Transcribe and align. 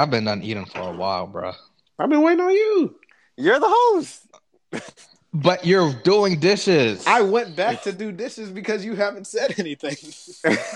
I've 0.00 0.10
been 0.10 0.24
done 0.24 0.42
eating 0.42 0.64
for 0.64 0.80
a 0.80 0.92
while, 0.92 1.26
bro. 1.26 1.52
I've 1.98 2.08
been 2.08 2.22
waiting 2.22 2.40
on 2.40 2.52
you. 2.52 2.96
You're 3.36 3.60
the 3.60 3.68
host. 3.68 4.26
But 5.32 5.64
you're 5.66 5.92
doing 5.92 6.40
dishes. 6.40 7.06
I 7.06 7.20
went 7.20 7.54
back 7.54 7.82
to 7.82 7.92
do 7.92 8.10
dishes 8.10 8.50
because 8.50 8.82
you 8.84 8.94
haven't 8.96 9.26
said 9.26 9.54
anything. 9.60 9.96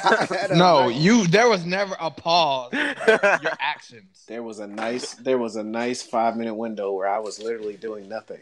I 0.05 0.27
had 0.27 0.51
a 0.51 0.57
no, 0.57 0.89
nice- 0.89 1.01
you. 1.01 1.27
There 1.27 1.49
was 1.49 1.65
never 1.65 1.97
a 1.99 2.11
pause. 2.11 2.73
Your 2.73 2.99
actions. 3.61 4.25
There 4.29 4.43
was 4.43 4.59
a 4.61 4.67
nice 4.67 5.15
there 5.15 5.39
was 5.39 5.57
a 5.57 5.65
nice 5.65 6.03
five 6.03 6.37
minute 6.37 6.55
window 6.55 6.93
where 6.93 7.09
I 7.09 7.19
was 7.19 7.43
literally 7.43 7.77
doing 7.77 8.09
nothing. 8.09 8.41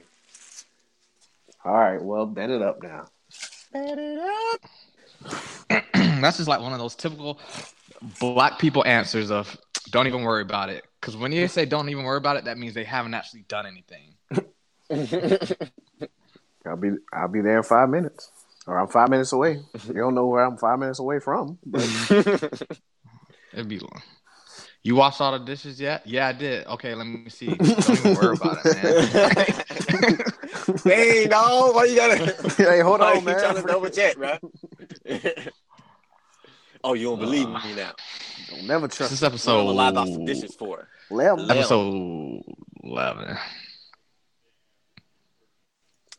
All 1.65 1.75
right, 1.75 2.03
well, 2.03 2.27
bend 2.27 2.51
it 2.51 2.61
up 2.61 2.83
now. 2.83 3.07
Bend 3.73 4.01
it 4.01 4.19
up. 4.19 5.85
That's 6.21 6.37
just 6.39 6.49
like 6.49 6.61
one 6.61 6.73
of 6.73 6.79
those 6.81 6.97
typical 6.97 7.39
black 8.19 8.59
people 8.59 8.85
answers 8.85 9.31
of 9.31 9.57
"Don't 9.91 10.07
even 10.07 10.23
worry 10.23 10.43
about 10.43 10.69
it." 10.71 10.85
Because 11.01 11.17
when 11.17 11.33
you 11.33 11.49
say 11.49 11.65
"Don't 11.67 11.89
even 11.89 12.05
worry 12.05 12.19
about 12.19 12.37
it," 12.37 12.45
that 12.45 12.59
means 12.59 12.75
they 12.75 12.85
haven't 12.85 13.15
actually 13.15 13.43
done 13.49 13.67
anything. 13.67 14.15
I'll 16.67 16.77
be 16.77 16.91
I'll 17.13 17.29
be 17.29 17.41
there 17.41 17.57
in 17.59 17.63
five 17.63 17.89
minutes. 17.89 18.31
Or 18.67 18.79
I'm 18.79 18.87
five 18.87 19.09
minutes 19.09 19.33
away. 19.33 19.59
You 19.89 19.95
don't 19.95 20.15
know 20.15 20.27
where 20.29 20.45
I'm 20.45 20.57
five 20.57 20.79
minutes 20.79 21.01
away 21.01 21.19
from. 21.19 21.59
But 21.67 21.83
It'd 23.53 23.69
be 23.69 23.81
long. 23.81 24.03
You 24.85 24.95
washed 24.97 25.21
all 25.21 25.33
the 25.33 25.45
dishes 25.45 25.81
yet? 25.81 26.07
Yeah, 26.07 26.29
I 26.29 26.33
did. 26.33 26.67
Okay, 26.67 26.95
let 26.95 27.05
me 27.07 27.29
see. 27.29 27.47
Don't 27.47 27.91
even 27.91 28.15
worry 28.17 28.37
about 28.37 28.59
it, 28.65 28.83
man. 28.83 30.17
hey, 30.85 31.27
no, 31.31 31.71
why 31.73 31.85
you 31.85 31.97
gotta? 31.97 32.35
hey, 32.57 32.81
hold 32.81 33.01
why 33.01 33.13
on, 33.13 33.19
you 33.21 33.25
man. 33.27 33.39
trying 33.41 33.57
to 33.57 33.63
double 33.63 33.89
check, 33.91 34.17
bro? 34.17 34.39
oh, 36.85 36.95
you 36.95 37.07
don't 37.07 37.19
believe 37.21 37.47
Uh, 37.47 37.61
me 37.65 37.75
now? 37.77 37.93
Don't 38.53 38.67
never 38.67 38.87
this 38.87 38.97
trust 38.97 39.13
is 39.13 39.23
episode 39.23 39.65
gonna 39.65 39.71
lie 39.71 39.89
about 39.89 40.09
some 40.09 40.25
dishes 40.25 40.55
for. 40.55 40.89
Lem. 41.11 41.37
Lem. 41.37 41.51
episode 41.51 42.43
eleven. 42.83 43.39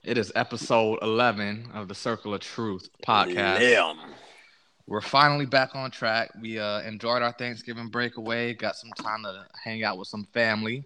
It 0.04 0.18
is 0.18 0.32
episode 0.36 1.00
eleven 1.02 1.70
of 1.74 1.88
the 1.88 1.96
Circle 1.96 2.34
of 2.34 2.42
Truth 2.42 2.90
podcast. 3.06 3.60
Lim. 3.60 3.98
We're 4.88 5.02
finally 5.02 5.46
back 5.46 5.76
on 5.76 5.92
track. 5.92 6.32
We 6.42 6.60
uh, 6.60 6.82
enjoyed 6.82 7.22
our 7.22 7.32
Thanksgiving 7.32 7.90
breakaway. 7.90 8.54
Got 8.54 8.76
some 8.76 8.92
time 8.98 9.24
to 9.24 9.46
hang 9.64 9.84
out 9.84 9.98
with 9.98 10.08
some 10.08 10.26
family. 10.34 10.86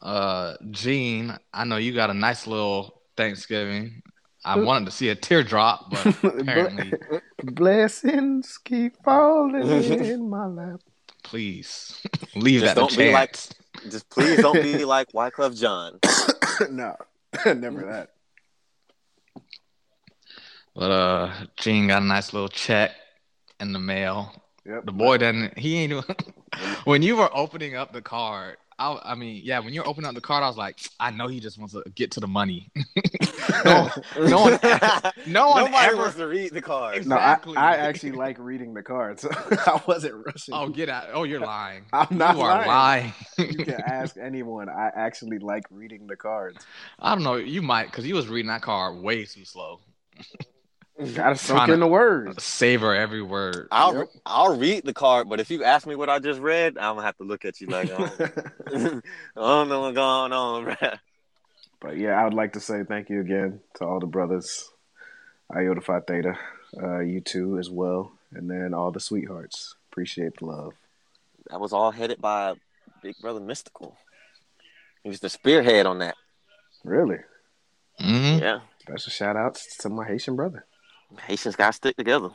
Uh, 0.00 0.54
Jean, 0.70 1.36
I 1.52 1.64
know 1.64 1.76
you 1.76 1.92
got 1.92 2.10
a 2.10 2.14
nice 2.14 2.46
little 2.46 3.02
Thanksgiving. 3.16 4.02
I 4.44 4.58
wanted 4.58 4.86
to 4.86 4.90
see 4.90 5.10
a 5.10 5.14
teardrop, 5.14 5.90
but 5.90 6.24
apparently, 6.24 6.92
Blessings 7.42 8.58
keep 8.58 9.02
falling 9.02 9.68
in 10.04 10.28
my 10.28 10.46
lap. 10.46 10.80
please 11.22 12.00
leave 12.34 12.60
Just 12.60 12.74
that 12.74 12.80
don't 12.80 12.90
to 12.90 12.98
be 12.98 13.12
like, 13.12 13.36
just 13.90 14.08
please 14.10 14.40
don't 14.40 14.62
be 14.62 14.84
like 14.84 15.08
Wyclef 15.12 15.58
Jean. 15.58 15.98
no, 16.76 16.96
never 17.54 17.82
that. 17.86 18.10
But 20.74 20.90
uh, 20.90 21.32
Jean 21.56 21.88
got 21.88 22.02
a 22.02 22.04
nice 22.04 22.32
little 22.32 22.48
check 22.48 22.92
in 23.58 23.72
the 23.72 23.78
mail. 23.78 24.32
Yep. 24.64 24.86
The 24.86 24.92
boy 24.92 25.18
doesn't. 25.18 25.58
He 25.58 25.78
ain't. 25.78 26.04
when 26.84 27.02
you 27.02 27.16
were 27.16 27.30
opening 27.36 27.74
up 27.74 27.92
the 27.92 28.02
card, 28.02 28.56
I, 28.80 29.12
I 29.12 29.14
mean, 29.14 29.42
yeah, 29.44 29.58
when 29.58 29.74
you 29.74 29.82
were 29.82 29.86
opening 29.86 30.08
up 30.08 30.14
the 30.14 30.22
card, 30.22 30.42
I 30.42 30.48
was 30.48 30.56
like, 30.56 30.80
I 30.98 31.10
know 31.10 31.28
he 31.28 31.38
just 31.38 31.58
wants 31.58 31.74
to 31.74 31.84
get 31.94 32.10
to 32.12 32.20
the 32.20 32.26
money. 32.26 32.70
no, 33.64 33.90
no 34.18 34.40
one, 34.40 34.58
no 35.26 35.50
one 35.50 35.64
Nobody 35.64 35.76
ever. 35.76 35.96
wants 35.96 36.16
to 36.16 36.26
read 36.26 36.54
the 36.54 36.62
cards. 36.62 37.06
No, 37.06 37.16
I, 37.16 37.38
I 37.56 37.76
actually 37.76 38.12
like 38.12 38.38
reading 38.38 38.72
the 38.72 38.82
cards. 38.82 39.26
I 39.30 39.82
wasn't 39.86 40.24
rushing. 40.24 40.54
Oh, 40.54 40.70
get 40.70 40.88
out! 40.88 41.08
Oh, 41.12 41.24
you're 41.24 41.40
lying. 41.40 41.84
I'm 41.92 42.16
not 42.16 42.36
you 42.36 42.40
are 42.40 42.66
lying. 42.66 43.12
you 43.36 43.64
can 43.66 43.82
ask 43.82 44.16
anyone. 44.16 44.70
I 44.70 44.90
actually 44.94 45.38
like 45.40 45.64
reading 45.70 46.06
the 46.06 46.16
cards. 46.16 46.64
I 46.98 47.14
don't 47.14 47.22
know. 47.22 47.36
You 47.36 47.60
might 47.60 47.86
because 47.86 48.06
you 48.06 48.14
was 48.14 48.28
reading 48.28 48.48
that 48.48 48.62
card 48.62 49.02
way 49.02 49.26
too 49.26 49.44
slow. 49.44 49.80
Gotta 51.14 51.36
soak 51.36 51.68
in 51.68 51.80
the 51.80 51.86
words. 51.86 52.42
Savor 52.42 52.94
every 52.94 53.22
word. 53.22 53.68
I'll 53.70 53.94
Yep. 53.96 54.08
I'll 54.26 54.56
read 54.56 54.84
the 54.84 54.92
card, 54.92 55.28
but 55.28 55.40
if 55.40 55.50
you 55.50 55.64
ask 55.64 55.86
me 55.86 55.94
what 55.94 56.10
I 56.10 56.18
just 56.18 56.40
read, 56.40 56.76
I'm 56.76 56.96
gonna 56.96 57.06
have 57.06 57.16
to 57.18 57.24
look 57.24 57.44
at 57.44 57.60
you 57.60 57.68
like 57.68 57.90
I 57.90 57.96
don't, 57.98 58.20
I 59.36 59.40
don't 59.40 59.68
know 59.68 59.80
what's 59.80 59.94
going 59.96 60.32
on, 60.32 60.64
bro. 60.64 60.74
but 61.80 61.96
yeah, 61.96 62.20
I 62.20 62.24
would 62.24 62.34
like 62.34 62.52
to 62.54 62.60
say 62.60 62.82
thank 62.84 63.08
you 63.08 63.20
again 63.20 63.60
to 63.76 63.84
all 63.86 63.98
the 64.00 64.06
brothers, 64.06 64.68
Iota 65.54 65.80
Phi 65.80 66.00
Theta, 66.00 66.38
uh, 66.82 66.98
you 67.00 67.20
two 67.20 67.58
as 67.58 67.70
well, 67.70 68.12
and 68.32 68.50
then 68.50 68.74
all 68.74 68.90
the 68.90 69.00
sweethearts. 69.00 69.74
Appreciate 69.90 70.36
the 70.38 70.46
love. 70.46 70.74
That 71.50 71.60
was 71.60 71.72
all 71.72 71.90
headed 71.90 72.20
by 72.20 72.54
Big 73.02 73.16
Brother 73.20 73.40
Mystical. 73.40 73.96
He 75.02 75.08
was 75.08 75.20
the 75.20 75.30
spearhead 75.30 75.86
on 75.86 75.98
that. 76.00 76.16
Really, 76.84 77.18
Mhm. 78.00 78.40
Yeah, 78.40 78.60
special 78.80 79.10
shout 79.10 79.36
outs 79.36 79.76
to 79.78 79.88
my 79.88 80.06
Haitian 80.06 80.36
brother. 80.36 80.64
Haitians 81.26 81.56
gotta 81.56 81.72
stick 81.72 81.96
together. 81.96 82.30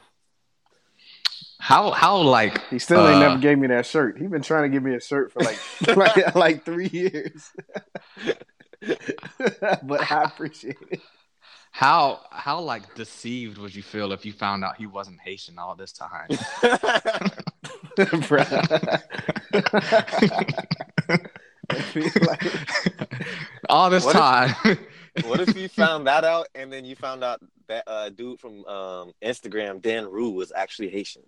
How 1.59 1.91
how 1.91 2.17
like 2.17 2.59
He 2.69 2.79
still 2.79 3.07
ain't 3.07 3.17
Uh, 3.17 3.29
never 3.29 3.37
gave 3.41 3.57
me 3.57 3.67
that 3.67 3.85
shirt. 3.85 4.17
He 4.19 4.27
been 4.27 4.41
trying 4.41 4.63
to 4.63 4.69
give 4.69 4.83
me 4.83 4.95
a 4.95 5.01
shirt 5.01 5.31
for 5.31 5.41
like 5.41 5.57
like, 5.97 6.35
like 6.35 6.65
three 6.65 6.87
years. 6.89 7.51
but 9.83 10.11
I 10.11 10.23
appreciate 10.25 10.77
it. 10.91 11.01
how 11.71 12.19
how 12.31 12.59
like 12.59 12.93
deceived 12.95 13.57
would 13.57 13.73
you 13.73 13.81
feel 13.83 14.11
if 14.11 14.25
you 14.25 14.33
found 14.33 14.63
out 14.63 14.75
he 14.77 14.85
wasn't 14.85 15.19
Haitian 15.21 15.57
all 15.57 15.75
this 15.75 15.91
time? 15.91 16.27
all 23.69 23.89
this 23.89 24.05
What 24.05 24.15
if- 24.15 24.21
time. 24.21 24.77
what 25.25 25.39
if 25.39 25.55
you 25.55 25.67
found 25.69 26.07
that 26.07 26.23
out 26.23 26.47
and 26.55 26.71
then 26.71 26.85
you 26.85 26.95
found 26.95 27.23
out 27.23 27.39
that 27.41 27.49
uh, 27.87 28.09
dude 28.09 28.39
from 28.39 28.65
um, 28.65 29.11
Instagram, 29.23 29.81
Dan 29.81 30.05
Rue, 30.09 30.31
was 30.31 30.51
actually 30.55 30.89
Haitian? 30.89 31.23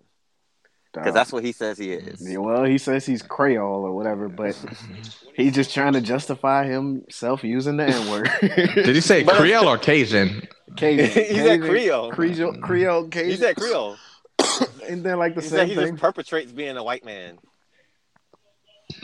Because 0.93 1.13
that's 1.13 1.31
what 1.31 1.43
he 1.43 1.51
says 1.51 1.77
he 1.77 1.91
is. 1.91 2.27
Yeah, 2.27 2.37
well, 2.37 2.63
he 2.63 2.77
says 2.79 3.05
he's 3.05 3.21
Creole 3.21 3.83
or 3.83 3.93
whatever, 3.93 4.29
but 4.29 4.55
he's 5.35 5.53
just 5.53 5.73
trying 5.73 5.93
to 5.93 6.01
justify 6.01 6.65
himself 6.65 7.43
using 7.43 7.77
the 7.77 7.85
N 7.85 8.09
word. 8.09 8.29
Did 8.41 8.95
he 8.95 9.01
say 9.01 9.23
Creole 9.27 9.67
or 9.67 9.77
Cajun? 9.77 10.47
Cajun, 10.75 11.05
he 11.09 11.35
said 11.35 11.61
Cajun, 11.61 11.61
Creole. 11.61 12.11
Creole, 12.11 12.53
Creole, 12.61 13.07
Cajun. 13.09 13.29
He 13.29 13.35
said 13.37 13.55
Creole. 13.57 13.95
and 14.87 15.03
then 15.03 15.19
like 15.19 15.35
the 15.35 15.41
He 15.41 15.47
same 15.49 15.57
said 15.59 15.67
he 15.67 15.75
thing. 15.75 15.87
just 15.91 16.01
perpetrates 16.01 16.51
being 16.51 16.77
a 16.77 16.83
white 16.83 17.05
man. 17.05 17.37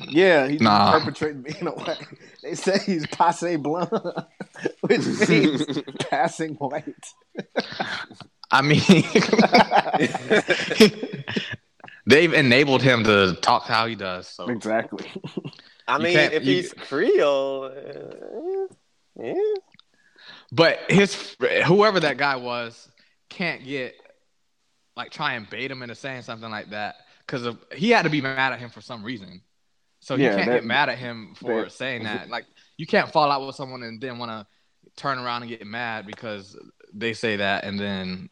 yeah, 0.07 0.47
he's 0.47 0.61
Nah. 0.61 0.97
perpetrating 0.99 1.41
being 1.43 1.67
a 1.67 1.71
white. 1.71 1.97
They 2.41 2.55
say 2.55 2.79
he's 2.85 3.05
passe 3.07 3.57
blanc, 3.57 3.89
which 4.87 5.29
means 5.29 5.81
passing 6.09 6.55
white. 6.55 6.93
I 8.51 8.61
mean, 8.61 8.81
they've 12.05 12.33
enabled 12.33 12.81
him 12.81 13.03
to 13.05 13.35
talk 13.41 13.63
how 13.63 13.87
he 13.87 13.95
does. 13.95 14.27
So 14.27 14.47
Exactly. 14.49 15.09
I 15.87 15.97
You 15.97 16.03
mean, 16.03 16.17
if 16.17 16.45
you- 16.45 16.55
he's 16.55 16.73
Creole, 16.73 17.65
uh, 17.65 18.67
yeah. 19.21 19.33
But 20.51 20.79
his 20.89 21.35
whoever 21.65 21.99
that 21.99 22.17
guy 22.17 22.35
was 22.35 22.87
can't 23.29 23.63
get 23.65 23.95
like 24.95 25.11
try 25.11 25.33
and 25.33 25.49
bait 25.49 25.71
him 25.71 25.81
into 25.81 25.95
saying 25.95 26.21
something 26.21 26.49
like 26.51 26.69
that 26.69 26.95
because 27.25 27.55
he 27.75 27.89
had 27.89 28.03
to 28.03 28.09
be 28.09 28.21
mad 28.21 28.53
at 28.53 28.59
him 28.59 28.69
for 28.69 28.81
some 28.81 29.03
reason. 29.03 29.41
So 29.99 30.15
Yeah, 30.15 30.31
you 30.31 30.35
can't 30.37 30.49
that- 30.49 30.55
get 30.57 30.65
mad 30.65 30.89
at 30.89 30.97
him 30.99 31.33
for 31.35 31.63
that- 31.63 31.71
saying 31.71 32.03
that. 32.03 32.29
Like 32.35 32.45
you 32.77 32.85
can't 32.85 33.11
fall 33.11 33.31
out 33.31 33.45
with 33.45 33.55
someone 33.55 33.81
and 33.83 33.99
then 33.99 34.19
want 34.19 34.31
to 34.31 34.45
turn 34.95 35.17
around 35.19 35.43
and 35.43 35.49
get 35.49 35.65
mad 35.65 36.05
because 36.05 36.57
they 36.93 37.13
say 37.13 37.37
that, 37.37 37.63
and 37.63 37.79
then 37.79 38.29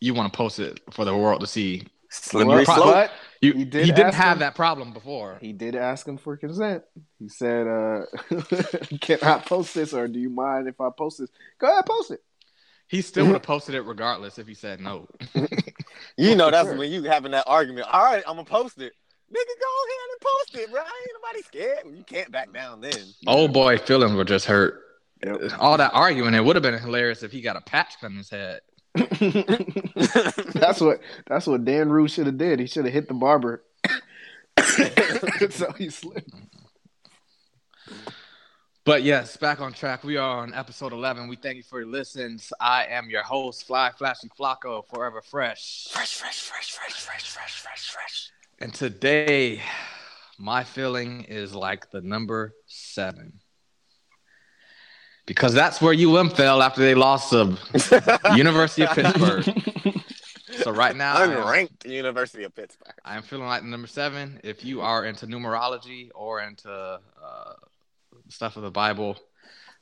you 0.00 0.14
want 0.14 0.32
to 0.32 0.36
post 0.36 0.58
it 0.58 0.80
for 0.92 1.04
the 1.04 1.16
world 1.16 1.40
to 1.40 1.46
see. 1.46 1.86
Slippery 2.10 2.46
Well, 2.56 2.64
slope. 2.64 2.84
but 2.86 3.10
You, 3.42 3.52
He 3.52 3.58
he, 3.58 3.64
did 3.66 3.94
didn't 3.94 4.14
have 4.14 4.34
him- 4.34 4.38
that 4.40 4.54
problem 4.54 4.92
before. 4.92 5.38
he 5.40 5.52
did 5.52 5.74
ask 5.76 6.06
him 6.08 6.16
for 6.16 6.36
consent. 6.38 6.82
He 7.18 7.28
said, 7.28 7.66
uh, 7.66 8.06
"Can 9.00 9.18
I 9.22 9.38
post 9.40 9.74
this, 9.74 9.92
or 9.92 10.08
do 10.08 10.18
you 10.18 10.30
mind 10.30 10.68
if 10.68 10.80
I 10.80 10.88
post 10.96 11.18
this? 11.18 11.30
Go 11.58 11.70
ahead, 11.70 11.84
post 11.86 12.10
it." 12.12 12.22
He 12.86 13.02
still 13.02 13.26
would 13.26 13.32
have 13.34 13.42
posted 13.42 13.74
it 13.74 13.82
regardless 13.82 14.38
if 14.38 14.46
he 14.46 14.54
said 14.54 14.80
no. 14.80 15.06
You 16.16 16.34
know, 16.34 16.50
that's 16.50 16.68
sure. 16.68 16.76
when 16.78 16.90
you 16.90 17.02
having 17.04 17.32
that 17.32 17.44
argument. 17.46 17.86
All 17.92 18.02
right, 18.02 18.22
I'm 18.26 18.36
gonna 18.36 18.44
post 18.44 18.78
it. 18.80 18.92
Nigga, 19.30 19.54
go 19.60 19.74
ahead 19.84 20.08
and 20.10 20.20
post 20.22 20.54
it, 20.56 20.70
bro. 20.70 20.80
Ain't 20.80 20.90
nobody 21.22 21.42
scared. 21.42 21.96
You 21.96 22.02
can't 22.04 22.30
back 22.32 22.52
down 22.52 22.80
then. 22.80 22.94
Old 23.26 23.52
boy 23.52 23.76
feelings 23.78 24.14
were 24.14 24.24
just 24.24 24.46
hurt. 24.46 24.80
Yep. 25.24 25.52
All 25.58 25.76
that 25.76 25.92
arguing, 25.94 26.34
it 26.34 26.44
would 26.44 26.56
have 26.56 26.62
been 26.62 26.78
hilarious 26.78 27.22
if 27.22 27.32
he 27.32 27.40
got 27.40 27.56
a 27.56 27.60
patch 27.60 27.94
on 28.02 28.16
his 28.16 28.30
head. 28.30 28.60
that's 28.94 30.80
what 30.80 31.00
that's 31.26 31.46
what 31.46 31.64
Dan 31.64 31.88
Rue 31.88 32.08
should 32.08 32.26
have 32.26 32.38
did. 32.38 32.58
He 32.60 32.66
should 32.66 32.84
have 32.84 32.94
hit 32.94 33.08
the 33.08 33.14
barber. 33.14 33.64
so 35.50 35.72
he 35.72 35.88
slipped. 35.90 36.30
But 38.88 39.02
yes, 39.02 39.36
back 39.36 39.60
on 39.60 39.74
track. 39.74 40.02
We 40.02 40.16
are 40.16 40.38
on 40.38 40.54
episode 40.54 40.94
11. 40.94 41.28
We 41.28 41.36
thank 41.36 41.58
you 41.58 41.62
for 41.62 41.80
your 41.80 41.90
listens. 41.90 42.54
I 42.58 42.86
am 42.86 43.10
your 43.10 43.22
host, 43.22 43.66
Fly 43.66 43.90
Flashy 43.90 44.30
Flaco, 44.30 44.82
forever 44.88 45.20
fresh. 45.20 45.88
Fresh, 45.90 46.14
fresh, 46.14 46.40
fresh, 46.40 46.70
fresh, 46.70 46.94
fresh, 46.94 47.28
fresh, 47.28 47.60
fresh, 47.60 47.90
fresh. 47.90 48.30
And 48.60 48.72
today, 48.72 49.60
my 50.38 50.64
feeling 50.64 51.24
is 51.24 51.54
like 51.54 51.90
the 51.90 52.00
number 52.00 52.54
seven. 52.64 53.40
Because 55.28 55.52
that's 55.52 55.82
where 55.82 55.92
UM 55.92 56.30
fell 56.30 56.62
after 56.62 56.80
they 56.80 56.94
lost 56.94 57.30
to 57.30 57.54
University 58.34 58.84
of 58.84 58.90
Pittsburgh. 58.92 59.44
So 60.62 60.72
right 60.72 60.96
now, 60.96 61.18
unranked 61.18 61.84
University 61.84 62.44
of 62.44 62.54
Pittsburgh. 62.54 62.94
I'm 63.04 63.22
feeling 63.22 63.46
like 63.46 63.62
number 63.62 63.86
seven. 63.86 64.40
If 64.42 64.64
you 64.64 64.80
are 64.80 65.04
into 65.04 65.26
numerology 65.26 66.08
or 66.14 66.40
into 66.40 66.70
uh, 66.70 67.52
stuff 68.30 68.56
of 68.56 68.62
the 68.62 68.70
Bible, 68.70 69.18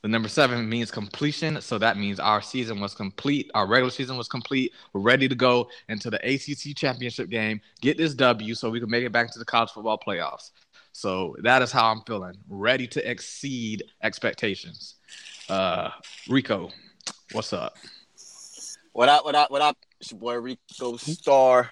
the 0.03 0.09
number 0.09 0.29
seven 0.29 0.69
means 0.69 0.91
completion. 0.91 1.61
So 1.61 1.79
that 1.79 1.97
means 1.97 2.19
our 2.19 2.43
season 2.43 2.81
was 2.81 2.93
complete. 2.93 3.49
Our 3.55 3.69
regular 3.69 3.91
season 3.91 4.17
was 4.17 4.27
complete. 4.27 4.73
We're 4.93 5.01
ready 5.01 5.29
to 5.29 5.35
go 5.37 5.69
into 5.89 6.11
the 6.11 6.19
ACC 6.19 6.77
championship 6.77 7.31
game, 7.31 7.61
get 7.81 7.97
this 7.97 8.15
W 8.15 8.55
so 8.57 8.69
we 8.69 8.81
can 8.81 8.91
make 8.91 9.05
it 9.05 9.13
back 9.13 9.33
to 9.33 9.39
the 9.39 9.45
college 9.45 9.71
football 9.71 9.99
playoffs. 10.05 10.51
So 10.93 11.37
that 11.43 11.63
is 11.63 11.73
how 11.73 11.91
I'm 11.91 12.01
feeling. 12.03 12.35
Ready 12.49 12.87
to 12.89 13.11
exceed 13.11 13.85
expectations. 14.03 14.97
Uh, 15.49 15.91
Rico, 16.29 16.71
what's 17.31 17.53
up? 17.53 17.77
What 18.93 19.09
up? 19.09 19.25
What 19.25 19.37
up? 19.37 19.49
What 19.49 19.63
up? 19.63 19.77
It's 20.01 20.11
your 20.11 20.19
boy 20.19 20.35
Rico 20.35 20.97
Star. 20.97 21.71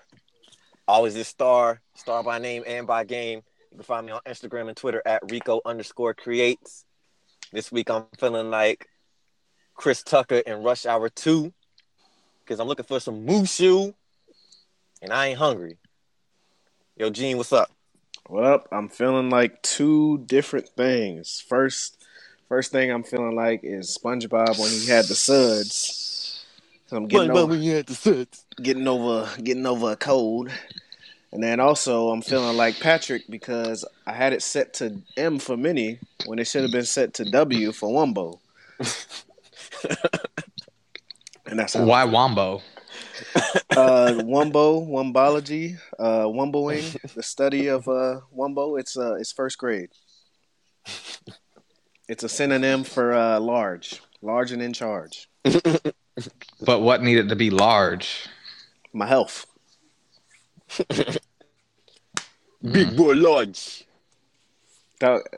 Always 0.87 1.15
this 1.15 1.26
star, 1.26 1.81
star 1.97 2.23
by 2.23 2.38
name 2.38 2.62
and 2.69 2.87
by 2.87 3.03
game. 3.03 3.43
You 3.73 3.79
can 3.79 3.85
find 3.85 4.06
me 4.06 4.12
on 4.12 4.21
Instagram 4.26 4.69
and 4.69 4.76
Twitter 4.76 5.03
at 5.05 5.29
Rico 5.29 5.61
underscore 5.65 6.15
creates. 6.15 6.85
This 7.53 7.73
week 7.73 7.91
I'm 7.91 8.05
feeling 8.17 8.49
like 8.49 8.87
Chris 9.75 10.05
Tucker 10.05 10.37
in 10.37 10.62
Rush 10.62 10.87
Hour 10.87 11.09
2 11.09 11.53
because 12.44 12.61
I'm 12.61 12.69
looking 12.69 12.85
for 12.85 13.00
some 13.00 13.27
Mushu 13.27 13.93
and 15.03 15.12
I 15.12 15.29
ain't 15.29 15.38
hungry. 15.38 15.79
Yo, 16.97 17.11
Jean, 17.11 17.38
what's 17.38 17.53
up? 17.53 17.73
What 18.29 18.44
up? 18.44 18.69
I'm 18.70 18.88
feeling 18.88 19.31
like 19.31 19.61
two 19.62 20.19
different 20.27 20.69
things. 20.69 21.44
First, 21.49 22.04
first 22.49 22.73
thing 22.73 22.91
I'm 22.91 23.02
feeling 23.02 23.35
like 23.35 23.61
is 23.62 23.99
SpongeBob 24.02 24.58
when 24.58 24.70
he 24.70 24.87
had 24.87 25.06
the 25.06 25.14
suds 25.14 26.05
so 26.87 26.99
I'm 26.99 27.06
getting 27.06 27.31
over, 27.31 27.56
you 27.56 27.73
had 27.73 27.87
the 27.87 27.94
suds. 27.94 28.44
getting 28.62 28.87
over 28.87 29.29
getting 29.43 29.67
over 29.67 29.93
a 29.93 29.96
cold. 29.96 30.50
And 31.32 31.43
then 31.43 31.58
also 31.58 32.11
I'm 32.11 32.23
feeling 32.23 32.56
like 32.56 32.79
Patrick 32.79 33.23
because 33.29 33.85
I 34.06 34.12
had 34.12 34.32
it 34.32 34.43
set 34.43 34.75
to 34.75 35.00
M 35.17 35.38
for 35.38 35.56
mini 35.56 35.99
when 36.26 36.38
it 36.38 36.46
should 36.46 36.62
have 36.62 36.70
been 36.70 36.85
set 36.85 37.14
to 37.14 37.25
W 37.25 37.73
for 37.73 37.88
Wumbo. 37.88 38.38
and 41.46 41.58
that's 41.58 41.75
how 41.75 41.85
why 41.85 42.06
Wumbo. 42.06 42.62
uh, 43.73 44.12
Wumbo, 44.23 44.87
Wumbology, 44.87 45.76
uh, 45.99 46.26
Wumboing, 46.26 46.96
the 47.14 47.23
study 47.23 47.67
of 47.67 47.88
uh, 47.88 48.20
Wumbo. 48.37 48.79
It's 48.79 48.96
uh, 48.96 49.14
it's 49.14 49.32
first 49.32 49.58
grade. 49.58 49.91
It's 52.09 52.23
a 52.23 52.29
synonym 52.29 52.85
for 52.85 53.12
uh, 53.15 53.41
large, 53.41 54.03
large 54.23 54.53
and 54.53 54.62
in 54.62 54.73
charge. 54.73 55.29
But 56.61 56.81
what 56.81 57.03
needed 57.03 57.29
to 57.31 57.37
be 57.37 57.51
large? 57.51 58.29
My 58.93 59.06
health. 59.06 59.47
Big 62.62 62.97
boy 62.97 63.15
large. 63.15 63.85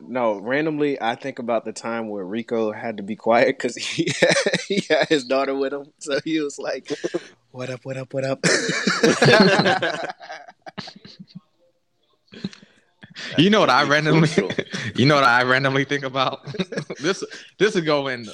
No, 0.01 0.39
randomly, 0.39 1.01
I 1.01 1.17
think 1.17 1.39
about 1.41 1.65
the 1.65 1.73
time 1.73 2.09
where 2.09 2.25
Rico 2.25 2.71
had 2.73 2.99
to 2.99 3.03
be 3.03 3.17
quiet 3.17 3.59
because 3.59 3.75
he, 3.75 4.13
he 4.69 4.83
had 4.89 5.09
his 5.09 5.25
daughter 5.25 5.55
with 5.55 5.73
him. 5.73 5.93
So 5.99 6.21
he 6.25 6.41
was 6.41 6.59
like, 6.59 6.93
What 7.51 7.71
up, 7.71 7.85
what 7.85 7.97
up, 7.97 8.15
what 8.15 8.25
up? 8.25 8.45
You 13.39 13.51
know 13.51 13.61
what 13.61 13.71
I 13.71 13.85
randomly 13.85 14.29
you 14.95 15.07
know 15.07 15.15
what 15.15 15.25
I 15.25 15.43
randomly 15.43 15.85
think 15.85 16.05
about? 16.05 16.45
this 17.01 17.25
this 17.59 17.75
would 17.75 17.87
go 17.87 18.09
in 18.09 18.27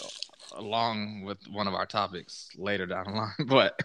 along 0.55 1.23
with 1.23 1.39
one 1.51 1.67
of 1.67 1.75
our 1.75 1.87
topics 1.87 2.49
later 2.57 2.87
down 2.87 3.05
the 3.05 3.13
line. 3.13 3.47
But 3.47 3.81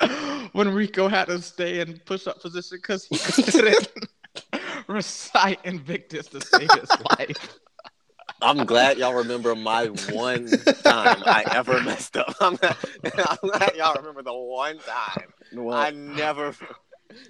when 0.52 0.68
Rico 0.68 1.08
had 1.08 1.26
to 1.26 1.40
stay 1.42 1.80
in 1.80 1.98
push 2.04 2.26
up 2.26 2.40
position 2.40 2.78
because 2.80 3.06
he 3.06 3.42
couldn't 3.42 3.88
recite 4.86 5.64
Invictus 5.64 6.26
to 6.28 6.40
save 6.40 6.70
his 6.72 6.90
life. 7.18 7.58
I'm 8.42 8.64
glad 8.64 8.96
y'all 8.96 9.12
remember 9.12 9.54
my 9.54 9.86
one 10.12 10.48
time 10.48 11.22
I 11.26 11.44
ever 11.52 11.82
messed 11.82 12.16
up. 12.16 12.34
I'm 12.40 12.56
glad, 12.56 12.76
I'm 13.04 13.36
glad 13.42 13.72
y'all 13.76 13.94
remember 13.96 14.22
the 14.22 14.32
one 14.32 14.78
time 14.78 15.30
well, 15.52 15.76
I 15.76 15.90
never 15.90 16.54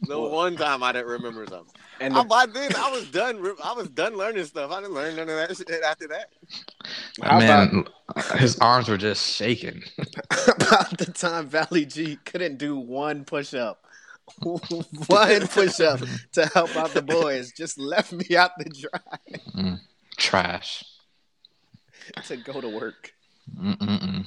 the 0.03 0.21
one 0.21 0.57
time 0.57 0.83
I 0.83 0.93
didn't 0.93 1.09
remember 1.09 1.47
something. 1.47 1.75
And 2.01 2.17
the, 2.17 2.25
by 2.25 2.47
then 2.47 2.75
I 2.77 2.91
was 2.91 3.07
done. 3.11 3.37
I 3.63 3.73
was 3.73 3.89
done 3.89 4.17
learning 4.17 4.45
stuff. 4.45 4.71
I 4.71 4.81
didn't 4.81 4.95
learn 4.95 5.17
none 5.17 5.29
of 5.29 5.37
that 5.49 5.57
shit 5.57 5.83
after 5.83 6.09
that. 6.09 6.31
Man, 7.21 7.85
about, 8.09 8.39
his 8.39 8.59
arms 8.59 8.89
were 8.89 8.97
just 8.97 9.35
shaking. 9.35 9.83
about 10.49 10.97
the 10.99 11.13
time 11.15 11.49
Valley 11.49 11.85
G 11.85 12.19
couldn't 12.25 12.59
do 12.59 12.77
one 12.77 13.25
push 13.25 13.55
up. 13.55 13.85
one 14.43 15.47
push 15.49 15.81
up 15.81 16.01
to 16.33 16.47
help 16.47 16.75
out 16.77 16.91
the 16.91 17.03
boys 17.03 17.53
just 17.53 17.79
left 17.79 18.13
me 18.13 18.37
out 18.37 18.53
the 18.59 18.65
dry. 18.65 19.41
Mm, 19.55 19.81
trash. 20.17 20.85
to 22.25 22.37
go 22.37 22.61
to 22.61 22.69
work. 22.69 23.13
Mm-mm-mm. 23.59 24.27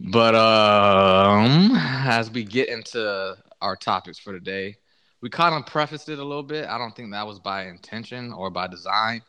But 0.00 0.34
um, 0.34 1.72
as 1.74 2.30
we 2.30 2.44
get 2.44 2.68
into 2.68 3.36
our 3.60 3.76
topics 3.76 4.18
for 4.18 4.32
today, 4.32 4.76
we 5.20 5.28
kind 5.28 5.54
of 5.54 5.66
prefaced 5.66 6.08
it 6.08 6.18
a 6.20 6.24
little 6.24 6.44
bit. 6.44 6.68
I 6.68 6.78
don't 6.78 6.94
think 6.94 7.10
that 7.10 7.26
was 7.26 7.40
by 7.40 7.66
intention 7.66 8.32
or 8.32 8.50
by 8.50 8.68
design. 8.68 9.22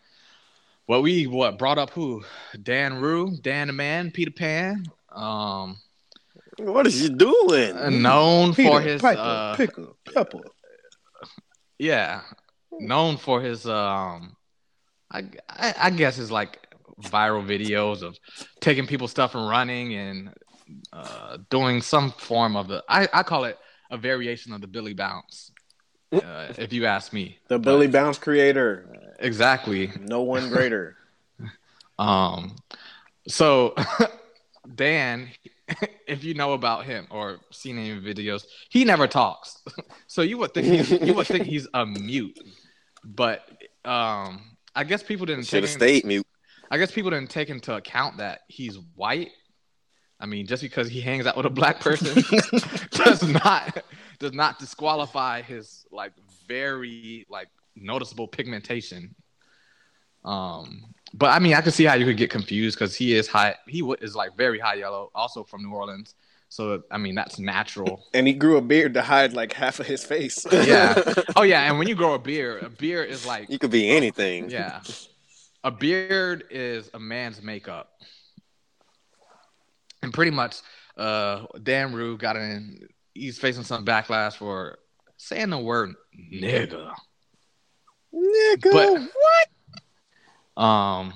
What 0.85 1.01
we 1.03 1.27
what 1.27 1.57
brought 1.57 1.77
up 1.77 1.89
who? 1.91 2.23
Dan 2.61 2.95
Rue, 2.95 3.37
Dan 3.41 3.67
the 3.67 3.73
Man, 3.73 4.11
Peter 4.11 4.31
Pan. 4.31 4.85
Um, 5.11 5.77
what 6.57 6.85
is 6.87 6.99
he 6.99 7.09
doing? 7.09 8.01
Known 8.01 8.53
Peter, 8.53 8.69
for 8.69 8.81
his 8.81 9.01
Piper, 9.01 9.21
uh, 9.21 9.55
pickle, 9.55 9.97
pepper. 10.13 10.41
Yeah, 11.77 12.21
known 12.79 13.17
for 13.17 13.41
his 13.41 13.65
um, 13.65 14.35
I, 15.11 15.25
I 15.47 15.73
I 15.77 15.89
guess 15.91 16.15
his 16.15 16.31
like 16.31 16.67
viral 17.03 17.45
videos 17.45 18.01
of 18.01 18.19
taking 18.59 18.85
people's 18.85 19.11
stuff 19.11 19.35
and 19.35 19.47
running 19.47 19.95
and 19.95 20.33
uh, 20.93 21.37
doing 21.49 21.81
some 21.81 22.11
form 22.11 22.55
of 22.55 22.67
the 22.67 22.83
I, 22.87 23.07
I 23.13 23.23
call 23.23 23.45
it 23.45 23.57
a 23.91 23.97
variation 23.97 24.53
of 24.53 24.61
the 24.61 24.67
Billy 24.67 24.93
Bounce. 24.93 25.51
Uh, 26.11 26.51
if 26.57 26.73
you 26.73 26.85
ask 26.85 27.13
me, 27.13 27.37
the 27.47 27.59
Billy 27.59 27.87
Bounce 27.87 28.17
creator, 28.17 29.13
exactly. 29.19 29.91
No 29.99 30.23
one 30.23 30.49
greater. 30.49 30.97
um, 31.99 32.55
so 33.27 33.75
Dan, 34.75 35.29
if 36.07 36.23
you 36.23 36.33
know 36.33 36.53
about 36.53 36.85
him 36.85 37.07
or 37.09 37.39
seen 37.51 37.77
any 37.77 37.99
videos, 37.99 38.45
he 38.69 38.85
never 38.85 39.07
talks. 39.07 39.61
so 40.07 40.21
you 40.21 40.37
would 40.37 40.53
think 40.53 40.67
he's, 40.67 40.91
you 40.91 41.13
would 41.13 41.27
think 41.27 41.45
he's 41.45 41.67
a 41.73 41.85
mute, 41.85 42.39
but 43.03 43.47
um, 43.85 44.41
I 44.75 44.83
guess 44.83 45.03
people 45.03 45.25
didn't 45.25 45.45
should 45.45 45.63
have 45.63 45.71
stayed 45.71 46.05
mute. 46.05 46.25
I 46.71 46.77
guess 46.77 46.91
people 46.91 47.11
didn't 47.11 47.31
take 47.31 47.49
into 47.49 47.75
account 47.75 48.17
that 48.17 48.41
he's 48.47 48.77
white 48.95 49.29
I 50.19 50.25
mean, 50.25 50.45
just 50.45 50.61
because 50.61 50.89
he 50.89 50.99
hangs 51.01 51.25
out 51.25 51.37
with 51.37 51.45
a 51.45 51.49
black 51.49 51.79
person 51.79 52.13
does 52.91 53.23
not 53.23 53.83
does 54.19 54.33
not 54.33 54.59
disqualify 54.59 55.41
his 55.41 55.85
like 55.91 56.11
very 56.47 57.25
like 57.29 57.47
noticeable 57.75 58.27
pigmentation. 58.27 59.15
Um, 60.25 60.93
but 61.13 61.31
I 61.31 61.39
mean, 61.39 61.53
I 61.53 61.61
can 61.61 61.71
see 61.71 61.85
how 61.85 61.95
you 61.95 62.05
could 62.05 62.17
get 62.17 62.29
confused 62.29 62.77
because 62.77 62.95
he 62.95 63.15
is 63.15 63.27
high. 63.27 63.55
He 63.67 63.81
is 64.01 64.15
like 64.15 64.35
very 64.35 64.59
high 64.59 64.75
yellow, 64.75 65.09
also 65.15 65.43
from 65.43 65.63
New 65.63 65.71
Orleans. 65.71 66.15
So 66.49 66.83
I 66.91 66.97
mean, 66.97 67.15
that's 67.15 67.39
natural. 67.39 68.03
And 68.13 68.27
he 68.27 68.33
grew 68.33 68.57
a 68.57 68.61
beard 68.61 68.95
to 68.95 69.01
hide 69.01 69.33
like 69.33 69.53
half 69.53 69.79
of 69.79 69.85
his 69.85 70.03
face. 70.03 70.45
yeah. 70.51 71.01
Oh 71.35 71.43
yeah. 71.43 71.61
And 71.61 71.79
when 71.79 71.87
you 71.87 71.95
grow 71.95 72.13
a 72.13 72.19
beard, 72.19 72.63
a 72.63 72.69
beard 72.69 73.09
is 73.09 73.25
like 73.25 73.49
you 73.49 73.57
could 73.57 73.71
be 73.71 73.89
anything. 73.89 74.49
Yeah. 74.49 74.81
A 75.63 75.71
beard 75.71 76.45
is 76.49 76.89
a 76.93 76.99
man's 76.99 77.41
makeup 77.41 77.91
and 80.01 80.13
pretty 80.13 80.31
much 80.31 80.57
uh, 80.97 81.45
Dan 81.61 81.93
Rue 81.93 82.17
got 82.17 82.35
in. 82.35 82.87
He's 83.13 83.39
facing 83.39 83.63
some 83.63 83.85
backlash 83.85 84.35
for 84.35 84.79
saying 85.17 85.49
the 85.49 85.57
word 85.57 85.93
nigga. 86.17 86.93
Nigga, 88.13 88.71
but, 88.71 89.09
what? 90.55 90.63
Um, 90.63 91.13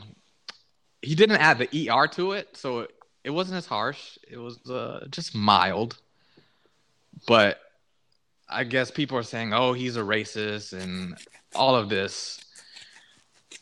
he 1.01 1.15
didn't 1.15 1.37
add 1.37 1.59
the 1.59 1.89
er 1.89 2.07
to 2.07 2.33
it, 2.33 2.55
so 2.55 2.81
it, 2.81 2.91
it 3.23 3.29
wasn't 3.29 3.57
as 3.57 3.65
harsh. 3.65 4.17
It 4.29 4.37
was 4.37 4.59
uh, 4.69 5.05
just 5.09 5.35
mild. 5.35 5.97
But 7.27 7.59
I 8.49 8.63
guess 8.63 8.91
people 8.91 9.17
are 9.17 9.23
saying, 9.23 9.53
"Oh, 9.53 9.73
he's 9.73 9.97
a 9.97 10.01
racist," 10.01 10.73
and 10.73 11.17
all 11.55 11.75
of 11.75 11.89
this. 11.89 12.39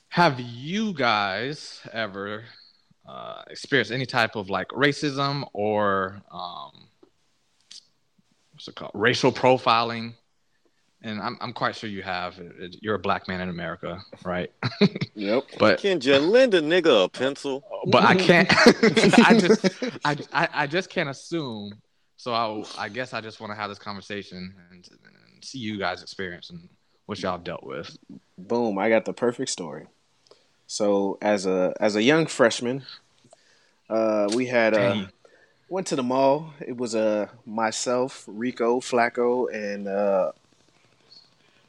Have 0.09 0.39
you 0.39 0.93
guys 0.93 1.79
ever 1.93 2.43
uh, 3.11 3.41
experience 3.49 3.91
any 3.91 4.05
type 4.05 4.35
of 4.35 4.49
like 4.49 4.69
racism 4.69 5.45
or 5.53 6.21
um, 6.31 6.71
what's 8.53 8.67
it 8.67 8.75
called 8.75 8.91
racial 8.93 9.31
profiling 9.31 10.13
and 11.03 11.19
I'm 11.19 11.37
I'm 11.41 11.53
quite 11.53 11.75
sure 11.75 11.89
you 11.89 12.03
have. 12.03 12.39
You're 12.81 12.95
a 12.95 12.99
black 12.99 13.27
man 13.27 13.41
in 13.41 13.49
America, 13.49 13.99
right? 14.23 14.51
Yep. 15.15 15.43
but 15.59 15.79
Can 15.79 15.99
you 16.01 16.17
lend 16.17 16.53
a 16.53 16.61
nigga 16.61 17.05
a 17.05 17.09
pencil? 17.09 17.63
but 17.87 18.03
I 18.03 18.15
can't. 18.15 18.47
I 19.19 19.37
just 19.37 19.83
I, 20.05 20.17
I 20.33 20.47
I 20.53 20.67
just 20.67 20.89
can't 20.89 21.09
assume. 21.09 21.73
So 22.17 22.33
I 22.33 22.63
I 22.77 22.89
guess 22.89 23.13
I 23.13 23.21
just 23.21 23.39
want 23.39 23.51
to 23.51 23.55
have 23.55 23.69
this 23.69 23.79
conversation 23.79 24.53
and, 24.71 24.87
and 25.03 25.43
see 25.43 25.59
you 25.59 25.77
guys 25.77 26.01
experience 26.01 26.49
and 26.49 26.69
what 27.07 27.21
y'all 27.21 27.37
dealt 27.37 27.63
with. 27.63 27.95
Boom! 28.37 28.77
I 28.77 28.89
got 28.89 29.05
the 29.05 29.13
perfect 29.13 29.49
story. 29.49 29.87
So 30.71 31.17
as 31.21 31.45
a 31.45 31.73
as 31.81 31.97
a 31.97 32.01
young 32.01 32.27
freshman, 32.27 32.83
uh, 33.89 34.29
we 34.33 34.45
had 34.45 34.73
uh, 34.73 35.07
went 35.67 35.87
to 35.87 35.97
the 35.97 36.01
mall. 36.03 36.53
It 36.65 36.77
was 36.77 36.95
uh 36.95 37.27
myself, 37.45 38.23
Rico, 38.25 38.79
Flaco, 38.79 39.53
and 39.53 39.85
uh, 39.89 40.31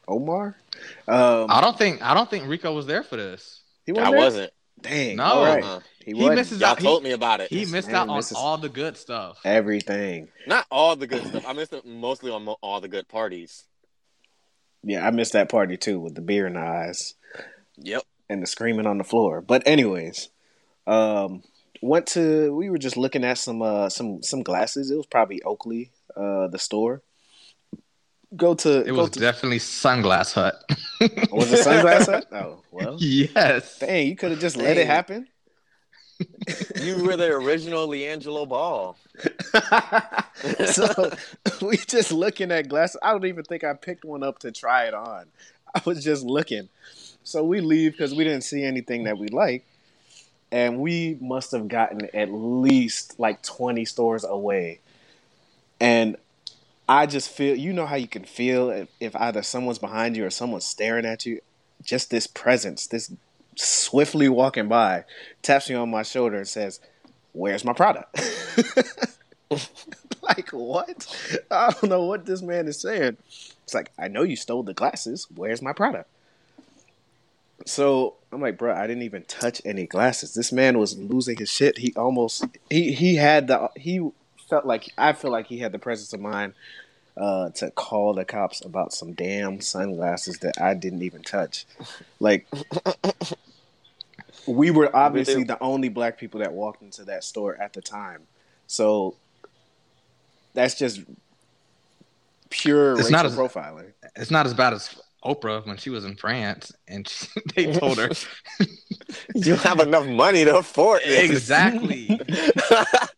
Omar. 0.07 0.55
Um, 1.05 1.47
I 1.49 1.59
don't 1.59 1.77
think 1.77 2.01
I 2.01 2.13
don't 2.13 2.29
think 2.29 2.47
Rico 2.47 2.73
was 2.73 2.85
there 2.85 3.03
for 3.03 3.17
this. 3.17 3.59
he 3.85 3.91
I 3.91 4.09
there? 4.09 4.17
wasn't. 4.19 4.53
Dang. 4.79 5.17
No. 5.17 5.23
All 5.25 5.43
right. 5.43 5.63
Uh-uh. 5.65 5.79
He, 5.99 6.13
He 6.13 6.23
was 6.23 6.35
misses 6.35 6.61
Y'all 6.61 6.69
out. 6.69 6.79
He, 6.79 6.85
told 6.85 7.03
me 7.03 7.11
about 7.11 7.41
it. 7.41 7.49
he 7.49 7.65
missed 7.65 7.87
man 7.89 7.95
out 7.97 8.07
on 8.09 8.15
misses- 8.15 8.37
all 8.37 8.57
the 8.57 8.69
good 8.69 8.95
stuff. 8.95 9.37
everything. 9.43 10.29
Not 10.47 10.65
all 10.71 10.95
the 10.95 11.07
good 11.07 11.27
stuff. 11.27 11.43
I 11.45 11.51
missed 11.51 11.73
it 11.73 11.85
mostly 11.85 12.31
on 12.31 12.45
mo- 12.45 12.57
all 12.61 12.79
the 12.79 12.87
good 12.87 13.09
parties. 13.09 13.65
Yeah, 14.81 15.05
I 15.05 15.11
missed 15.11 15.33
that 15.33 15.49
party 15.49 15.75
too 15.75 15.99
with 15.99 16.15
the 16.15 16.21
beer 16.21 16.47
in 16.47 16.53
the 16.53 16.61
eyes. 16.61 17.15
Yep. 17.79 18.03
And 18.29 18.41
the 18.41 18.47
screaming 18.47 18.87
on 18.87 18.97
the 18.97 19.03
floor. 19.03 19.41
But 19.41 19.63
anyways, 19.67 20.29
um, 20.87 21.43
went 21.81 22.07
to 22.07 22.55
we 22.55 22.69
were 22.69 22.77
just 22.77 22.97
looking 22.97 23.23
at 23.23 23.37
some 23.37 23.61
uh 23.61 23.89
some 23.89 24.23
some 24.23 24.41
glasses. 24.41 24.89
It 24.89 24.95
was 24.95 25.05
probably 25.05 25.41
Oakley, 25.43 25.91
uh, 26.15 26.47
the 26.47 26.59
store. 26.59 27.01
Go 28.35 28.55
to 28.55 28.79
It 28.79 28.87
go 28.87 28.95
was 28.95 29.11
to, 29.11 29.19
definitely 29.19 29.59
Sunglass 29.59 30.33
Hut. 30.33 30.55
was 31.31 31.51
it 31.51 31.65
sunglass 31.65 32.05
hut? 32.07 32.25
Oh 32.31 32.63
well, 32.71 32.95
yes. 32.99 33.77
dang, 33.79 34.07
you 34.07 34.15
could 34.15 34.31
have 34.31 34.39
just 34.39 34.57
let 34.57 34.77
it 34.77 34.87
happen. 34.87 35.27
You 36.81 37.03
were 37.03 37.17
the 37.17 37.27
original 37.27 37.87
LiAngelo 37.87 38.47
Ball. 38.47 38.97
so 40.71 41.11
we 41.61 41.77
just 41.77 42.11
looking 42.11 42.51
at 42.51 42.69
glasses. 42.69 42.97
I 43.03 43.11
don't 43.11 43.25
even 43.25 43.43
think 43.43 43.63
I 43.63 43.73
picked 43.73 44.05
one 44.05 44.23
up 44.23 44.39
to 44.39 44.51
try 44.51 44.85
it 44.85 44.93
on. 44.93 45.25
I 45.75 45.81
was 45.85 46.03
just 46.03 46.23
looking. 46.23 46.69
So 47.23 47.43
we 47.43 47.61
leave 47.61 47.93
because 47.93 48.13
we 48.13 48.23
didn't 48.23 48.43
see 48.43 48.63
anything 48.63 49.03
that 49.03 49.17
we 49.17 49.27
like. 49.27 49.65
And 50.51 50.79
we 50.79 51.17
must 51.19 51.51
have 51.51 51.67
gotten 51.67 52.09
at 52.13 52.31
least 52.31 53.19
like 53.19 53.41
20 53.41 53.85
stores 53.85 54.23
away. 54.23 54.79
And 55.79 56.15
I 56.87 57.05
just 57.05 57.29
feel, 57.29 57.55
you 57.55 57.73
know 57.73 57.85
how 57.85 57.95
you 57.95 58.07
can 58.07 58.23
feel 58.23 58.69
if, 58.69 58.89
if 58.99 59.15
either 59.15 59.41
someone's 59.41 59.79
behind 59.79 60.15
you 60.15 60.25
or 60.25 60.29
someone's 60.29 60.65
staring 60.65 61.05
at 61.05 61.25
you? 61.25 61.41
Just 61.81 62.11
this 62.11 62.27
presence, 62.27 62.87
this 62.87 63.11
swiftly 63.55 64.29
walking 64.29 64.67
by, 64.67 65.05
taps 65.41 65.69
me 65.69 65.75
on 65.75 65.89
my 65.89 66.03
shoulder 66.03 66.37
and 66.37 66.47
says, 66.47 66.79
Where's 67.33 67.65
my 67.65 67.73
product? 67.73 68.15
like, 70.21 70.49
what? 70.51 71.39
I 71.49 71.71
don't 71.71 71.89
know 71.89 72.03
what 72.03 72.25
this 72.25 72.43
man 72.43 72.67
is 72.67 72.79
saying. 72.79 73.17
It's 73.63 73.73
like, 73.73 73.91
I 73.97 74.07
know 74.07 74.21
you 74.21 74.35
stole 74.35 74.61
the 74.61 74.75
glasses. 74.75 75.27
Where's 75.33 75.61
my 75.61 75.73
product? 75.73 76.07
So 77.65 78.15
I'm 78.31 78.41
like, 78.41 78.57
bro, 78.57 78.73
I 78.73 78.87
didn't 78.87 79.03
even 79.03 79.23
touch 79.23 79.61
any 79.65 79.85
glasses. 79.85 80.33
This 80.33 80.51
man 80.51 80.77
was 80.77 80.97
losing 80.97 81.37
his 81.37 81.49
shit. 81.49 81.77
He 81.77 81.93
almost 81.95 82.45
he 82.69 82.91
he 82.93 83.15
had 83.15 83.47
the 83.47 83.69
he 83.75 84.09
felt 84.49 84.65
like 84.65 84.91
I 84.97 85.13
feel 85.13 85.31
like 85.31 85.47
he 85.47 85.59
had 85.59 85.71
the 85.71 85.79
presence 85.79 86.13
of 86.13 86.19
mind 86.19 86.53
uh, 87.15 87.49
to 87.51 87.71
call 87.71 88.13
the 88.13 88.25
cops 88.25 88.63
about 88.65 88.93
some 88.93 89.13
damn 89.13 89.61
sunglasses 89.61 90.39
that 90.39 90.59
I 90.59 90.73
didn't 90.73 91.03
even 91.03 91.21
touch. 91.21 91.65
Like 92.19 92.47
we 94.47 94.71
were 94.71 94.93
obviously 94.95 95.43
the 95.43 95.61
only 95.61 95.89
black 95.89 96.17
people 96.17 96.39
that 96.41 96.53
walked 96.53 96.81
into 96.81 97.05
that 97.05 97.23
store 97.23 97.55
at 97.61 97.73
the 97.73 97.81
time. 97.81 98.23
So 98.67 99.15
that's 100.53 100.75
just 100.75 101.01
pure 102.49 102.93
It's 102.93 103.03
racial 103.03 103.11
not 103.11 103.25
as- 103.25 103.35
profiling. 103.35 103.93
It's 104.15 104.31
not 104.31 104.45
as 104.45 104.53
bad 104.53 104.73
as 104.73 104.99
Oprah 105.23 105.65
when 105.65 105.77
she 105.77 105.89
was 105.89 106.05
in 106.05 106.15
France 106.15 106.71
and 106.87 107.07
she, 107.07 107.27
they 107.55 107.71
told 107.73 107.97
her 107.97 108.09
You 109.35 109.55
have 109.55 109.79
enough 109.79 110.05
money 110.07 110.43
to 110.45 110.57
afford 110.57 111.01
this. 111.05 111.29
exactly. 111.29 112.07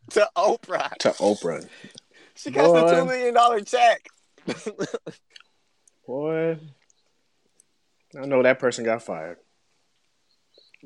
to 0.09 0.29
Oprah. 0.37 0.91
To 0.99 1.09
Oprah. 1.11 1.67
She 2.35 2.51
got 2.51 2.67
Boy. 2.67 2.81
the 2.81 2.95
two 2.95 3.05
million 3.05 3.33
dollar 3.33 3.61
check. 3.61 4.07
Boy, 6.07 6.57
I 8.21 8.25
know 8.25 8.43
that 8.43 8.59
person 8.59 8.85
got 8.85 9.01
fired. 9.01 9.37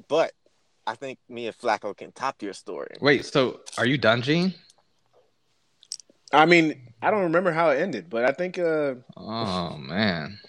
but 0.07 0.31
I 0.87 0.95
think 0.95 1.19
me 1.27 1.47
and 1.47 1.57
Flaco 1.57 1.95
can 1.95 2.11
top 2.11 2.41
your 2.41 2.53
story. 2.53 2.95
Wait, 3.01 3.25
so 3.25 3.59
are 3.77 3.85
you 3.85 3.97
done, 3.97 4.21
Jean? 4.21 4.53
I 6.31 6.45
mean, 6.45 6.93
I 7.01 7.11
don't 7.11 7.23
remember 7.23 7.51
how 7.51 7.71
it 7.71 7.79
ended, 7.81 8.09
but 8.09 8.23
I 8.25 8.31
think 8.31 8.57
uh, 8.59 8.95
Oh 9.17 9.75
man. 9.77 10.39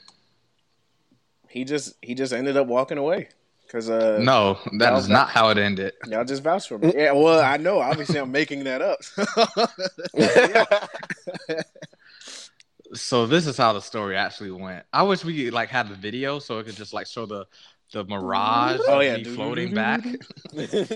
He 1.51 1.65
just 1.65 1.95
he 2.03 2.15
just 2.15 2.33
ended 2.33 2.57
up 2.57 2.67
walking 2.67 2.99
away 2.99 3.29
because 3.67 3.91
uh, 3.91 4.19
No, 4.23 4.59
that 4.79 4.91
no, 4.93 4.97
is 4.97 5.07
that- 5.09 5.13
not 5.13 5.29
how 5.31 5.49
it 5.51 5.59
ended. 5.59 5.93
y'all 6.09 6.25
just 6.25 6.43
vouch 6.43 6.69
for 6.69 6.79
me. 6.79 6.93
Yeah, 6.97 7.13
well, 7.13 7.41
I 7.41 7.57
know. 7.57 7.81
Obviously, 7.81 8.19
I'm 8.19 8.33
making 8.33 8.65
that 8.65 8.83
up. 8.83 8.99
So 12.93 13.25
this 13.25 13.47
is 13.47 13.57
how 13.57 13.73
the 13.73 13.81
story 13.81 14.17
actually 14.17 14.51
went. 14.51 14.85
I 14.93 15.05
wish 15.05 15.25
we 15.25 15.49
like 15.51 15.69
had 15.69 15.89
the 15.89 15.95
video 15.95 16.41
so 16.41 16.59
it 16.59 16.67
could 16.67 16.75
just 16.75 16.93
like 16.93 17.07
show 17.07 17.25
the 17.25 17.47
the 17.93 18.05
mirage 18.05 18.81
Oh, 18.89 18.99
yeah. 19.01 19.17
floating 19.35 19.73
back. 19.75 20.01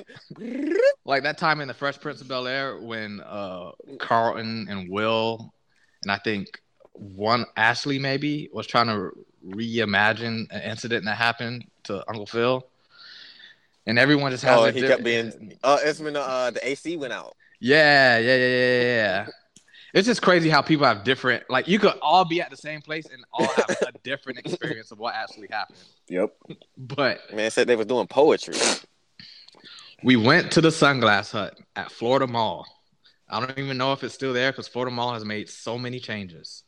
like 1.05 1.23
that 1.23 1.39
time 1.39 1.61
in 1.61 1.69
the 1.69 1.75
Fresh 1.75 2.01
Prince 2.01 2.21
of 2.21 2.27
Bel 2.27 2.49
Air 2.49 2.81
when 2.81 3.21
uh 3.21 3.71
Carlton 4.01 4.67
and 4.69 4.91
Will 4.91 5.55
and 6.03 6.11
I 6.11 6.19
think 6.19 6.61
one 6.95 7.45
Ashley 7.57 7.99
maybe 7.99 8.49
was 8.53 8.67
trying 8.67 8.87
to 8.87 9.11
reimagine 9.47 10.47
an 10.51 10.63
incident 10.63 11.05
that 11.05 11.17
happened 11.17 11.67
to 11.85 12.05
Uncle 12.09 12.27
Phil. 12.27 12.67
And 13.87 13.99
everyone 13.99 14.31
just 14.31 14.45
has 14.45 14.59
oh, 14.59 14.71
he 14.71 14.81
di- 14.81 14.89
kept 14.89 15.05
being. 15.05 15.59
Uh, 15.63 15.79
it's 15.83 16.01
when 16.01 16.17
uh, 16.17 16.51
the 16.51 16.67
AC 16.67 16.97
went 16.97 17.13
out. 17.13 17.37
Yeah, 17.61 18.19
yeah, 18.19 18.37
yeah, 18.37 18.47
yeah, 18.47 18.83
yeah. 18.83 19.27
It's 19.93 20.07
just 20.07 20.23
crazy 20.23 20.49
how 20.51 20.61
people 20.61 20.87
have 20.87 21.05
different 21.05 21.49
like 21.49 21.69
you 21.69 21.79
could 21.79 21.95
all 22.03 22.25
be 22.25 22.41
at 22.41 22.51
the 22.51 22.57
same 22.57 22.81
place 22.81 23.07
and 23.07 23.25
all 23.33 23.47
have 23.47 23.77
a 23.83 23.93
different 24.03 24.41
experience 24.41 24.91
of 24.91 24.99
what 24.99 25.15
actually 25.15 25.47
happened. 25.51 25.79
yep. 26.09 26.35
But 26.77 27.21
Man 27.33 27.51
said 27.51 27.69
they 27.69 27.77
was 27.77 27.87
doing 27.87 28.09
poetry. 28.09 28.57
we 30.03 30.17
went 30.17 30.51
to 30.53 30.61
the 30.61 30.71
Sunglass 30.71 31.31
Hut 31.31 31.57
at 31.77 31.93
Florida 31.93 32.27
Mall. 32.27 32.67
I 33.29 33.39
don't 33.39 33.57
even 33.57 33.79
know 33.79 33.93
if 33.93 34.03
it's 34.03 34.15
still 34.15 34.33
there 34.33 34.51
because 34.51 34.67
Florida 34.67 34.91
Mall 34.95 35.15
has 35.15 35.25
made 35.25 35.49
so 35.49 35.79
many 35.79 36.01
changes. 36.01 36.64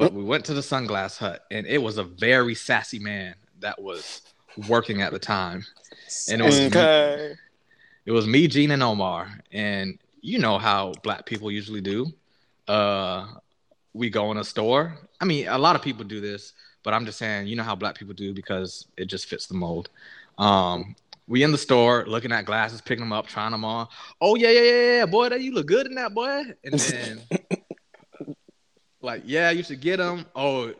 But 0.00 0.14
we 0.14 0.24
went 0.24 0.46
to 0.46 0.54
the 0.54 0.62
Sunglass 0.62 1.18
Hut 1.18 1.44
and 1.50 1.66
it 1.66 1.78
was 1.78 1.98
a 1.98 2.04
very 2.04 2.54
sassy 2.54 2.98
man 2.98 3.34
that 3.60 3.80
was 3.80 4.22
working 4.66 5.02
at 5.02 5.12
the 5.12 5.18
time. 5.18 5.64
And 6.30 6.40
it 6.40 6.44
was 6.44 6.58
Okay. 6.74 7.34
it 8.06 8.12
was 8.12 8.26
me, 8.26 8.48
Jean, 8.48 8.70
and 8.70 8.82
Omar. 8.82 9.28
And 9.52 9.98
you 10.22 10.38
know 10.38 10.58
how 10.58 10.92
black 11.02 11.26
people 11.26 11.50
usually 11.50 11.82
do. 11.82 12.06
Uh 12.66 13.26
we 13.92 14.08
go 14.08 14.30
in 14.30 14.38
a 14.38 14.44
store. 14.44 14.96
I 15.20 15.24
mean, 15.26 15.48
a 15.48 15.58
lot 15.58 15.76
of 15.76 15.82
people 15.82 16.04
do 16.04 16.20
this, 16.20 16.54
but 16.82 16.94
I'm 16.94 17.04
just 17.04 17.18
saying, 17.18 17.48
you 17.48 17.56
know 17.56 17.62
how 17.62 17.74
black 17.74 17.98
people 17.98 18.14
do 18.14 18.32
because 18.32 18.86
it 18.96 19.04
just 19.04 19.26
fits 19.26 19.46
the 19.48 19.54
mold. 19.54 19.90
Um 20.38 20.96
we 21.28 21.42
in 21.42 21.52
the 21.52 21.58
store 21.58 22.06
looking 22.06 22.32
at 22.32 22.46
glasses, 22.46 22.80
picking 22.80 23.04
them 23.04 23.12
up, 23.12 23.26
trying 23.26 23.52
them 23.52 23.66
on. 23.66 23.86
Oh 24.20 24.34
yeah, 24.34 24.50
yeah, 24.50 24.62
yeah, 24.62 24.96
yeah, 24.96 25.06
boy, 25.06 25.28
that 25.28 25.42
you 25.42 25.52
look 25.52 25.66
good 25.66 25.86
in 25.86 25.94
that 25.96 26.14
boy. 26.14 26.42
And 26.64 26.80
then 26.80 27.20
like, 29.02 29.22
yeah, 29.24 29.50
you 29.50 29.62
should 29.62 29.80
get 29.80 29.98
them. 29.98 30.26
Oh, 30.34 30.72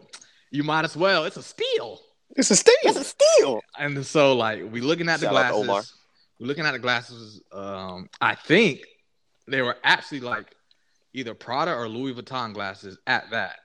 you 0.51 0.63
might 0.63 0.85
as 0.85 0.97
well. 0.97 1.25
It's 1.25 1.37
a 1.37 1.43
steal. 1.43 2.01
It's 2.37 2.51
a 2.51 2.57
steal. 2.57 2.75
It's 2.85 2.99
a 2.99 3.05
steal. 3.05 3.61
And 3.79 4.05
so 4.05 4.35
like 4.35 4.63
we 4.71 4.81
looking 4.81 5.09
at 5.09 5.21
the 5.21 5.27
Shout 5.27 5.37
out 5.37 5.43
to 5.43 5.65
glasses. 5.65 5.69
Omar. 5.69 5.83
We 6.39 6.47
looking 6.47 6.65
at 6.65 6.73
the 6.73 6.79
glasses. 6.79 7.43
Um, 7.53 8.09
I 8.21 8.35
think 8.35 8.81
they 9.47 9.63
were 9.63 9.77
actually 9.85 10.21
like 10.21 10.55
either 11.13 11.35
Prada 11.35 11.75
or 11.75 11.89
Louis 11.89 12.15
Vuitton 12.15 12.55
glasses 12.55 12.99
at 13.07 13.31
that. 13.31 13.57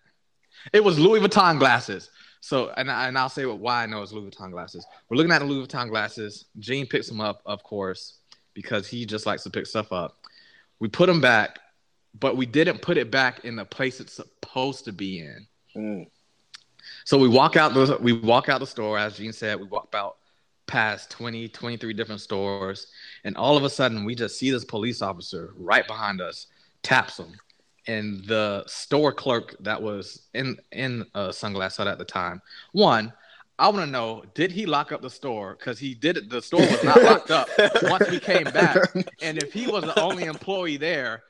It 0.74 0.84
was 0.84 0.98
Louis 0.98 1.20
Vuitton 1.20 1.60
glasses. 1.60 2.10
So 2.42 2.72
and 2.78 2.92
I, 2.92 3.08
and 3.08 3.18
I'll 3.18 3.30
say 3.30 3.46
why 3.46 3.84
I 3.84 3.86
know 3.86 4.02
it's 4.02 4.12
Louis 4.12 4.30
Vuitton 4.30 4.52
glasses. 4.52 4.86
We're 5.10 5.18
looking 5.18 5.32
at 5.32 5.40
the 5.40 5.46
Louis 5.46 5.66
Vuitton 5.68 5.90
glasses. 5.90 6.46
Jean 6.60 6.86
picks 6.86 7.08
them 7.08 7.22
up, 7.22 7.42
of 7.46 7.64
course, 7.64 8.20
because 8.54 8.88
he 8.88 9.06
just 9.06 9.26
likes 9.26 9.44
to 9.44 9.50
pick 9.50 9.66
stuff 9.66 9.92
up. 9.92 10.18
We 10.80 10.88
put 10.88 11.08
them 11.08 11.22
back, 11.22 11.60
but 12.20 12.38
we 12.38 12.46
didn't 12.46 12.82
put 12.82 12.98
it 12.98 13.12
back 13.12 13.46
in 13.46 13.56
the 13.56 13.66
place 13.66 14.00
it's 14.00 14.14
supposed 14.14 14.86
to 14.86 14.94
be 14.94 15.20
in. 15.20 15.48
Mm. 15.76 16.08
So 17.04 17.18
we 17.18 17.28
walk 17.28 17.56
out 17.56 17.74
the 17.74 17.98
we 18.02 18.14
walk 18.14 18.50
out 18.50 18.60
the 18.60 18.68
store 18.68 18.98
as 18.98 19.18
Jean 19.18 19.34
said. 19.34 19.60
We 19.60 19.68
walk 19.68 19.94
out 19.96 20.18
past 20.68 21.12
20, 21.12 21.50
23 21.50 21.94
different 21.94 22.22
stores, 22.22 22.88
and 23.24 23.36
all 23.38 23.58
of 23.58 23.64
a 23.64 23.70
sudden 23.70 24.06
we 24.06 24.16
just 24.16 24.40
see 24.40 24.52
this 24.52 24.66
police 24.66 25.02
officer 25.02 25.54
right 25.58 25.86
behind 25.88 26.22
us, 26.22 26.48
taps 26.84 27.20
him, 27.20 27.34
and 27.88 28.24
the 28.26 28.64
store 28.68 29.12
clerk 29.12 29.56
that 29.60 29.82
was 29.82 30.24
in 30.34 30.58
in 30.72 31.06
uh, 31.14 31.30
Sunglass 31.30 31.78
Hut 31.78 31.88
at 31.88 31.98
the 31.98 32.06
time. 32.06 32.42
One, 32.72 33.14
I 33.60 33.68
want 33.70 33.86
to 33.86 33.92
know: 33.92 34.24
Did 34.34 34.52
he 34.52 34.66
lock 34.66 34.92
up 34.92 35.02
the 35.02 35.10
store? 35.10 35.56
Because 35.58 35.80
he 35.80 35.94
did 35.94 36.18
it. 36.18 36.30
The 36.30 36.42
store 36.42 36.62
was 36.62 36.84
not 36.84 37.02
locked 37.02 37.32
up 37.32 37.50
once 37.84 38.10
we 38.10 38.20
came 38.20 38.46
back. 38.46 38.78
And 39.22 39.42
if 39.42 39.54
he 39.54 39.68
was 39.68 39.84
the 39.84 40.00
only 40.00 40.26
employee 40.26 40.78
there, 40.78 41.24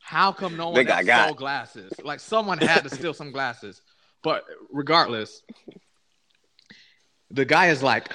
how 0.00 0.32
come 0.32 0.56
no 0.56 0.70
one 0.70 0.84
got, 0.84 1.04
stole 1.04 1.34
glasses? 1.34 1.92
Like 2.02 2.20
someone 2.20 2.58
had 2.58 2.82
to 2.82 2.90
steal 2.90 3.14
some 3.14 3.30
glasses. 3.30 3.80
But 4.22 4.44
regardless, 4.70 5.42
the 7.30 7.44
guy 7.44 7.68
is 7.68 7.82
like, 7.82 8.12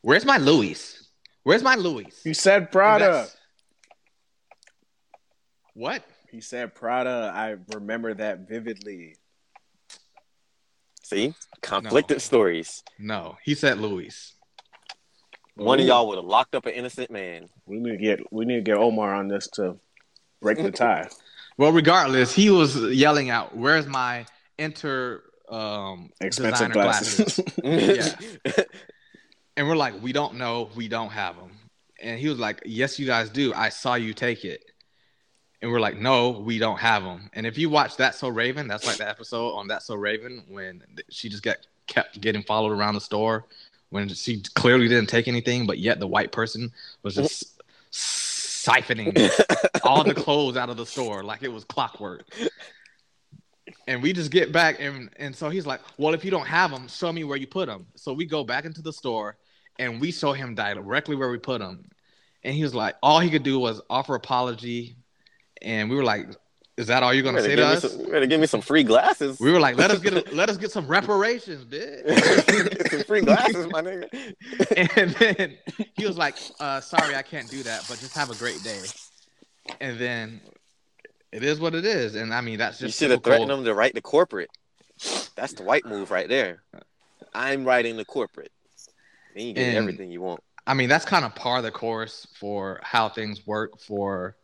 "Where's 0.00 0.24
my 0.24 0.38
Louis? 0.38 1.08
Where's 1.42 1.62
my 1.62 1.74
Louis?" 1.74 2.06
You 2.24 2.34
said 2.34 2.72
Prada. 2.72 3.28
What? 5.74 6.02
He 6.30 6.40
said 6.40 6.74
Prada. 6.74 7.30
I 7.34 7.56
remember 7.74 8.14
that 8.14 8.48
vividly. 8.48 9.16
See, 11.02 11.34
conflicted 11.60 12.16
no. 12.16 12.20
stories. 12.20 12.82
No, 12.98 13.36
he 13.44 13.54
said 13.54 13.78
Louis. 13.78 14.34
One 15.54 15.78
Ooh. 15.78 15.82
of 15.82 15.88
y'all 15.88 16.08
would 16.08 16.18
have 16.18 16.24
locked 16.24 16.54
up 16.54 16.66
an 16.66 16.72
innocent 16.72 17.10
man. 17.10 17.48
We 17.64 17.78
need 17.78 17.92
to 17.92 17.96
get 17.96 18.32
we 18.32 18.44
need 18.44 18.56
to 18.56 18.62
get 18.62 18.76
Omar 18.76 19.14
on 19.14 19.28
this 19.28 19.48
to 19.54 19.78
break 20.54 20.64
the 20.64 20.70
tie. 20.70 21.08
well, 21.56 21.72
regardless, 21.72 22.34
he 22.34 22.50
was 22.50 22.76
yelling 22.76 23.30
out, 23.30 23.56
"Where's 23.56 23.86
my 23.86 24.26
inter 24.58 25.22
um, 25.48 26.10
expensive 26.20 26.72
glasses?" 26.72 27.40
glasses? 27.60 28.18
yeah. 28.44 28.64
And 29.58 29.66
we're 29.66 29.76
like, 29.76 30.02
"We 30.02 30.12
don't 30.12 30.34
know. 30.34 30.68
We 30.76 30.86
don't 30.86 31.08
have 31.08 31.34
them." 31.36 31.50
And 32.02 32.20
he 32.20 32.28
was 32.28 32.38
like, 32.38 32.62
"Yes, 32.66 32.98
you 32.98 33.06
guys 33.06 33.30
do. 33.30 33.54
I 33.54 33.70
saw 33.70 33.94
you 33.94 34.12
take 34.12 34.44
it." 34.44 34.62
and 35.62 35.70
we're 35.70 35.80
like, 35.80 35.96
no, 35.96 36.30
we 36.30 36.58
don't 36.58 36.78
have 36.78 37.02
them. 37.02 37.30
And 37.32 37.46
if 37.46 37.56
you 37.56 37.70
watch 37.70 37.96
That 37.96 38.14
So 38.14 38.28
Raven, 38.28 38.68
that's 38.68 38.86
like 38.86 38.98
the 38.98 39.08
episode 39.08 39.54
on 39.54 39.68
That 39.68 39.82
So 39.82 39.94
Raven 39.94 40.44
when 40.48 40.82
she 41.08 41.30
just 41.30 41.42
got 41.42 41.56
kept 41.86 42.20
getting 42.20 42.42
followed 42.42 42.72
around 42.72 42.94
the 42.94 43.00
store 43.00 43.46
when 43.90 44.08
she 44.08 44.42
clearly 44.54 44.88
didn't 44.88 45.08
take 45.08 45.28
anything, 45.28 45.66
but 45.66 45.78
yet 45.78 45.98
the 46.00 46.06
white 46.06 46.32
person 46.32 46.72
was 47.02 47.14
just 47.14 47.62
siphoning 48.66 49.30
all 49.84 50.04
the 50.04 50.14
clothes 50.14 50.56
out 50.56 50.70
of 50.70 50.76
the 50.76 50.86
store 50.86 51.22
like 51.22 51.42
it 51.42 51.52
was 51.52 51.64
clockwork. 51.64 52.24
And 53.88 54.02
we 54.02 54.12
just 54.12 54.30
get 54.30 54.52
back, 54.52 54.80
and 54.80 55.10
and 55.16 55.34
so 55.34 55.48
he's 55.48 55.66
like, 55.66 55.80
"Well, 55.96 56.14
if 56.14 56.24
you 56.24 56.30
don't 56.30 56.46
have 56.46 56.70
them, 56.70 56.88
show 56.88 57.12
me 57.12 57.24
where 57.24 57.36
you 57.36 57.46
put 57.46 57.66
them." 57.66 57.86
So 57.94 58.12
we 58.12 58.24
go 58.26 58.42
back 58.42 58.64
into 58.64 58.82
the 58.82 58.92
store, 58.92 59.36
and 59.78 60.00
we 60.00 60.10
show 60.10 60.32
him 60.32 60.54
directly 60.54 61.16
where 61.16 61.30
we 61.30 61.38
put 61.38 61.60
them. 61.60 61.88
And 62.44 62.54
he 62.54 62.62
was 62.62 62.74
like, 62.74 62.96
all 63.02 63.20
he 63.20 63.30
could 63.30 63.42
do 63.42 63.58
was 63.58 63.80
offer 63.90 64.14
apology, 64.14 64.96
and 65.62 65.90
we 65.90 65.96
were 65.96 66.04
like, 66.04 66.28
"Is 66.76 66.86
that 66.88 67.02
all 67.02 67.12
you're 67.12 67.22
gonna 67.22 67.42
say 67.42 67.56
to 67.56 67.66
us?" 67.66 67.82
Some, 67.82 68.10
better 68.10 68.26
give 68.26 68.40
me 68.40 68.46
some 68.46 68.60
free 68.60 68.82
glasses. 68.82 69.40
We 69.40 69.52
were 69.52 69.60
like, 69.60 69.76
"Let 69.76 69.90
us 69.90 69.98
get 70.00 70.14
a, 70.14 70.24
let 70.34 70.48
us 70.48 70.56
get 70.56 70.70
some 70.70 70.86
reparations, 70.86 71.64
bitch." 71.64 72.90
some 72.90 73.04
free 73.04 73.22
glasses, 73.22 73.66
my 73.70 73.82
nigga. 73.82 74.34
and 74.96 75.10
then 75.12 75.56
he 75.96 76.06
was 76.06 76.16
like, 76.16 76.36
uh, 76.60 76.80
"Sorry, 76.80 77.14
I 77.14 77.22
can't 77.22 77.50
do 77.50 77.62
that, 77.62 77.84
but 77.88 77.98
just 77.98 78.14
have 78.14 78.30
a 78.30 78.36
great 78.36 78.62
day." 78.62 78.80
And 79.80 79.98
then 79.98 80.40
it 81.32 81.42
is 81.42 81.60
what 81.60 81.74
it 81.74 81.84
is, 81.84 82.14
and 82.14 82.32
I 82.32 82.40
mean 82.40 82.58
that's 82.58 82.78
just 82.78 83.00
you 83.00 83.06
should 83.06 83.10
have 83.10 83.22
threatened 83.22 83.50
them 83.50 83.64
to 83.64 83.74
write 83.74 83.94
the 83.94 84.00
corporate. 84.00 84.50
That's 85.34 85.52
the 85.52 85.64
white 85.64 85.84
move 85.84 86.10
right 86.10 86.28
there. 86.28 86.62
I'm 87.34 87.64
writing 87.64 87.96
the 87.96 88.04
corporate. 88.04 88.52
Then 89.34 89.48
you 89.48 89.52
get 89.52 89.68
and, 89.68 89.76
everything 89.76 90.10
you 90.10 90.22
want. 90.22 90.42
I 90.66 90.74
mean, 90.74 90.88
that's 90.88 91.04
kind 91.04 91.24
of 91.24 91.34
par 91.34 91.62
the 91.62 91.70
course 91.70 92.26
for 92.38 92.80
how 92.82 93.08
things 93.08 93.46
work 93.46 93.78
for 93.78 94.36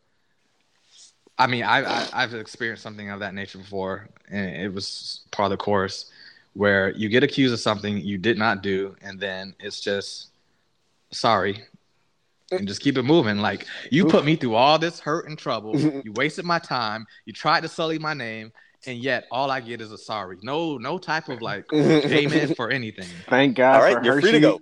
I 1.37 1.47
mean, 1.47 1.63
I, 1.63 2.07
I 2.13 2.21
have 2.21 2.33
experienced 2.33 2.83
something 2.83 3.09
of 3.09 3.19
that 3.21 3.33
nature 3.33 3.57
before, 3.57 4.07
and 4.29 4.55
it 4.55 4.73
was 4.73 5.21
part 5.31 5.51
of 5.51 5.57
the 5.57 5.63
course 5.63 6.11
where 6.53 6.91
you 6.91 7.09
get 7.09 7.23
accused 7.23 7.53
of 7.53 7.59
something 7.59 7.97
you 7.97 8.17
did 8.17 8.37
not 8.37 8.61
do, 8.61 8.95
and 9.01 9.19
then 9.19 9.55
it's 9.59 9.81
just 9.81 10.27
sorry, 11.11 11.63
and 12.51 12.67
just 12.67 12.81
keep 12.81 12.97
it 12.97 13.03
moving. 13.03 13.39
Like 13.39 13.65
you 13.89 14.05
put 14.05 14.25
me 14.25 14.35
through 14.35 14.55
all 14.55 14.77
this 14.77 14.99
hurt 14.99 15.27
and 15.27 15.37
trouble. 15.37 15.75
You 16.03 16.11
wasted 16.13 16.45
my 16.45 16.59
time. 16.59 17.05
You 17.25 17.33
tried 17.33 17.61
to 17.61 17.67
sully 17.67 17.97
my 17.97 18.13
name, 18.13 18.51
and 18.85 18.99
yet 18.99 19.25
all 19.31 19.49
I 19.49 19.59
get 19.59 19.81
is 19.81 19.91
a 19.91 19.97
sorry. 19.97 20.37
No, 20.43 20.77
no 20.77 20.99
type 20.99 21.29
of 21.29 21.41
like 21.41 21.67
payment 21.69 22.55
for 22.55 22.69
anything. 22.69 23.07
Thank 23.27 23.55
God. 23.57 23.75
All 23.75 23.81
right, 23.81 24.05
you're 24.05 24.15
Hershey. 24.15 24.27
free 24.27 24.31
to 24.33 24.39
go. 24.39 24.61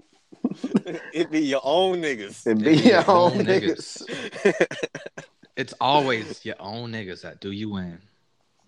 it 1.13 1.29
be 1.31 1.41
your 1.41 1.61
own 1.63 2.01
niggas. 2.01 2.47
It 2.47 2.57
be, 2.59 2.71
it 2.71 2.77
be 2.77 2.89
your, 2.89 3.01
your, 3.01 3.09
own, 3.11 3.31
own 3.33 3.45
niggas. 3.45 4.03
niggas. 4.05 5.25
It's 5.55 5.73
always 5.81 6.45
your 6.45 6.55
own 6.59 6.91
niggas 6.91 7.21
that 7.21 7.39
do 7.39 7.51
you 7.51 7.71
win. 7.71 7.99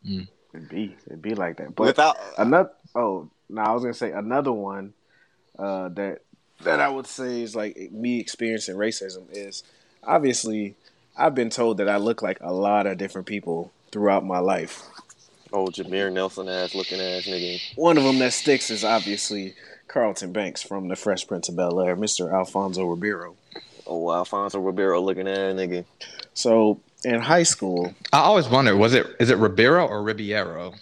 Mm. 0.05 0.27
It 0.53 0.69
be 0.69 0.95
it 1.07 1.21
be 1.21 1.35
like 1.35 1.57
that. 1.57 1.75
But 1.75 1.87
without 1.87 2.17
another 2.37 2.71
oh 2.95 3.29
no, 3.49 3.61
I 3.61 3.71
was 3.71 3.83
gonna 3.83 3.93
say 3.93 4.11
another 4.11 4.51
one 4.51 4.93
uh, 5.57 5.89
that 5.89 6.19
that 6.61 6.79
I 6.79 6.89
would 6.89 7.07
say 7.07 7.41
is 7.41 7.55
like 7.55 7.91
me 7.91 8.19
experiencing 8.19 8.75
racism 8.75 9.25
is 9.31 9.63
obviously 10.03 10.75
I've 11.15 11.35
been 11.35 11.49
told 11.49 11.77
that 11.77 11.89
I 11.89 11.97
look 11.97 12.21
like 12.21 12.39
a 12.41 12.53
lot 12.53 12.87
of 12.87 12.97
different 12.97 13.27
people 13.27 13.71
throughout 13.91 14.25
my 14.25 14.39
life. 14.39 14.81
Oh, 15.51 15.67
Jameer 15.67 16.11
Nelson 16.11 16.49
ass 16.49 16.73
looking 16.73 16.99
ass 16.99 17.23
nigga. 17.23 17.61
One 17.75 17.97
of 17.97 18.03
them 18.03 18.17
that 18.19 18.33
sticks 18.33 18.71
is 18.71 18.83
obviously 18.83 19.53
Carlton 19.87 20.31
Banks 20.31 20.63
from 20.63 20.87
The 20.87 20.95
Fresh 20.95 21.27
Prince 21.27 21.49
of 21.49 21.55
Bel 21.55 21.79
Air, 21.79 21.95
Mr. 21.95 22.33
Alfonso 22.33 22.85
Ribeiro. 22.85 23.35
Oh, 23.85 24.11
Alfonso 24.11 24.59
Ribeiro 24.59 24.99
looking 24.99 25.27
ass 25.27 25.53
nigga. 25.53 25.85
So 26.33 26.81
in 27.03 27.19
high 27.19 27.43
school, 27.43 27.93
I 28.11 28.19
always 28.19 28.47
wondered 28.47 28.77
was 28.77 28.93
it 28.93 29.07
is 29.19 29.29
it 29.29 29.37
Ribeiro 29.37 29.85
or 29.87 30.03
Ribeiro? 30.03 30.73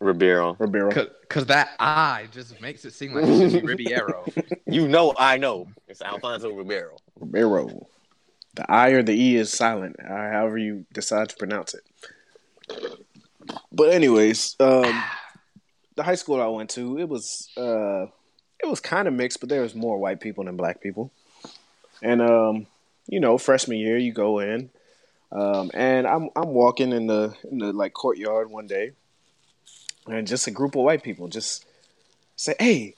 Ribeiro. 0.00 0.56
Ribeiro. 0.58 0.90
Because 1.20 1.46
that 1.46 1.70
I 1.78 2.26
just 2.32 2.60
makes 2.60 2.84
it 2.84 2.92
seem 2.92 3.14
like 3.14 3.24
it 3.26 3.50
should 3.50 3.66
be 3.66 3.84
Ribeiro. 3.84 4.24
you 4.66 4.88
know, 4.88 5.14
I 5.18 5.36
know. 5.36 5.68
It's 5.88 6.00
Alfonso 6.00 6.50
Ribeiro. 6.50 6.96
Ribeiro. 7.18 7.86
The 8.54 8.70
I 8.70 8.90
or 8.90 9.02
the 9.02 9.12
E 9.12 9.36
is 9.36 9.52
silent, 9.52 9.96
uh, 10.02 10.08
however 10.08 10.58
you 10.58 10.84
decide 10.92 11.28
to 11.28 11.36
pronounce 11.36 11.74
it. 11.74 11.82
But 13.70 13.90
anyways, 13.90 14.56
um, 14.58 15.02
the 15.94 16.02
high 16.02 16.14
school 16.16 16.40
I 16.40 16.46
went 16.46 16.70
to, 16.70 16.98
it 16.98 17.08
was 17.08 17.48
uh, 17.56 18.06
it 18.58 18.68
was 18.68 18.80
kind 18.80 19.06
of 19.06 19.14
mixed, 19.14 19.40
but 19.40 19.48
there 19.48 19.62
was 19.62 19.74
more 19.74 19.98
white 19.98 20.20
people 20.20 20.44
than 20.44 20.56
black 20.56 20.80
people. 20.80 21.12
And 22.02 22.22
um, 22.22 22.66
you 23.10 23.18
know, 23.18 23.36
freshman 23.36 23.78
year, 23.78 23.98
you 23.98 24.12
go 24.12 24.38
in, 24.38 24.70
um, 25.32 25.70
and 25.74 26.06
I'm 26.06 26.30
I'm 26.36 26.50
walking 26.50 26.92
in 26.92 27.08
the 27.08 27.34
in 27.50 27.58
the 27.58 27.72
like 27.72 27.92
courtyard 27.92 28.50
one 28.50 28.68
day, 28.68 28.92
and 30.06 30.26
just 30.26 30.46
a 30.46 30.52
group 30.52 30.76
of 30.76 30.82
white 30.82 31.02
people 31.02 31.26
just 31.26 31.66
say, 32.36 32.54
"Hey, 32.58 32.94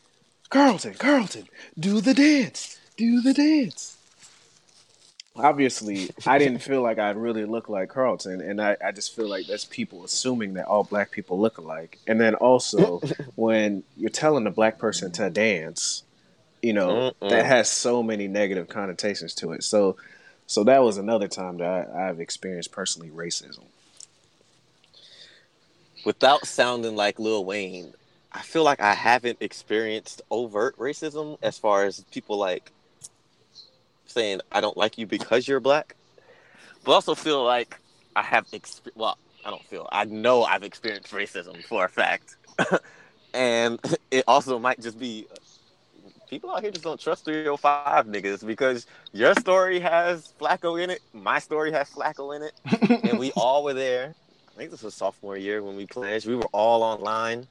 Carlton, 0.51 0.95
Carlton, 0.95 1.49
do 1.79 2.03
the 2.03 2.13
dance, 2.13 2.79
do 2.99 3.23
the 3.23 3.33
dance." 3.33 3.97
Obviously, 5.35 6.11
I 6.27 6.37
didn't 6.37 6.59
feel 6.59 6.83
like 6.83 6.99
I 6.99 7.09
really 7.13 7.47
looked 7.47 7.71
like 7.71 7.89
Carlton, 7.89 8.43
and 8.43 8.61
I, 8.61 8.77
I 8.85 8.93
just 8.93 9.17
feel 9.17 9.31
like 9.31 9.47
that's 9.47 9.65
people 9.65 10.05
assuming 10.05 10.53
that 10.55 10.67
all 10.67 10.85
black 10.85 11.11
people 11.11 11.41
look 11.41 11.57
alike. 11.57 11.99
And 12.07 12.21
then 12.21 12.35
also, 12.35 13.01
when 13.35 13.83
you're 13.97 14.11
telling 14.11 14.47
a 14.47 14.51
black 14.51 14.79
person 14.79 15.11
to 15.13 15.31
dance, 15.31 16.03
you 16.63 16.73
know 16.73 17.05
Mm-mm. 17.21 17.29
that 17.29 17.45
has 17.47 17.71
so 17.71 18.03
many 18.03 18.29
negative 18.29 18.69
connotations 18.69 19.35
to 19.37 19.53
it. 19.53 19.65
So, 19.65 19.97
so 20.47 20.65
that 20.65 20.83
was 20.83 20.97
another 20.99 21.29
time 21.29 21.59
that 21.59 21.91
I, 21.95 22.09
I've 22.09 22.21
experienced 22.21 22.73
personally 22.73 23.11
racism. 23.11 23.65
Without 26.05 26.47
sounding 26.47 26.97
like 26.97 27.19
Lil 27.19 27.45
Wayne, 27.45 27.95
I 28.33 28.41
feel 28.43 28.65
like 28.65 28.81
I 28.81 28.95
haven't 28.95 29.39
experienced 29.41 30.23
overt 30.31 30.77
racism 30.79 31.39
as 31.43 31.59
far 31.59 31.85
as 31.85 32.05
people 32.11 32.39
like 32.39 32.73
saying 34.07 34.41
I 34.51 34.61
don't 34.61 34.77
like 34.77 34.99
you 34.99 35.07
because 35.07 35.49
you're 35.49 35.61
black, 35.61 35.97
but 36.85 36.93
also 36.93 37.15
feel 37.15 37.45
like 37.45 37.79
I 38.17 38.23
have 38.23 38.47
exp- 38.53 38.91
well, 38.95 39.19
I 39.45 39.51
don't 39.51 39.65
feel 39.65 39.89
I 39.93 40.05
know 40.05 40.45
I've 40.45 40.63
experienced 40.63 41.13
racism 41.13 41.65
for 41.65 41.85
a 41.85 41.89
fact, 41.89 42.37
and 43.35 43.81
it 44.11 44.25
also 44.27 44.59
might 44.59 44.81
just 44.81 44.99
be 44.99 45.27
people 46.33 46.51
out 46.51 46.63
here 46.63 46.71
just 46.71 46.83
don't 46.83 46.99
trust 46.99 47.27
305 47.27 48.07
niggas 48.07 48.47
because 48.47 48.87
your 49.13 49.35
story 49.35 49.79
has 49.79 50.33
Flaco 50.41 50.83
in 50.83 50.89
it, 50.89 51.01
my 51.13 51.39
story 51.39 51.71
has 51.73 51.91
Flaco 51.91 52.35
in 52.35 52.43
it, 52.43 53.05
and 53.05 53.19
we 53.19 53.31
all 53.37 53.63
were 53.63 53.75
there. 53.75 54.15
I 54.49 54.57
think 54.57 54.71
this 54.71 54.83
was 54.83 54.95
sophomore 54.95 55.37
year 55.37 55.63
when 55.63 55.77
we 55.77 55.85
pledged. 55.85 56.27
We 56.27 56.35
were 56.35 56.49
all 56.53 56.83
online, 56.83 57.47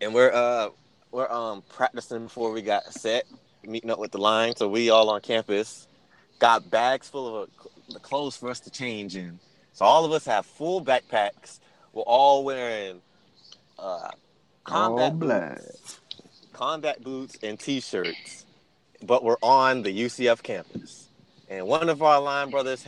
and 0.00 0.14
we're 0.14 0.32
uh 0.32 0.68
we're 1.10 1.28
um 1.28 1.64
practicing 1.68 2.24
before 2.24 2.52
we 2.52 2.62
got 2.62 2.84
set, 2.84 3.24
meeting 3.64 3.90
up 3.90 3.98
with 3.98 4.12
the 4.12 4.18
line. 4.18 4.54
So 4.54 4.68
we 4.68 4.90
all 4.90 5.10
on 5.10 5.20
campus 5.20 5.88
got 6.38 6.70
bags 6.70 7.08
full 7.08 7.42
of 7.42 7.48
uh, 7.48 7.68
the 7.94 7.98
clothes 7.98 8.36
for 8.36 8.48
us 8.48 8.60
to 8.60 8.70
change 8.70 9.16
in. 9.16 9.40
So 9.72 9.84
all 9.84 10.04
of 10.04 10.12
us 10.12 10.24
have 10.26 10.46
full 10.46 10.84
backpacks. 10.84 11.58
We're 11.92 12.02
all 12.02 12.44
wearing 12.44 13.00
uh, 13.76 14.10
combat 14.62 15.12
all 15.12 15.18
black. 15.18 15.58
Boots 15.58 16.00
combat 16.58 17.00
boots 17.04 17.38
and 17.44 17.56
t-shirts, 17.56 18.44
but 19.04 19.22
we're 19.22 19.36
on 19.42 19.82
the 19.82 19.96
UCF 19.96 20.42
campus. 20.42 21.08
And 21.48 21.68
one 21.68 21.88
of 21.88 22.02
our 22.02 22.20
line 22.20 22.50
brothers 22.50 22.84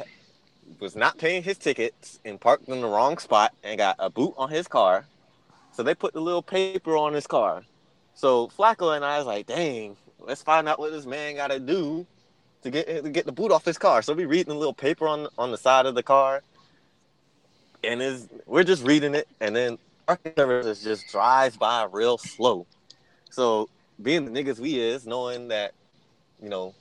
was 0.81 0.97
not 0.97 1.19
paying 1.19 1.45
his 1.45 1.57
tickets 1.57 2.19
and 2.25 2.41
parked 2.41 2.69
in 2.69 2.81
the 2.81 2.89
wrong 2.89 3.17
spot 3.19 3.55
and 3.63 3.79
got 3.79 3.95
a 4.01 4.11
boot 4.11 4.35
on 4.37 4.51
his 4.51 4.67
car. 4.67 5.07
So 5.71 5.85
they 5.85 5.95
put 5.95 6.15
the 6.15 6.21
little 6.21 6.43
paper 6.43 6.97
on 6.97 7.13
his 7.13 7.29
car. 7.29 7.63
So 8.15 8.49
Flaco 8.49 8.97
and 8.97 9.05
I 9.05 9.19
was 9.19 9.27
like, 9.29 9.47
dang, 9.47 9.97
let's 10.19 10.43
find 10.43 10.69
out 10.69 10.81
what 10.81 10.91
this 10.91 11.07
man 11.07 11.37
got 11.37 11.53
to 11.53 11.61
do 11.61 12.05
to 12.65 12.71
get 12.73 13.05
to 13.05 13.09
get 13.09 13.25
the 13.25 13.33
boot 13.33 13.53
off 13.53 13.65
his 13.65 13.79
car. 13.79 14.03
So 14.03 14.15
we 14.15 14.25
reading 14.25 14.53
the 14.53 14.59
little 14.59 14.75
paper 14.75 15.07
on 15.07 15.29
on 15.39 15.53
the 15.53 15.57
side 15.57 15.87
of 15.87 15.95
the 15.95 16.03
car, 16.03 16.43
and 17.85 18.03
is 18.03 18.29
we're 18.47 18.65
just 18.65 18.85
reading 18.85 19.15
it, 19.15 19.29
and 19.41 19.55
then 19.55 19.79
our 20.09 20.19
service 20.37 20.83
just 20.83 21.07
drives 21.07 21.57
by 21.57 21.87
real 21.93 22.19
slow. 22.19 22.67
So 23.31 23.69
being 24.03 24.25
the 24.25 24.31
niggas 24.31 24.59
we 24.59 24.79
is, 24.79 25.07
knowing 25.07 25.49
that 25.49 25.73
you 26.43 26.49
know 26.49 26.75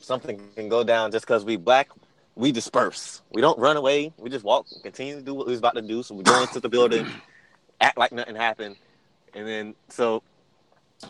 something 0.00 0.40
can 0.56 0.68
go 0.68 0.84
down 0.84 1.10
just 1.10 1.26
because 1.26 1.44
we 1.44 1.56
black, 1.56 1.88
we 2.34 2.52
disperse. 2.52 3.22
We 3.30 3.40
don't 3.40 3.58
run 3.58 3.76
away. 3.76 4.12
We 4.18 4.30
just 4.30 4.44
walk, 4.44 4.66
continue 4.82 5.16
to 5.16 5.22
do 5.22 5.34
what 5.34 5.46
we 5.46 5.52
was 5.52 5.58
about 5.58 5.74
to 5.74 5.82
do. 5.82 6.02
So 6.02 6.14
we 6.14 6.24
go 6.24 6.42
into 6.42 6.60
the 6.60 6.68
building, 6.68 7.06
act 7.80 7.98
like 7.98 8.12
nothing 8.12 8.36
happened, 8.36 8.76
and 9.34 9.46
then 9.46 9.74
so 9.88 10.22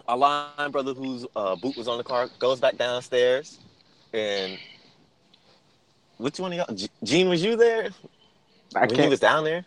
our 0.07 0.17
line 0.17 0.71
brother, 0.71 0.95
whose 0.95 1.27
uh, 1.37 1.57
boot 1.57 1.77
was 1.77 1.89
on 1.89 1.99
the 1.99 2.05
car, 2.05 2.29
goes 2.39 2.61
back 2.61 2.77
downstairs, 2.77 3.59
and 4.13 4.59
which 6.19 6.39
one 6.39 6.53
of 6.53 6.59
y'all? 6.59 6.89
Jean, 7.05 7.29
was 7.29 7.43
you 7.43 7.57
there? 7.57 7.91
I 8.75 8.87
when 8.87 8.99
he 8.99 9.09
was 9.09 9.21
down 9.21 9.45
there. 9.45 9.65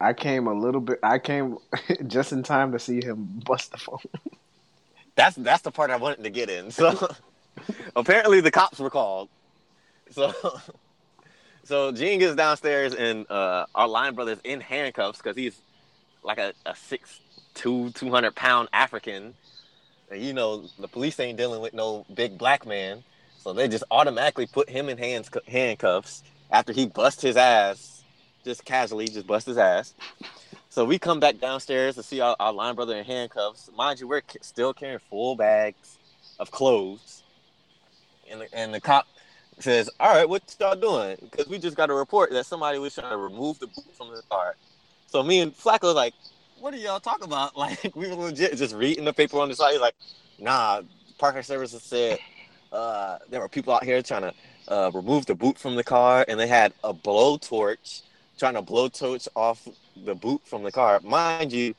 I 0.00 0.12
came 0.12 0.46
a 0.46 0.54
little 0.54 0.80
bit. 0.80 0.98
I 1.02 1.18
came 1.18 1.58
just 2.06 2.32
in 2.32 2.42
time 2.42 2.72
to 2.72 2.78
see 2.78 3.02
him 3.02 3.40
bust 3.46 3.70
the 3.70 3.78
phone. 3.78 3.98
that's 5.14 5.36
that's 5.36 5.62
the 5.62 5.70
part 5.70 5.90
I 5.90 5.96
wanted 5.96 6.24
to 6.24 6.30
get 6.30 6.50
in. 6.50 6.70
So 6.70 7.08
apparently 7.96 8.40
the 8.40 8.50
cops 8.50 8.78
were 8.78 8.90
called. 8.90 9.28
So 10.10 10.32
so 11.64 11.92
Jean 11.92 12.18
gets 12.18 12.36
downstairs 12.36 12.94
and 12.94 13.30
uh, 13.30 13.66
our 13.74 13.88
line 13.88 14.14
brother's 14.14 14.40
in 14.44 14.60
handcuffs 14.60 15.18
because 15.18 15.36
he's 15.36 15.60
like 16.22 16.38
a, 16.38 16.52
a 16.66 16.74
six 16.74 17.20
two 17.54 17.90
two 17.90 18.10
hundred 18.10 18.34
pound 18.34 18.68
African. 18.72 19.34
And 20.10 20.22
you 20.22 20.32
know 20.32 20.64
the 20.78 20.88
police 20.88 21.18
ain't 21.20 21.38
dealing 21.38 21.62
with 21.62 21.74
no 21.74 22.04
big 22.14 22.36
black 22.36 22.66
man, 22.66 23.02
so 23.38 23.52
they 23.52 23.68
just 23.68 23.84
automatically 23.90 24.46
put 24.46 24.68
him 24.68 24.88
in 24.88 24.98
hands 24.98 25.30
handcuffs 25.48 26.22
after 26.50 26.72
he 26.72 26.86
bust 26.86 27.22
his 27.22 27.36
ass, 27.36 28.04
just 28.44 28.64
casually 28.64 29.08
just 29.08 29.26
bust 29.26 29.46
his 29.46 29.56
ass. 29.56 29.94
So 30.72 30.86
we 30.86 30.98
come 30.98 31.20
back 31.20 31.38
downstairs 31.38 31.96
to 31.96 32.02
see 32.02 32.20
our, 32.20 32.34
our 32.40 32.50
line 32.50 32.74
brother 32.74 32.96
in 32.96 33.04
handcuffs. 33.04 33.68
Mind 33.76 34.00
you, 34.00 34.08
we're 34.08 34.22
still 34.40 34.72
carrying 34.72 35.00
full 35.10 35.36
bags 35.36 35.98
of 36.40 36.50
clothes, 36.50 37.22
and 38.30 38.40
the, 38.40 38.54
and 38.54 38.72
the 38.72 38.80
cop 38.80 39.06
says, 39.58 39.90
"All 40.00 40.08
right, 40.08 40.26
what 40.26 40.56
y'all 40.58 40.74
doing?" 40.74 41.18
Because 41.20 41.46
we 41.46 41.58
just 41.58 41.76
got 41.76 41.90
a 41.90 41.92
report 41.92 42.30
that 42.30 42.46
somebody 42.46 42.78
was 42.78 42.94
trying 42.94 43.10
to 43.10 43.18
remove 43.18 43.58
the 43.58 43.66
boot 43.66 43.94
from 43.94 44.14
the 44.16 44.22
car. 44.30 44.56
So 45.08 45.22
me 45.22 45.40
and 45.40 45.54
Flaco 45.54 45.82
was 45.82 45.94
like, 45.94 46.14
"What 46.58 46.72
are 46.72 46.78
y'all 46.78 47.00
talking 47.00 47.26
about?" 47.26 47.54
Like 47.58 47.94
we 47.94 48.08
were 48.08 48.14
legit 48.14 48.56
just 48.56 48.74
reading 48.74 49.04
the 49.04 49.12
paper 49.12 49.40
on 49.40 49.50
the 49.50 49.54
side. 49.54 49.72
He's 49.72 49.80
like, 49.82 49.96
"Nah, 50.38 50.80
parking 51.18 51.42
services 51.42 51.82
said 51.82 52.18
uh, 52.72 53.18
there 53.28 53.40
were 53.40 53.48
people 53.50 53.74
out 53.74 53.84
here 53.84 54.00
trying 54.00 54.22
to 54.22 54.34
uh, 54.68 54.90
remove 54.94 55.26
the 55.26 55.34
boot 55.34 55.58
from 55.58 55.76
the 55.76 55.84
car, 55.84 56.24
and 56.26 56.40
they 56.40 56.46
had 56.46 56.72
a 56.82 56.94
blowtorch 56.94 58.00
trying 58.38 58.54
to 58.54 58.62
blowtorch 58.62 59.28
off 59.36 59.68
the 59.96 60.14
boot 60.14 60.42
from 60.44 60.62
the 60.62 60.72
car. 60.72 61.00
Mind 61.02 61.52
you, 61.52 61.74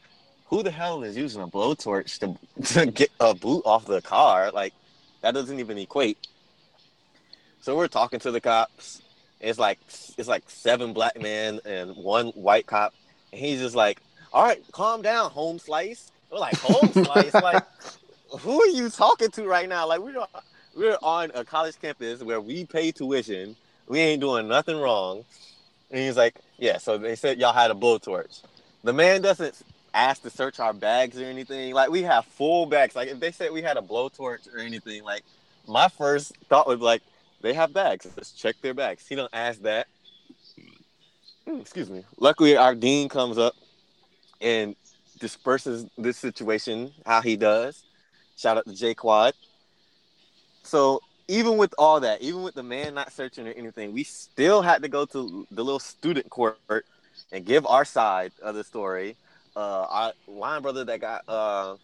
who 0.48 0.64
the 0.64 0.72
hell 0.72 1.04
is 1.04 1.18
using 1.18 1.42
a 1.42 1.48
blowtorch 1.48 2.20
to, 2.20 2.38
to 2.74 2.92
get 2.92 3.10
a 3.20 3.34
boot 3.34 3.64
off 3.66 3.86
the 3.86 4.02
car? 4.02 4.52
Like 4.52 4.74
that 5.22 5.34
doesn't 5.34 5.60
even 5.60 5.78
equate. 5.78 6.28
So 7.62 7.78
we're 7.78 7.88
talking 7.88 8.20
to 8.20 8.32
the 8.32 8.42
cops. 8.42 9.02
It's 9.40 9.58
like 9.60 9.80
it's 10.18 10.28
like 10.28 10.50
seven 10.50 10.94
black 10.94 11.20
men 11.20 11.60
and 11.66 11.96
one 11.96 12.28
white 12.30 12.66
cop, 12.66 12.94
and 13.32 13.40
he's 13.40 13.60
just 13.60 13.76
like, 13.76 14.02
"All 14.32 14.44
right, 14.44 14.62
calm 14.72 15.02
down, 15.02 15.32
home 15.32 15.60
slice." 15.60 16.12
We're 16.32 16.40
like, 16.40 16.58
"Home 16.60 16.92
slice?" 17.06 17.34
like, 17.34 17.64
who 18.40 18.62
are 18.62 18.68
you 18.68 18.90
talking 18.90 19.32
to 19.32 19.46
right 19.46 19.68
now? 19.68 19.88
Like, 19.88 20.00
we're 20.00 20.26
we're 20.76 20.98
on 21.02 21.32
a 21.36 21.44
college 21.44 21.80
campus 21.82 22.22
where 22.22 22.42
we 22.42 22.66
pay 22.66 22.92
tuition. 22.92 23.56
We 23.88 24.00
ain't 24.00 24.22
doing 24.22 24.48
nothing 24.48 24.80
wrong. 24.80 25.26
And 25.92 26.00
he's 26.02 26.18
like, 26.18 26.36
"Yeah." 26.64 26.78
So 26.78 26.98
they 26.98 27.16
said 27.16 27.40
y'all 27.40 27.54
had 27.54 27.72
a 27.72 27.74
blowtorch. 27.74 28.42
The 28.84 28.94
man 28.94 29.22
doesn't 29.22 29.62
ask 29.94 30.22
to 30.24 30.30
search 30.30 30.60
our 30.60 30.74
bags 30.74 31.20
or 31.20 31.26
anything. 31.26 31.74
Like 31.74 31.90
we 31.90 32.04
have 32.04 32.26
full 32.26 32.66
bags. 32.66 32.96
Like 32.96 33.10
if 33.10 33.20
they 33.20 33.32
said 33.32 33.52
we 33.52 33.62
had 33.62 33.78
a 33.78 33.82
blowtorch 33.82 34.54
or 34.54 34.60
anything, 34.60 35.04
like 35.04 35.24
my 35.68 35.88
first 35.88 36.36
thought 36.50 36.68
was 36.68 36.80
like, 36.80 37.02
they 37.42 37.54
have 37.54 37.74
bags. 37.74 38.08
Let's 38.16 38.32
check 38.32 38.56
their 38.62 38.74
bags. 38.74 39.06
He 39.08 39.16
don't 39.16 39.34
ask 39.34 39.62
that. 39.62 39.88
Hmm, 41.46 41.60
excuse 41.60 41.90
me. 41.90 42.04
Luckily, 42.18 42.56
our 42.56 42.74
dean 42.74 43.10
comes 43.10 43.38
up 43.38 43.54
and 44.42 44.76
disperses 45.20 45.86
this 45.98 46.18
situation 46.18 46.92
how 47.06 47.22
he 47.22 47.36
does. 47.36 47.84
Shout 48.38 48.58
out 48.58 48.66
to 48.66 48.74
J 48.74 48.94
Quad. 48.94 49.34
So 50.64 51.02
even 51.28 51.58
with 51.58 51.74
all 51.78 52.00
that, 52.02 52.22
even 52.22 52.44
with 52.44 52.56
the 52.56 52.64
man 52.64 52.94
not 52.94 53.12
searching 53.12 53.48
or 53.48 53.52
anything, 53.52 53.94
we 53.94 54.04
still 54.04 54.62
had 54.62 54.82
to 54.84 54.90
go 54.90 55.06
to 55.06 55.48
the 55.52 55.64
little 55.64 55.80
student 55.80 56.30
court 56.30 56.58
and 57.32 57.46
give 57.46 57.66
our 57.66 57.86
side 57.86 58.32
of 58.42 58.56
the 58.56 58.64
story. 58.64 59.16
Uh, 59.56 59.86
our 59.90 60.14
line 60.28 60.62
brother 60.62 60.84
that 60.84 61.00
got 61.00 61.24
uh, 61.28 61.76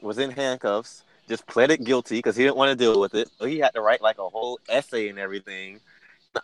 was 0.00 0.18
in 0.18 0.30
handcuffs 0.30 1.02
just 1.28 1.46
pleaded 1.46 1.84
guilty 1.84 2.16
because 2.18 2.36
he 2.36 2.42
didn't 2.42 2.56
want 2.56 2.70
to 2.70 2.76
deal 2.76 3.00
with 3.00 3.14
it. 3.14 3.28
So 3.38 3.46
he 3.46 3.58
had 3.58 3.74
to 3.74 3.80
write 3.80 4.02
like 4.02 4.18
a 4.18 4.28
whole 4.28 4.58
essay 4.68 5.08
and 5.08 5.18
everything. 5.18 5.80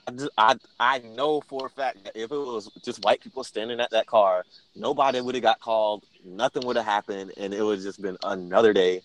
I, 0.06 0.10
just, 0.12 0.30
I 0.38 0.54
I 0.78 0.98
know 1.00 1.40
for 1.40 1.66
a 1.66 1.70
fact 1.70 2.04
that 2.04 2.16
if 2.16 2.30
it 2.30 2.36
was 2.36 2.70
just 2.84 3.02
white 3.04 3.20
people 3.20 3.42
standing 3.42 3.80
at 3.80 3.90
that 3.90 4.06
car, 4.06 4.44
nobody 4.76 5.20
would 5.20 5.34
have 5.34 5.42
got 5.42 5.60
called, 5.60 6.04
nothing 6.24 6.64
would 6.66 6.76
have 6.76 6.84
happened, 6.84 7.32
and 7.36 7.52
it 7.52 7.62
would 7.62 7.78
have 7.78 7.84
just 7.84 8.00
been 8.00 8.16
another 8.22 8.72
day 8.72 9.02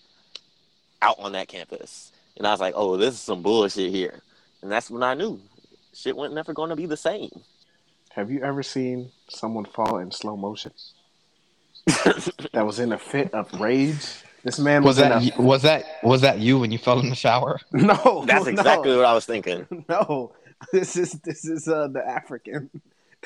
out 1.01 1.17
on 1.17 1.31
that 1.31 1.47
campus. 1.47 2.11
And 2.37 2.45
I 2.45 2.51
was 2.51 2.59
like, 2.59 2.73
oh, 2.75 2.97
this 2.97 3.13
is 3.13 3.19
some 3.19 3.41
bullshit 3.41 3.91
here. 3.91 4.21
And 4.61 4.71
that's 4.71 4.89
when 4.89 5.03
I 5.03 5.13
knew 5.13 5.39
shit 5.93 6.15
wasn't 6.15 6.35
never 6.35 6.53
going 6.53 6.69
to 6.69 6.75
be 6.75 6.85
the 6.85 6.97
same. 6.97 7.31
Have 8.11 8.31
you 8.31 8.43
ever 8.43 8.63
seen 8.63 9.11
someone 9.29 9.65
fall 9.65 9.97
in 9.99 10.11
slow 10.11 10.35
motion? 10.35 10.71
that 11.85 12.65
was 12.65 12.79
in 12.79 12.91
a 12.91 12.97
fit 12.97 13.33
of 13.33 13.59
rage 13.59 14.23
this 14.45 14.59
man 14.59 14.83
was, 14.83 14.97
was 14.97 14.97
that 14.97 15.37
a... 15.37 15.41
was 15.41 15.61
that 15.63 15.85
was 16.03 16.21
that 16.21 16.39
you 16.39 16.59
when 16.59 16.71
you 16.71 16.77
fell 16.77 16.99
in 16.99 17.09
the 17.09 17.15
shower? 17.15 17.59
No, 17.71 18.23
that's 18.27 18.45
exactly 18.45 18.91
no. 18.91 18.97
what 18.97 19.05
I 19.05 19.13
was 19.13 19.25
thinking. 19.25 19.67
No, 19.89 20.33
this 20.71 20.95
is 20.95 21.13
this 21.23 21.45
is 21.45 21.67
uh, 21.67 21.87
the 21.87 22.07
African. 22.07 22.69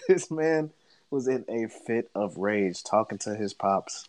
This 0.07 0.31
man 0.31 0.71
was 1.11 1.27
in 1.27 1.43
a 1.49 1.67
fit 1.67 2.09
of 2.15 2.37
rage 2.37 2.83
talking 2.83 3.17
to 3.19 3.35
his 3.35 3.53
pops, 3.53 4.07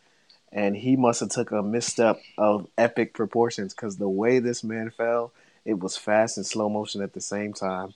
and 0.53 0.77
he 0.77 0.97
must 0.97 1.21
have 1.21 1.29
took 1.29 1.53
a 1.53 1.63
misstep 1.63 2.21
of 2.37 2.67
epic 2.77 3.15
proportions 3.15 3.75
because 3.75 3.97
the 3.97 4.09
way 4.09 4.39
this 4.39 4.65
man 4.65 4.91
fell, 4.91 5.33
it 5.65 5.79
was 5.79 5.97
fast 5.97 6.37
and 6.37 6.47
slow 6.47 6.69
motion 6.69 7.03
at 7.03 7.13
the 7.13 7.21
same 7.21 7.53
time. 7.53 7.95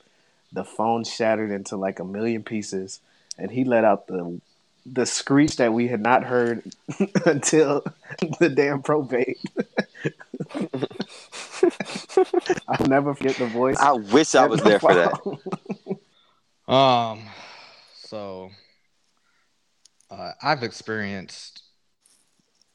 The 0.53 0.65
phone 0.65 1.05
shattered 1.05 1.51
into 1.51 1.77
like 1.77 1.99
a 1.99 2.05
million 2.05 2.45
pieces, 2.45 3.01
and 3.37 3.51
he 3.51 3.65
let 3.65 3.85
out 3.85 4.07
the 4.07 4.41
the 4.87 5.07
screech 5.07 5.57
that 5.57 5.73
we 5.73 5.89
had 5.89 6.01
not 6.01 6.25
heard 6.25 6.63
until 7.27 7.85
the 8.39 8.51
damn 8.51 8.83
probate. 8.83 9.39
I'll 12.69 12.87
never 12.87 13.15
forget 13.15 13.37
the 13.37 13.47
voice. 13.47 13.79
I 13.81 13.93
wish 13.93 14.35
I 14.35 14.47
was 14.47 14.63
there 14.63 14.79
for 14.79 14.95
that. 14.95 16.73
Um, 16.73 17.23
so 17.95 18.51
uh, 20.11 20.33
I've 20.43 20.63
experienced 20.63 21.64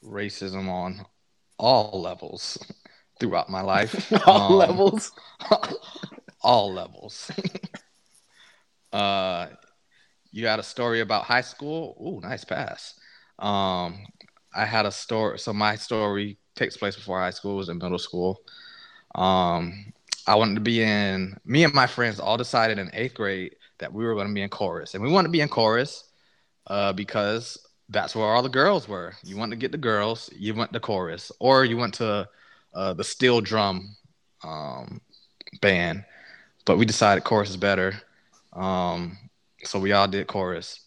racism 0.03 0.67
on 0.69 1.05
all 1.57 2.01
levels 2.01 2.57
throughout 3.19 3.49
my 3.49 3.61
life. 3.61 4.11
all 4.27 4.53
um, 4.53 4.57
levels. 4.57 5.11
all 6.41 6.73
levels. 6.73 7.31
uh, 8.93 9.47
you 10.31 10.47
had 10.47 10.59
a 10.59 10.63
story 10.63 11.01
about 11.01 11.23
high 11.23 11.41
school. 11.41 11.97
Ooh, 12.01 12.27
nice 12.27 12.45
pass. 12.45 12.99
Um, 13.39 14.05
I 14.55 14.65
had 14.65 14.85
a 14.85 14.91
story. 14.91 15.39
So 15.39 15.53
my 15.53 15.75
story 15.75 16.37
takes 16.55 16.77
place 16.77 16.95
before 16.95 17.19
high 17.19 17.29
school. 17.31 17.53
It 17.53 17.57
was 17.57 17.69
in 17.69 17.77
middle 17.77 17.99
school. 17.99 18.41
Um, 19.15 19.93
I 20.27 20.35
wanted 20.35 20.55
to 20.55 20.61
be 20.61 20.83
in. 20.83 21.35
Me 21.45 21.63
and 21.63 21.73
my 21.73 21.87
friends 21.87 22.19
all 22.19 22.37
decided 22.37 22.77
in 22.77 22.89
eighth 22.93 23.15
grade 23.15 23.55
that 23.79 23.91
we 23.91 24.05
were 24.05 24.13
going 24.13 24.27
to 24.27 24.33
be 24.33 24.41
in 24.41 24.49
chorus, 24.49 24.93
and 24.93 25.03
we 25.03 25.09
wanted 25.09 25.29
to 25.29 25.31
be 25.31 25.41
in 25.41 25.49
chorus 25.49 26.03
uh, 26.67 26.93
because 26.93 27.57
that's 27.89 28.15
where 28.15 28.25
all 28.25 28.43
the 28.43 28.49
girls 28.49 28.87
were. 28.87 29.13
You 29.23 29.37
went 29.37 29.51
to 29.51 29.55
get 29.55 29.71
the 29.71 29.77
girls, 29.77 30.29
you 30.35 30.53
went 30.53 30.73
to 30.73 30.79
chorus, 30.79 31.31
or 31.39 31.65
you 31.65 31.77
went 31.77 31.95
to 31.95 32.27
uh, 32.73 32.93
the 32.93 33.03
steel 33.03 33.41
drum 33.41 33.95
um, 34.43 35.01
band. 35.61 36.05
But 36.65 36.77
we 36.77 36.85
decided 36.85 37.23
chorus 37.23 37.49
is 37.49 37.57
better. 37.57 38.01
Um, 38.53 39.17
so 39.63 39.79
we 39.79 39.91
all 39.91 40.07
did 40.07 40.27
chorus. 40.27 40.81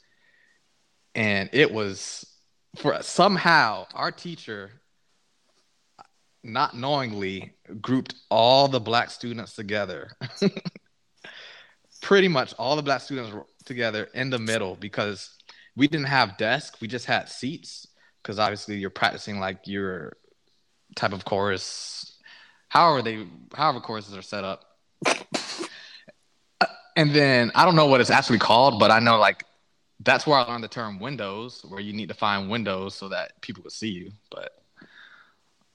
And 1.15 1.51
it 1.53 1.73
was 1.73 2.25
for 2.77 3.03
somehow 3.03 3.87
our 3.95 4.13
teacher 4.13 4.71
not 6.45 6.77
knowingly 6.77 7.53
grouped 7.81 8.15
all 8.31 8.69
the 8.69 8.81
black 8.81 9.11
students 9.11 9.55
together. 9.55 10.11
pretty 12.03 12.29
much 12.29 12.53
all 12.59 12.77
the 12.77 12.83
black 12.83 13.01
students 13.01 13.33
were 13.33 13.47
together 13.65 14.09
in 14.13 14.29
the 14.29 14.39
middle 14.39 14.77
because 14.77 15.31
we 15.77 15.89
didn't 15.89 16.07
have 16.07 16.37
desks. 16.37 16.81
We 16.81 16.89
just 16.89 17.07
had 17.07 17.29
seats 17.29 17.87
because 18.23 18.39
obviously 18.39 18.77
you're 18.77 18.91
practicing 18.91 19.41
like 19.41 19.67
your 19.67 20.17
type 20.97 21.13
of 21.13 21.25
chorus, 21.25 22.19
however 22.69 23.03
they, 23.03 23.27
however 23.55 23.81
choruses 23.81 24.17
are 24.17 24.23
set 24.23 24.45
up. 24.45 24.65
and 26.97 27.15
then 27.15 27.51
I 27.55 27.65
don't 27.65 27.77
know 27.77 27.87
what 27.87 28.01
it's 28.01 28.11
actually 28.11 28.39
called, 28.39 28.79
but 28.79 28.91
I 28.91 28.99
know 28.99 29.19
like 29.19 29.45
that's 30.01 30.27
where 30.27 30.39
I 30.39 30.43
learned 30.43 30.65
the 30.65 30.69
term 30.69 30.99
windows, 30.99 31.65
where 31.69 31.81
you 31.81 31.93
need 31.93 32.09
to 32.09 32.15
find 32.15 32.51
windows 32.51 32.95
so 32.95 33.09
that 33.09 33.41
people 33.41 33.63
could 33.63 33.73
see 33.73 33.91
you. 33.91 34.13
But 34.31 34.53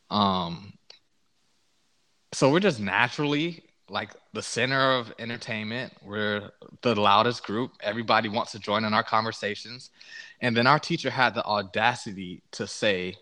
um, 0.10 0.74
so 2.34 2.52
we're 2.52 2.60
just 2.60 2.80
naturally 2.80 3.64
like 3.90 4.12
the 4.34 4.42
center 4.42 4.94
of 4.94 5.14
entertainment. 5.20 5.94
We're 6.04 6.52
the 6.82 6.96
loudest 6.96 7.44
group. 7.44 7.72
Everybody 7.82 8.30
wants 8.30 8.52
to 8.54 8.60
join 8.60 8.84
in 8.84 8.94
our 8.94 9.04
conversations. 9.04 9.92
And 10.42 10.56
then 10.56 10.68
our 10.68 10.80
teacher 10.80 11.10
had 11.10 11.34
the 11.34 11.44
audacity 11.46 12.44
to 12.52 12.68
say, 12.68 13.16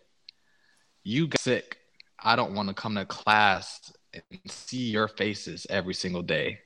You 1.03 1.27
got 1.27 1.39
sick. 1.39 1.77
I 2.19 2.35
don't 2.35 2.53
want 2.53 2.69
to 2.69 2.73
come 2.73 2.95
to 2.95 3.05
class 3.05 3.93
and 4.13 4.39
see 4.47 4.89
your 4.89 5.07
faces 5.07 5.67
every 5.69 5.93
single 5.93 6.23
day. 6.23 6.59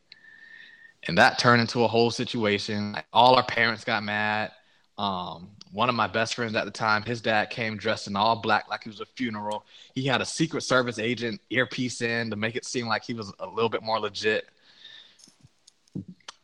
And 1.08 1.18
that 1.18 1.40
turned 1.40 1.62
into 1.62 1.84
a 1.84 1.88
whole 1.88 2.12
situation. 2.12 2.96
All 3.14 3.36
our 3.36 3.46
parents 3.46 3.84
got 3.84 4.04
mad. 4.04 4.52
Um, 4.98 5.52
one 5.72 5.90
of 5.90 5.96
my 5.96 6.08
best 6.08 6.36
friends 6.36 6.56
at 6.56 6.66
the 6.66 6.72
time, 6.72 7.04
his 7.04 7.22
dad 7.22 7.50
came 7.50 7.78
dressed 7.78 8.08
in 8.08 8.16
all 8.16 8.42
black 8.42 8.68
like 8.70 8.86
it 8.86 8.90
was 8.90 9.02
a 9.02 9.06
funeral. 9.06 9.66
He 9.94 10.06
had 10.06 10.22
a 10.22 10.26
Secret 10.26 10.62
Service 10.62 10.98
agent 10.98 11.42
earpiece 11.50 12.02
in 12.02 12.30
to 12.30 12.36
make 12.36 12.56
it 12.56 12.66
seem 12.66 12.88
like 12.88 13.04
he 13.04 13.14
was 13.14 13.32
a 13.40 13.48
little 13.48 13.70
bit 13.70 13.84
more 13.84 14.00
legit. 14.00 14.48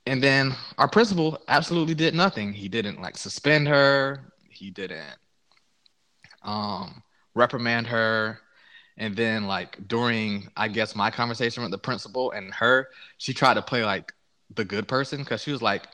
And 0.05 0.21
then 0.21 0.53
our 0.77 0.87
principal 0.87 1.41
absolutely 1.47 1.95
did 1.95 2.13
nothing. 2.13 2.53
He 2.53 2.69
didn't 2.69 3.01
like 3.01 3.17
suspend 3.17 3.67
her. 3.67 4.31
He 4.47 4.69
didn't 4.69 5.17
um, 6.43 7.01
reprimand 7.33 7.87
her. 7.87 8.39
And 8.97 9.15
then 9.15 9.47
like 9.47 9.87
during 9.87 10.47
I 10.55 10.67
guess 10.69 10.95
my 10.95 11.11
conversation 11.11 11.63
with 11.63 11.71
the 11.71 11.77
principal 11.77 12.31
and 12.31 12.53
her, 12.53 12.89
she 13.17 13.33
tried 13.33 13.55
to 13.55 13.61
play 13.61 13.83
like 13.83 14.13
the 14.53 14.63
good 14.63 14.87
person 14.87 15.19
because 15.19 15.41
she 15.41 15.51
was 15.51 15.61
like, 15.61 15.87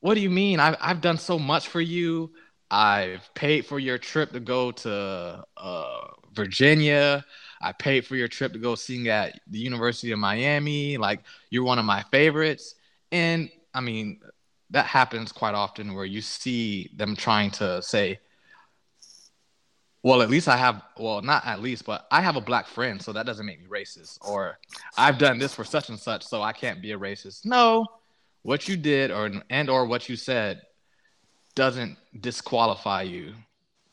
what 0.00 0.14
do 0.14 0.20
you 0.20 0.30
mean? 0.30 0.60
I've 0.60 0.76
I've 0.80 1.00
done 1.00 1.18
so 1.18 1.38
much 1.38 1.68
for 1.68 1.80
you. 1.80 2.32
I've 2.70 3.28
paid 3.34 3.66
for 3.66 3.78
your 3.78 3.98
trip 3.98 4.32
to 4.32 4.40
go 4.40 4.72
to 4.72 5.44
uh, 5.56 6.00
Virginia. 6.32 7.24
I 7.60 7.72
paid 7.72 8.06
for 8.06 8.16
your 8.16 8.28
trip 8.28 8.52
to 8.54 8.58
go 8.58 8.74
sing 8.74 9.08
at 9.08 9.38
the 9.46 9.58
University 9.58 10.10
of 10.12 10.18
Miami. 10.18 10.96
Like 10.96 11.20
you're 11.50 11.64
one 11.64 11.78
of 11.78 11.84
my 11.84 12.02
favorites. 12.10 12.74
And 13.12 13.50
I 13.74 13.80
mean, 13.80 14.20
that 14.70 14.86
happens 14.86 15.32
quite 15.32 15.54
often 15.54 15.94
where 15.94 16.04
you 16.04 16.20
see 16.22 16.90
them 16.96 17.14
trying 17.14 17.50
to 17.52 17.82
say, 17.82 18.18
well, 20.02 20.22
at 20.22 20.30
least 20.30 20.48
I 20.48 20.56
have, 20.56 20.82
well, 20.98 21.22
not 21.22 21.46
at 21.46 21.60
least, 21.60 21.84
but 21.84 22.06
I 22.10 22.22
have 22.22 22.34
a 22.34 22.40
black 22.40 22.66
friend, 22.66 23.00
so 23.00 23.12
that 23.12 23.24
doesn't 23.24 23.46
make 23.46 23.60
me 23.60 23.68
racist. 23.68 24.18
Or 24.26 24.58
I've 24.96 25.18
done 25.18 25.38
this 25.38 25.54
for 25.54 25.62
such 25.62 25.90
and 25.90 25.98
such, 25.98 26.24
so 26.24 26.42
I 26.42 26.52
can't 26.52 26.82
be 26.82 26.90
a 26.92 26.98
racist. 26.98 27.44
No, 27.44 27.86
what 28.42 28.68
you 28.68 28.76
did 28.76 29.10
or 29.10 29.30
and 29.50 29.70
or 29.70 29.86
what 29.86 30.08
you 30.08 30.16
said 30.16 30.62
doesn't 31.54 31.96
disqualify 32.20 33.02
you 33.02 33.34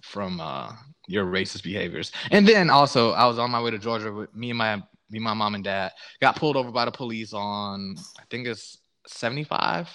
from 0.02 0.40
uh, 0.40 0.72
your 1.08 1.26
racist 1.26 1.64
behaviors. 1.64 2.12
And 2.32 2.48
then 2.48 2.70
also, 2.70 3.12
I 3.12 3.26
was 3.26 3.38
on 3.38 3.52
my 3.52 3.62
way 3.62 3.72
to 3.72 3.78
Georgia 3.78 4.12
with 4.12 4.34
me 4.36 4.50
and 4.50 4.58
my 4.58 4.82
me, 5.12 5.20
my 5.20 5.34
mom 5.34 5.56
and 5.56 5.64
dad 5.64 5.92
got 6.22 6.36
pulled 6.36 6.56
over 6.56 6.72
by 6.72 6.86
the 6.86 6.92
police 6.92 7.34
on 7.34 7.96
I 8.20 8.24
think 8.30 8.48
it's 8.48 8.78
75 9.08 9.90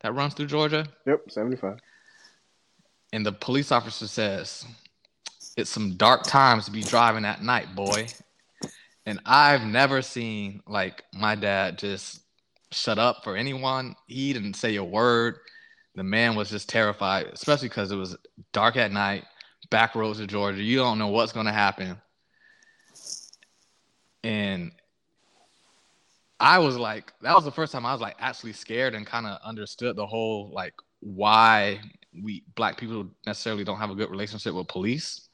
that 0.00 0.14
runs 0.14 0.34
through 0.34 0.46
Georgia. 0.46 0.86
Yep, 1.06 1.30
75. 1.30 1.78
And 3.12 3.24
the 3.24 3.32
police 3.32 3.70
officer 3.70 4.08
says, 4.08 4.66
"It's 5.56 5.70
some 5.70 5.96
dark 5.96 6.24
times 6.24 6.64
to 6.66 6.70
be 6.70 6.82
driving 6.82 7.24
at 7.24 7.42
night, 7.42 7.74
boy." 7.74 8.08
And 9.06 9.20
I've 9.24 9.64
never 9.64 10.02
seen 10.02 10.62
like 10.66 11.04
my 11.14 11.36
dad 11.36 11.78
just 11.78 12.25
shut 12.72 12.98
up 12.98 13.22
for 13.24 13.36
anyone. 13.36 13.94
He 14.06 14.32
didn't 14.32 14.54
say 14.54 14.76
a 14.76 14.84
word. 14.84 15.38
The 15.94 16.04
man 16.04 16.34
was 16.34 16.50
just 16.50 16.68
terrified, 16.68 17.26
especially 17.32 17.68
because 17.68 17.90
it 17.90 17.96
was 17.96 18.16
dark 18.52 18.76
at 18.76 18.92
night, 18.92 19.24
back 19.70 19.94
roads 19.94 20.20
of 20.20 20.28
Georgia. 20.28 20.62
You 20.62 20.78
don't 20.78 20.98
know 20.98 21.08
what's 21.08 21.32
going 21.32 21.46
to 21.46 21.52
happen. 21.52 21.96
And 24.22 24.72
I 26.38 26.58
was 26.58 26.76
like, 26.76 27.12
that 27.22 27.34
was 27.34 27.44
the 27.44 27.52
first 27.52 27.72
time 27.72 27.86
I 27.86 27.92
was 27.92 28.00
like 28.00 28.16
actually 28.18 28.52
scared 28.52 28.94
and 28.94 29.06
kind 29.06 29.26
of 29.26 29.38
understood 29.42 29.96
the 29.96 30.06
whole 30.06 30.50
like 30.52 30.74
why 31.00 31.80
we 32.22 32.44
black 32.54 32.76
people 32.76 33.08
necessarily 33.26 33.64
don't 33.64 33.78
have 33.78 33.90
a 33.90 33.94
good 33.94 34.10
relationship 34.10 34.54
with 34.54 34.68
police. 34.68 35.28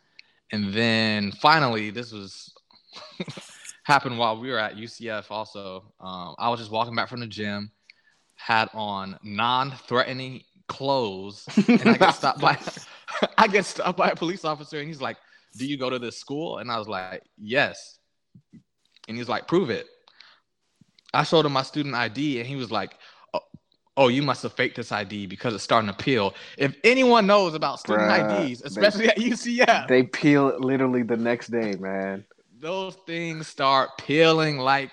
And 0.53 0.73
then 0.73 1.33
finally, 1.33 1.90
this 1.90 2.12
was 2.12 2.55
happened 3.83 4.18
while 4.18 4.40
we 4.40 4.51
were 4.51 4.59
at 4.59 4.77
UCF. 4.77 5.27
Also, 5.31 5.92
um, 6.01 6.35
I 6.38 6.49
was 6.49 6.61
just 6.61 6.71
walking 6.71 6.95
back 6.95 7.09
from 7.09 7.21
the 7.21 7.27
gym, 7.27 7.71
had 8.35 8.68
on 8.75 9.18
non-threatening 9.23 10.42
clothes, 10.68 11.47
and 11.68 11.88
I 11.88 11.97
get 11.97 12.14
stopped 12.14 12.40
by 12.40 12.59
I 13.38 13.47
get 13.47 13.64
stopped 13.64 13.99
by 13.99 14.11
a 14.11 14.16
police 14.16 14.45
officer, 14.45 14.79
and 14.79 14.88
he's 14.88 15.01
like, 15.01 15.16
"Do 15.57 15.66
you 15.66 15.77
go 15.77 15.90
to 15.90 15.99
this 15.99 16.18
school?" 16.18 16.59
And 16.59 16.71
I 16.71 16.79
was 16.79 16.88
like, 16.88 17.23
"Yes." 17.37 17.99
And 19.09 19.16
he's 19.16 19.29
like, 19.29 19.49
"Prove 19.49 19.71
it." 19.71 19.87
I 21.14 21.25
showed 21.25 21.45
him 21.45 21.53
my 21.53 21.62
student 21.62 21.95
ID, 21.95 22.38
and 22.38 22.49
he 22.49 22.57
was 22.57 22.71
like, 22.71 22.97
"Oh, 23.35 23.40
oh 23.97 24.09
you 24.09 24.23
must 24.23 24.42
have 24.45 24.53
faked 24.55 24.77
this 24.77 24.92
ID 24.92 25.27
because 25.27 25.55
it's 25.55 25.64
starting 25.64 25.90
to 25.90 25.97
peel." 25.97 26.35
If 26.57 26.77
anyone 26.85 27.27
knows 27.27 27.55
about 27.55 27.81
student 27.81 28.09
Bruh, 28.09 28.49
IDs, 28.49 28.62
especially 28.62 29.07
they, 29.07 29.12
at 29.12 29.18
UCF, 29.18 29.88
they 29.88 30.05
peel 30.05 30.57
literally 30.59 31.03
the 31.03 31.16
next 31.16 31.49
day, 31.49 31.75
man 31.79 32.25
those 32.62 32.94
things 33.07 33.48
start 33.48 33.90
peeling 33.98 34.57
like 34.57 34.92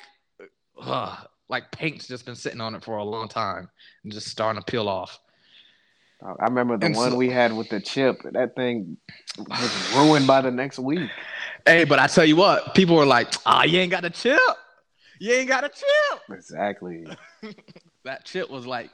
uh, 0.82 1.16
like 1.48 1.72
paint's 1.72 2.08
just 2.08 2.26
been 2.26 2.36
sitting 2.36 2.60
on 2.60 2.76
it 2.76 2.84
for 2.84 2.98
a 2.98 3.04
long 3.04 3.30
time 3.30 3.70
and 4.04 4.12
just 4.12 4.28
starting 4.28 4.62
to 4.62 4.70
peel 4.70 4.90
off. 4.90 5.20
I 6.22 6.46
remember 6.46 6.78
the 6.78 6.88
and 6.88 6.96
one 6.96 7.12
so, 7.12 7.16
we 7.16 7.30
had 7.30 7.56
with 7.56 7.70
the 7.70 7.80
chip. 7.80 8.22
That 8.34 8.56
thing 8.56 8.98
was 9.38 9.94
ruined 9.96 10.28
by 10.28 10.42
the 10.42 10.52
next 10.52 10.78
week. 10.78 11.10
Hey, 11.66 11.86
but 11.86 11.98
I 12.00 12.08
tell 12.08 12.26
you 12.26 12.36
what, 12.36 12.76
people 12.76 12.98
were 12.98 13.06
like, 13.06 13.34
"Ah, 13.46 13.62
oh, 13.62 13.66
you 13.66 13.80
ain't 13.80 13.92
got 13.92 14.04
a 14.04 14.10
chip. 14.10 14.40
You 15.20 15.34
ain't 15.34 15.48
got 15.48 15.64
a 15.64 15.70
chip." 15.70 16.20
Exactly. 16.30 17.08
that 18.04 18.26
chip 18.26 18.50
was 18.50 18.66
like 18.66 18.90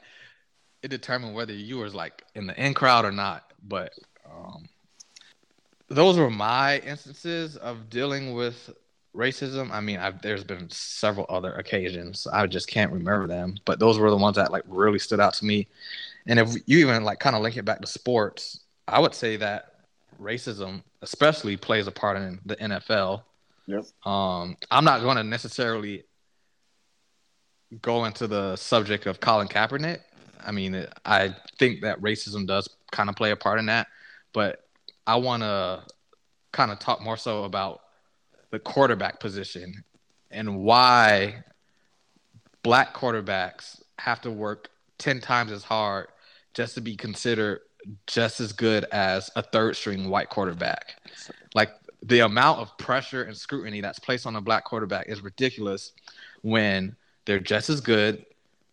it 0.82 0.88
determined 0.88 1.34
whether 1.34 1.52
you 1.52 1.78
was 1.78 1.94
like 1.94 2.22
in 2.36 2.46
the 2.46 2.64
in 2.64 2.74
crowd 2.74 3.04
or 3.04 3.10
not. 3.10 3.42
But 3.60 3.92
um, 4.24 4.68
those 5.88 6.18
were 6.18 6.30
my 6.30 6.78
instances 6.78 7.56
of 7.56 7.88
dealing 7.88 8.34
with 8.34 8.70
racism. 9.14 9.70
I 9.70 9.80
mean, 9.80 9.98
I've, 9.98 10.20
there's 10.20 10.44
been 10.44 10.68
several 10.70 11.26
other 11.28 11.54
occasions. 11.54 12.26
I 12.32 12.46
just 12.46 12.68
can't 12.68 12.92
remember 12.92 13.26
them, 13.26 13.56
but 13.64 13.78
those 13.78 13.98
were 13.98 14.10
the 14.10 14.16
ones 14.16 14.36
that 14.36 14.52
like 14.52 14.64
really 14.66 14.98
stood 14.98 15.20
out 15.20 15.34
to 15.34 15.44
me. 15.44 15.68
And 16.26 16.38
if 16.38 16.54
you 16.66 16.78
even 16.78 17.04
like 17.04 17.20
kind 17.20 17.36
of 17.36 17.42
link 17.42 17.56
it 17.56 17.64
back 17.64 17.80
to 17.80 17.86
sports, 17.86 18.60
I 18.88 19.00
would 19.00 19.14
say 19.14 19.36
that 19.36 19.76
racism, 20.20 20.82
especially, 21.02 21.56
plays 21.56 21.86
a 21.86 21.92
part 21.92 22.16
in 22.16 22.40
the 22.44 22.56
NFL. 22.56 23.22
Yep. 23.66 23.84
Um, 24.04 24.56
I'm 24.70 24.84
not 24.84 25.02
going 25.02 25.16
to 25.16 25.24
necessarily 25.24 26.04
go 27.82 28.04
into 28.04 28.26
the 28.26 28.56
subject 28.56 29.06
of 29.06 29.20
Colin 29.20 29.48
Kaepernick. 29.48 30.00
I 30.44 30.52
mean, 30.52 30.86
I 31.04 31.34
think 31.58 31.82
that 31.82 32.00
racism 32.00 32.46
does 32.46 32.68
kind 32.92 33.08
of 33.08 33.16
play 33.16 33.32
a 33.32 33.36
part 33.36 33.58
in 33.58 33.66
that, 33.66 33.88
but 34.32 34.65
I 35.06 35.16
want 35.16 35.42
to 35.42 35.84
kind 36.52 36.70
of 36.70 36.78
talk 36.78 37.02
more 37.02 37.16
so 37.16 37.44
about 37.44 37.80
the 38.50 38.58
quarterback 38.58 39.20
position 39.20 39.84
and 40.30 40.58
why 40.58 41.44
black 42.62 42.94
quarterbacks 42.94 43.82
have 43.98 44.20
to 44.22 44.30
work 44.30 44.68
10 44.98 45.20
times 45.20 45.52
as 45.52 45.62
hard 45.62 46.08
just 46.54 46.74
to 46.74 46.80
be 46.80 46.96
considered 46.96 47.60
just 48.06 48.40
as 48.40 48.52
good 48.52 48.84
as 48.92 49.30
a 49.36 49.42
third 49.42 49.76
string 49.76 50.08
white 50.08 50.28
quarterback. 50.28 50.96
Like 51.54 51.70
the 52.02 52.20
amount 52.20 52.60
of 52.60 52.76
pressure 52.78 53.22
and 53.22 53.36
scrutiny 53.36 53.80
that's 53.80 53.98
placed 53.98 54.26
on 54.26 54.36
a 54.36 54.40
black 54.40 54.64
quarterback 54.64 55.08
is 55.08 55.22
ridiculous 55.22 55.92
when 56.42 56.96
they're 57.24 57.40
just 57.40 57.70
as 57.70 57.80
good, 57.80 58.24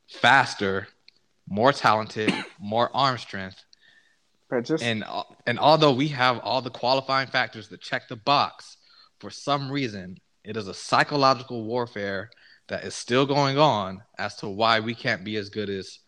faster, 0.07 0.87
more 1.47 1.73
talented, 1.73 2.33
more 2.59 2.89
arm 2.93 3.17
strength, 3.17 3.63
just... 4.61 4.83
And 4.83 5.03
and 5.45 5.59
although 5.59 5.93
we 5.93 6.09
have 6.09 6.39
all 6.39 6.61
the 6.61 6.69
qualifying 6.69 7.27
factors 7.27 7.69
that 7.69 7.81
check 7.81 8.07
the 8.07 8.15
box, 8.15 8.77
for 9.19 9.29
some 9.29 9.71
reason 9.71 10.17
it 10.43 10.57
is 10.57 10.67
a 10.67 10.73
psychological 10.73 11.63
warfare 11.63 12.29
that 12.67 12.83
is 12.83 12.95
still 12.95 13.25
going 13.25 13.57
on 13.57 14.01
as 14.17 14.35
to 14.37 14.49
why 14.49 14.79
we 14.79 14.95
can't 14.95 15.23
be 15.23 15.35
as 15.37 15.49
good 15.49 15.69
as 15.69 15.99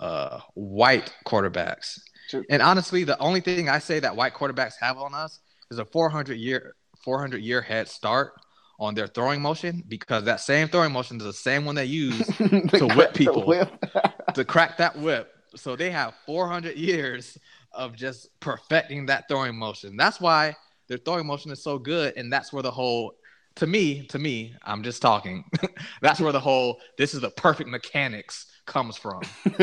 uh, 0.00 0.40
white 0.54 1.14
quarterbacks. 1.26 2.00
And 2.48 2.62
honestly, 2.62 3.04
the 3.04 3.18
only 3.18 3.40
thing 3.40 3.68
I 3.68 3.78
say 3.78 4.00
that 4.00 4.16
white 4.16 4.34
quarterbacks 4.34 4.74
have 4.80 4.96
on 4.96 5.14
us 5.14 5.40
is 5.70 5.78
a 5.78 5.84
400 5.84 6.34
year 6.34 6.74
400 7.04 7.42
year 7.42 7.60
head 7.60 7.88
start 7.88 8.32
on 8.78 8.94
their 8.94 9.06
throwing 9.06 9.40
motion 9.40 9.82
because 9.86 10.24
that 10.24 10.40
same 10.40 10.68
throwing 10.68 10.92
motion 10.92 11.18
is 11.18 11.24
the 11.24 11.32
same 11.32 11.64
one 11.64 11.74
they 11.74 11.84
use 11.84 12.26
to 12.36 12.92
whip 12.96 13.14
people. 13.14 13.46
Whip. 13.46 13.70
to 14.34 14.44
crack 14.44 14.76
that 14.78 14.98
whip. 14.98 15.32
So 15.54 15.76
they 15.76 15.90
have 15.90 16.14
400 16.26 16.76
years 16.76 17.36
of 17.74 17.96
just 17.96 18.28
perfecting 18.40 19.06
that 19.06 19.28
throwing 19.28 19.56
motion. 19.56 19.96
That's 19.96 20.20
why 20.20 20.56
their 20.88 20.98
throwing 20.98 21.26
motion 21.26 21.50
is 21.50 21.62
so 21.62 21.78
good, 21.78 22.14
and 22.16 22.32
that's 22.32 22.52
where 22.52 22.62
the 22.62 22.70
whole 22.70 23.14
to 23.56 23.66
me, 23.66 24.06
to 24.06 24.18
me, 24.18 24.54
I'm 24.62 24.82
just 24.82 25.02
talking. 25.02 25.44
that's 26.02 26.20
where 26.20 26.32
the 26.32 26.40
whole 26.40 26.80
this 26.98 27.14
is 27.14 27.20
the 27.20 27.30
perfect 27.30 27.68
mechanics 27.68 28.46
comes 28.66 28.96
from. 28.96 29.20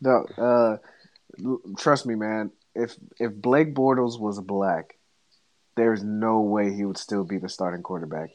no, 0.00 0.24
uh, 0.38 0.76
trust 1.78 2.06
me, 2.06 2.14
man. 2.14 2.50
If 2.74 2.96
if 3.18 3.32
Blake 3.32 3.74
Bortles 3.74 4.18
was 4.18 4.40
black, 4.40 4.96
there's 5.76 6.02
no 6.02 6.40
way 6.40 6.74
he 6.74 6.84
would 6.84 6.98
still 6.98 7.24
be 7.24 7.38
the 7.38 7.48
starting 7.48 7.82
quarterback. 7.82 8.30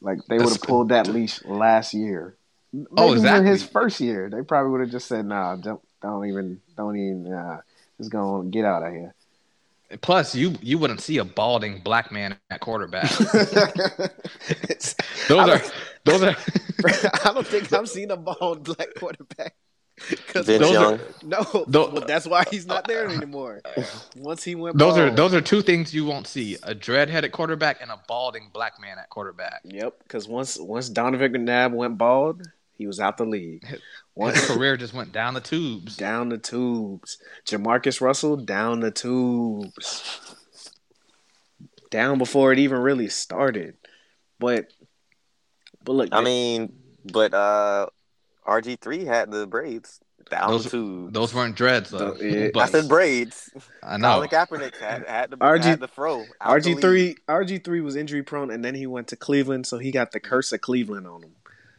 Like 0.00 0.18
they 0.28 0.38
would 0.38 0.48
have 0.48 0.62
pulled 0.62 0.88
that 0.88 1.06
leash 1.06 1.44
last 1.44 1.94
year. 1.94 2.36
Oh, 2.74 2.78
Maybe 2.78 2.88
oh, 2.96 3.12
exactly. 3.12 3.48
his 3.50 3.62
first 3.62 4.00
year, 4.00 4.30
they 4.30 4.42
probably 4.42 4.72
would 4.72 4.80
have 4.80 4.90
just 4.90 5.06
said, 5.06 5.26
"Nah, 5.26 5.56
don't, 5.56 5.80
don't 6.02 6.26
even, 6.26 6.60
don't 6.76 6.96
even, 6.96 7.32
uh, 7.32 7.60
just 7.98 8.10
go 8.10 8.42
get 8.42 8.64
out 8.64 8.82
of 8.82 8.92
here." 8.92 9.14
Plus, 10.00 10.34
you 10.34 10.54
you 10.62 10.78
wouldn't 10.78 11.00
see 11.00 11.18
a 11.18 11.24
balding 11.24 11.80
black 11.80 12.10
man 12.10 12.36
at 12.50 12.60
quarterback. 12.60 13.10
those 15.28 15.48
are 15.48 15.60
those 16.04 16.22
are. 16.22 16.36
I 17.24 17.32
don't 17.32 17.46
think 17.46 17.72
I've 17.72 17.88
seen 17.88 18.10
a 18.10 18.16
bald 18.16 18.64
black 18.64 18.88
quarterback. 18.96 19.54
Because 20.08 20.46
those 20.46 20.72
Young. 20.72 20.94
Are, 20.94 21.00
no, 21.22 21.64
those, 21.68 22.04
that's 22.06 22.26
why 22.26 22.44
he's 22.50 22.66
not 22.66 22.88
there 22.88 23.06
anymore. 23.06 23.60
Once 24.16 24.42
he 24.42 24.54
went, 24.54 24.78
those 24.78 24.94
bald. 24.94 25.12
are 25.12 25.14
those 25.14 25.34
are 25.34 25.42
two 25.42 25.60
things 25.62 25.94
you 25.94 26.06
won't 26.06 26.26
see: 26.26 26.56
a 26.62 26.74
dread-headed 26.74 27.30
quarterback 27.32 27.80
and 27.82 27.90
a 27.90 28.00
balding 28.08 28.50
black 28.52 28.80
man 28.80 28.98
at 28.98 29.10
quarterback. 29.10 29.60
Yep, 29.64 29.98
because 30.02 30.26
once 30.26 30.58
once 30.58 30.88
Donovan 30.88 31.32
McNabb 31.32 31.72
went 31.72 31.98
bald, 31.98 32.42
he 32.74 32.86
was 32.86 33.00
out 33.00 33.16
the 33.16 33.24
league. 33.24 33.64
One 34.14 34.34
His 34.34 34.46
career 34.46 34.76
just 34.76 34.92
went 34.92 35.12
down 35.12 35.34
the 35.34 35.40
tubes. 35.40 35.96
Down 35.96 36.28
the 36.28 36.38
tubes. 36.38 37.18
Jamarcus 37.46 38.00
Russell 38.00 38.36
down 38.36 38.80
the 38.80 38.90
tubes. 38.90 40.36
Down 41.90 42.18
before 42.18 42.52
it 42.52 42.58
even 42.58 42.78
really 42.78 43.08
started. 43.08 43.76
But 44.38 44.66
but 45.84 45.92
look, 45.92 46.08
I 46.12 46.22
mean, 46.22 46.72
but 47.04 47.34
uh 47.34 47.86
RG 48.46 48.80
three 48.80 49.04
had 49.04 49.30
the 49.30 49.46
braids 49.46 50.00
down 50.30 50.50
those, 50.50 50.70
to 50.70 51.10
those 51.12 51.34
weren't 51.34 51.54
dreads 51.54 51.90
though. 51.90 52.14
The, 52.14 52.52
I 52.56 52.66
said 52.66 52.88
braids. 52.88 53.50
I 53.82 53.98
know. 53.98 54.14
Colin 54.14 54.28
Kaepernick 54.28 54.76
had, 54.78 55.06
had 55.06 55.30
the 55.30 55.36
RG 55.36 55.62
had 55.62 55.80
the 55.80 55.88
fro. 55.88 56.24
RG 56.40 56.80
three 56.80 57.16
RG 57.28 57.62
three 57.62 57.80
was 57.80 57.96
injury 57.96 58.22
prone, 58.22 58.50
and 58.50 58.64
then 58.64 58.74
he 58.74 58.86
went 58.86 59.08
to 59.08 59.16
Cleveland, 59.16 59.66
so 59.66 59.78
he 59.78 59.90
got 59.90 60.12
the 60.12 60.20
curse 60.20 60.52
of 60.52 60.60
Cleveland 60.60 61.06
on 61.06 61.22
him. 61.22 61.32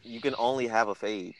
You 0.04 0.20
can 0.20 0.34
only 0.38 0.68
have 0.68 0.88
a 0.88 0.94
fade. 0.94 1.34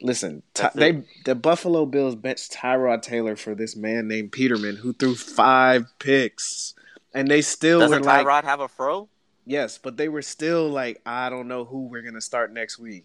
Listen, 0.00 0.42
ty- 0.54 0.70
they 0.74 1.04
the 1.24 1.34
Buffalo 1.34 1.86
Bills 1.86 2.14
benched 2.14 2.52
Tyrod 2.52 3.02
Taylor 3.02 3.36
for 3.36 3.54
this 3.54 3.76
man 3.76 4.08
named 4.08 4.32
Peterman 4.32 4.76
who 4.76 4.92
threw 4.92 5.14
five 5.14 5.86
picks, 5.98 6.74
and 7.14 7.28
they 7.28 7.42
still 7.42 7.80
doesn't 7.80 8.02
were 8.02 8.06
Tyrod 8.06 8.24
like, 8.26 8.44
have 8.44 8.60
a 8.60 8.68
fro? 8.68 9.08
Yes, 9.46 9.78
but 9.78 9.96
they 9.96 10.08
were 10.08 10.22
still 10.22 10.68
like, 10.68 11.00
I 11.04 11.30
don't 11.30 11.48
know 11.48 11.64
who 11.64 11.86
we're 11.86 12.02
gonna 12.02 12.20
start 12.20 12.52
next 12.52 12.78
week. 12.78 13.04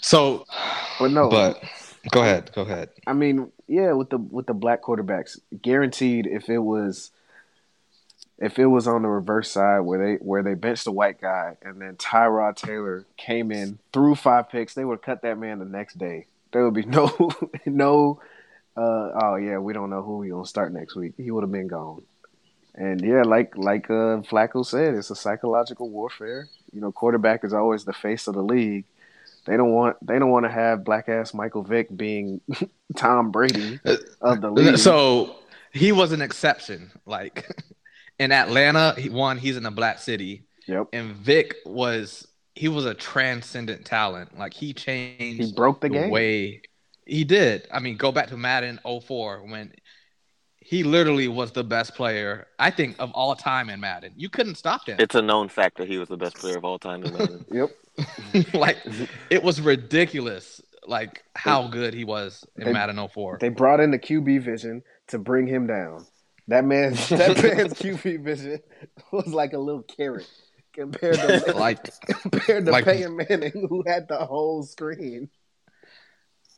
So, 0.00 0.44
but 0.98 1.10
no, 1.10 1.28
but 1.28 1.62
go 2.10 2.22
ahead, 2.22 2.50
go 2.54 2.62
ahead. 2.62 2.90
I 3.06 3.12
mean, 3.12 3.52
yeah, 3.68 3.92
with 3.92 4.10
the 4.10 4.18
with 4.18 4.46
the 4.46 4.54
black 4.54 4.82
quarterbacks, 4.82 5.38
guaranteed 5.62 6.26
if 6.26 6.48
it 6.48 6.58
was 6.58 7.10
if 8.38 8.58
it 8.58 8.66
was 8.66 8.86
on 8.86 9.02
the 9.02 9.08
reverse 9.08 9.50
side 9.50 9.80
where 9.80 9.98
they 9.98 10.24
where 10.24 10.42
they 10.42 10.54
benched 10.54 10.84
the 10.84 10.92
white 10.92 11.20
guy 11.20 11.56
and 11.62 11.80
then 11.80 11.96
Tyrod 11.96 12.56
Taylor 12.56 13.06
came 13.16 13.52
in 13.52 13.78
threw 13.92 14.14
five 14.14 14.48
picks, 14.48 14.74
they 14.74 14.84
would 14.84 15.02
cut 15.02 15.22
that 15.22 15.38
man 15.38 15.58
the 15.58 15.64
next 15.64 15.98
day. 15.98 16.26
There 16.52 16.64
would 16.64 16.74
be 16.74 16.82
no 16.86 17.30
no 17.66 18.20
uh, 18.76 19.10
oh 19.22 19.36
yeah, 19.36 19.58
we 19.58 19.72
don't 19.72 19.90
know 19.90 20.02
who 20.02 20.18
we 20.18 20.30
gonna 20.30 20.46
start 20.46 20.72
next 20.72 20.96
week. 20.96 21.12
He 21.16 21.30
would 21.30 21.42
have 21.42 21.52
been 21.52 21.68
gone. 21.68 22.02
And 22.74 23.00
yeah, 23.00 23.22
like 23.22 23.56
like 23.56 23.88
uh, 23.88 24.22
Flaco 24.22 24.66
said, 24.66 24.94
it's 24.94 25.10
a 25.10 25.16
psychological 25.16 25.88
warfare. 25.90 26.48
You 26.72 26.80
know, 26.80 26.90
quarterback 26.90 27.44
is 27.44 27.54
always 27.54 27.84
the 27.84 27.92
face 27.92 28.26
of 28.26 28.34
the 28.34 28.42
league. 28.42 28.84
They 29.46 29.56
don't 29.56 29.70
want 29.70 30.04
they 30.04 30.18
don't 30.18 30.30
want 30.30 30.46
to 30.46 30.50
have 30.50 30.84
black 30.84 31.08
ass 31.08 31.34
Michael 31.34 31.62
Vick 31.62 31.94
being 31.94 32.40
Tom 32.96 33.30
Brady 33.30 33.78
of 34.20 34.40
the 34.40 34.50
league. 34.50 34.78
So 34.78 35.36
he 35.72 35.92
was 35.92 36.10
an 36.10 36.20
exception. 36.20 36.90
Like 37.06 37.46
in 38.18 38.32
Atlanta, 38.32 38.94
he, 38.98 39.08
one 39.08 39.38
he's 39.38 39.56
in 39.56 39.66
a 39.66 39.70
black 39.70 39.98
city. 39.98 40.46
Yep. 40.66 40.88
And 40.92 41.14
Vick 41.16 41.56
was 41.64 42.26
he 42.54 42.68
was 42.68 42.86
a 42.86 42.94
transcendent 42.94 43.84
talent. 43.84 44.38
Like 44.38 44.54
he 44.54 44.72
changed. 44.72 45.42
He 45.42 45.52
broke 45.52 45.80
the, 45.80 45.88
the 45.88 45.94
game. 45.94 46.10
Way 46.10 46.62
he 47.06 47.24
did. 47.24 47.68
I 47.72 47.80
mean, 47.80 47.96
go 47.96 48.12
back 48.12 48.28
to 48.28 48.36
Madden 48.36 48.80
04 48.84 49.44
when 49.46 49.72
he 50.58 50.82
literally 50.82 51.28
was 51.28 51.52
the 51.52 51.64
best 51.64 51.94
player, 51.94 52.46
I 52.58 52.70
think, 52.70 52.96
of 52.98 53.10
all 53.12 53.34
time 53.34 53.68
in 53.68 53.80
Madden. 53.80 54.12
You 54.16 54.30
couldn't 54.30 54.54
stop 54.54 54.86
him. 54.86 54.96
It's 54.98 55.14
a 55.14 55.20
known 55.20 55.48
fact 55.48 55.76
that 55.76 55.88
he 55.88 55.98
was 55.98 56.08
the 56.08 56.16
best 56.16 56.36
player 56.36 56.56
of 56.56 56.64
all 56.64 56.78
time 56.78 57.04
in 57.04 57.12
Madden. 57.12 57.44
yep. 57.52 57.70
like 58.54 58.78
it 59.30 59.42
was 59.42 59.60
ridiculous 59.60 60.60
like 60.86 61.22
how 61.34 61.68
good 61.68 61.94
he 61.94 62.04
was 62.04 62.44
in 62.56 62.64
they, 62.64 62.72
Madden 62.72 63.08
04. 63.08 63.38
They 63.40 63.48
brought 63.48 63.80
in 63.80 63.90
the 63.90 63.98
QB 63.98 64.42
vision 64.42 64.82
to 65.08 65.18
bring 65.18 65.46
him 65.46 65.66
down. 65.66 66.04
That 66.48 66.64
man, 66.64 66.92
that 67.10 67.42
man's 67.42 67.74
QB 67.74 68.22
vision 68.22 68.60
was 69.10 69.28
like 69.28 69.54
a 69.54 69.58
little 69.58 69.82
carrot 69.82 70.28
compared 70.74 71.16
to 71.16 71.52
like 71.56 71.88
compared 72.22 72.66
to 72.66 72.72
like, 72.72 72.84
Peyton 72.84 73.16
Manning, 73.16 73.66
who 73.68 73.82
had 73.86 74.08
the 74.08 74.18
whole 74.18 74.62
screen. 74.62 75.30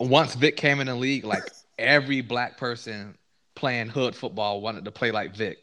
Once 0.01 0.35
Vick 0.35 0.57
came 0.57 0.81
in 0.81 0.89
the 0.89 0.95
league, 0.95 1.25
like 1.25 1.45
every 1.79 2.21
black 2.21 2.59
person 2.59 3.17
playing 3.55 3.89
hood 3.89 4.15
football 4.15 4.61
wanted 4.61 4.85
to 4.85 4.91
play 4.91 5.11
like 5.11 5.35
Vick, 5.35 5.59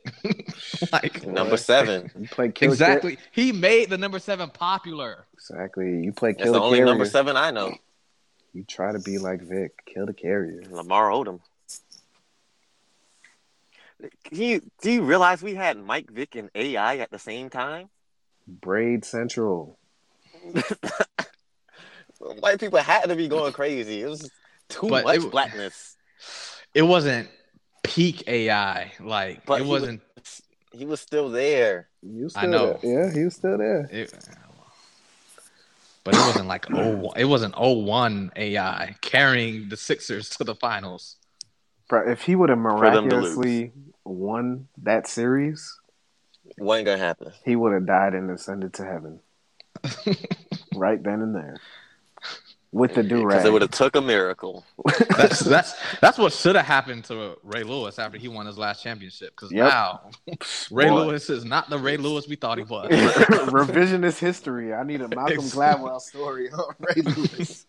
like 0.91 1.27
number 1.27 1.57
seven. 1.57 2.09
You 2.17 2.27
play 2.27 2.51
exactly. 2.62 3.17
He 3.31 3.51
made 3.51 3.89
the 3.89 3.97
number 3.97 4.19
seven 4.19 4.49
popular. 4.49 5.25
Exactly. 5.33 6.03
You 6.03 6.13
play 6.13 6.33
kill 6.33 6.45
That's 6.45 6.57
the 6.57 6.62
only 6.62 6.77
carrier. 6.77 6.89
number 6.89 7.05
seven 7.05 7.36
I 7.36 7.51
know. 7.51 7.75
You 8.53 8.63
try 8.63 8.91
to 8.91 8.99
be 8.99 9.17
like 9.17 9.41
Vick. 9.41 9.86
kill 9.86 10.05
the 10.05 10.13
carrier. 10.13 10.63
Lamar 10.71 11.09
Odom. 11.09 11.39
Do 14.31 14.43
you, 14.43 14.61
do 14.81 14.91
you 14.91 15.03
realize 15.03 15.41
we 15.41 15.55
had 15.55 15.77
Mike 15.77 16.11
Vick 16.11 16.35
and 16.35 16.49
AI 16.55 16.97
at 16.97 17.11
the 17.11 17.19
same 17.19 17.49
time? 17.49 17.89
Braid 18.47 19.05
Central. 19.05 19.77
White 22.19 22.59
people 22.59 22.79
had 22.79 23.05
to 23.05 23.15
be 23.15 23.27
going 23.27 23.53
crazy. 23.53 24.01
It 24.01 24.09
was 24.09 24.29
too 24.69 24.89
but 24.89 25.05
much 25.05 25.17
it, 25.17 25.31
blackness. 25.31 25.97
It 26.73 26.81
wasn't 26.81 27.29
peak 27.83 28.27
AI. 28.27 28.93
Like 28.99 29.45
but 29.45 29.61
it 29.61 29.67
wasn't. 29.67 30.01
Was, 30.15 30.41
he 30.71 30.85
was 30.85 30.99
still 30.99 31.29
there. 31.29 31.88
He 32.01 32.23
was 32.23 32.34
still 32.34 32.43
I 32.43 32.47
know. 32.47 32.80
There. 32.82 33.05
Yeah, 33.05 33.13
he 33.13 33.25
was 33.25 33.36
still 33.36 33.59
there. 33.59 33.88
It, 33.91 34.11
but 36.03 36.15
it 36.15 36.17
wasn't 36.17 36.47
like 36.47 36.65
oh, 36.73 37.11
it 37.11 37.25
wasn't 37.25 37.53
01 37.55 38.32
AI 38.36 38.95
carrying 39.01 39.69
the 39.69 39.78
Sixers 39.78 40.30
to 40.30 40.43
the 40.43 40.55
finals. 40.55 41.17
Bro, 41.89 42.09
if 42.09 42.23
he 42.23 42.36
would 42.36 42.49
have 42.49 42.57
miraculously 42.57 43.71
won 44.06 44.68
that 44.82 45.08
series, 45.08 45.80
wasn't 46.58 46.86
gonna 46.86 46.97
happen. 46.97 47.32
He 47.45 47.56
would 47.56 47.74
have 47.74 47.86
died 47.86 48.14
and 48.14 48.30
ascended 48.32 48.74
to 48.76 48.86
heaven, 48.86 49.20
right 50.76 51.01
then 51.01 51.22
and 51.22 51.36
there, 51.36 51.58
with 52.72 52.95
the 52.95 53.04
do 53.04 53.24
rag. 53.24 53.38
Because 53.38 53.45
it 53.45 53.54
would 53.54 53.62
have 53.62 53.72
took 53.72 53.95
a 53.95 54.01
miracle. 54.01 54.66
that's 55.10 55.39
that's 55.39 55.74
that's 56.01 56.18
what 56.18 56.34
should 56.34 56.56
have 56.56 56.66
happened 56.66 57.06
to 57.06 57.38
Ray 57.43 57.64
Lewis 57.64 57.99
after 57.99 58.18
he 58.18 58.28
won 58.28 58.45
his 58.45 58.58
last 58.58 58.84
championship. 58.84 59.34
Because 59.36 59.51
yep. 59.51 59.70
now 59.70 60.10
Ray 60.72 60.89
Boy. 60.89 61.06
Lewis 61.06 61.30
is 61.30 61.45
not 61.45 61.70
the 61.70 61.78
Ray 61.78 61.97
Lewis 61.97 62.28
we 62.28 62.36
thought 62.36 62.58
he 62.58 62.64
was. 62.64 62.91
Revisionist 62.91 64.20
history. 64.20 64.74
I 64.74 64.84
need 64.84 65.01
a 65.01 65.08
Malcolm 65.08 65.38
Gladwell 65.38 66.01
story 66.01 66.51
on 66.51 66.76
Ray 66.80 67.01
Lewis 67.01 67.66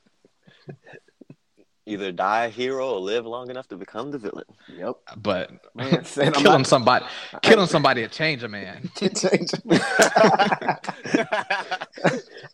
either 1.87 2.13
die 2.13 2.47
a 2.47 2.49
hero 2.49 2.95
or 2.95 3.01
live 3.01 3.27
long 3.27 3.51
enough 3.51 3.69
to 3.69 3.77
become 3.77 4.11
the 4.11 4.19
villain. 4.19 4.45
Yep. 4.75 4.97
But 5.19 5.51
man, 5.75 6.03
killing 6.05 6.43
not... 6.43 6.67
somebody, 6.67 7.05
killing 7.43 7.67
somebody 7.67 8.03
to 8.03 8.09
change 8.09 8.43
a 8.43 8.49
man. 8.49 8.91
change 8.97 9.53
a 9.53 9.61
man. 9.65 9.81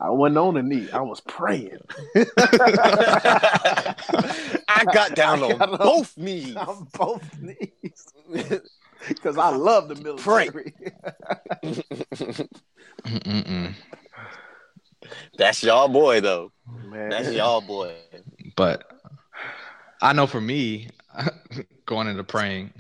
I 0.01 0.11
wasn't 0.11 0.39
on 0.39 0.57
a 0.57 0.63
knee. 0.63 0.91
I 0.93 1.01
was 1.01 1.21
praying. 1.21 1.79
I 4.69 4.85
got 4.93 5.15
down 5.15 5.43
I 5.43 5.53
got 5.53 5.71
on, 5.71 5.79
both 5.79 6.17
knees. 6.17 6.57
On 6.57 6.89
both 6.93 7.41
knees. 7.41 8.07
Because 9.09 9.39
I 9.39 9.51
love 9.51 9.89
the 9.89 9.95
military. 9.95 10.75
That's 15.39 15.63
y'all 15.63 15.89
boy 15.89 16.21
though. 16.21 16.53
Man. 16.85 17.09
That's 17.09 17.33
y'all 17.33 17.61
boy. 17.61 17.95
But 18.57 19.00
I 20.01 20.13
know 20.13 20.27
for 20.27 20.41
me, 20.41 20.89
going 21.87 22.09
into 22.09 22.25
praying, 22.25 22.73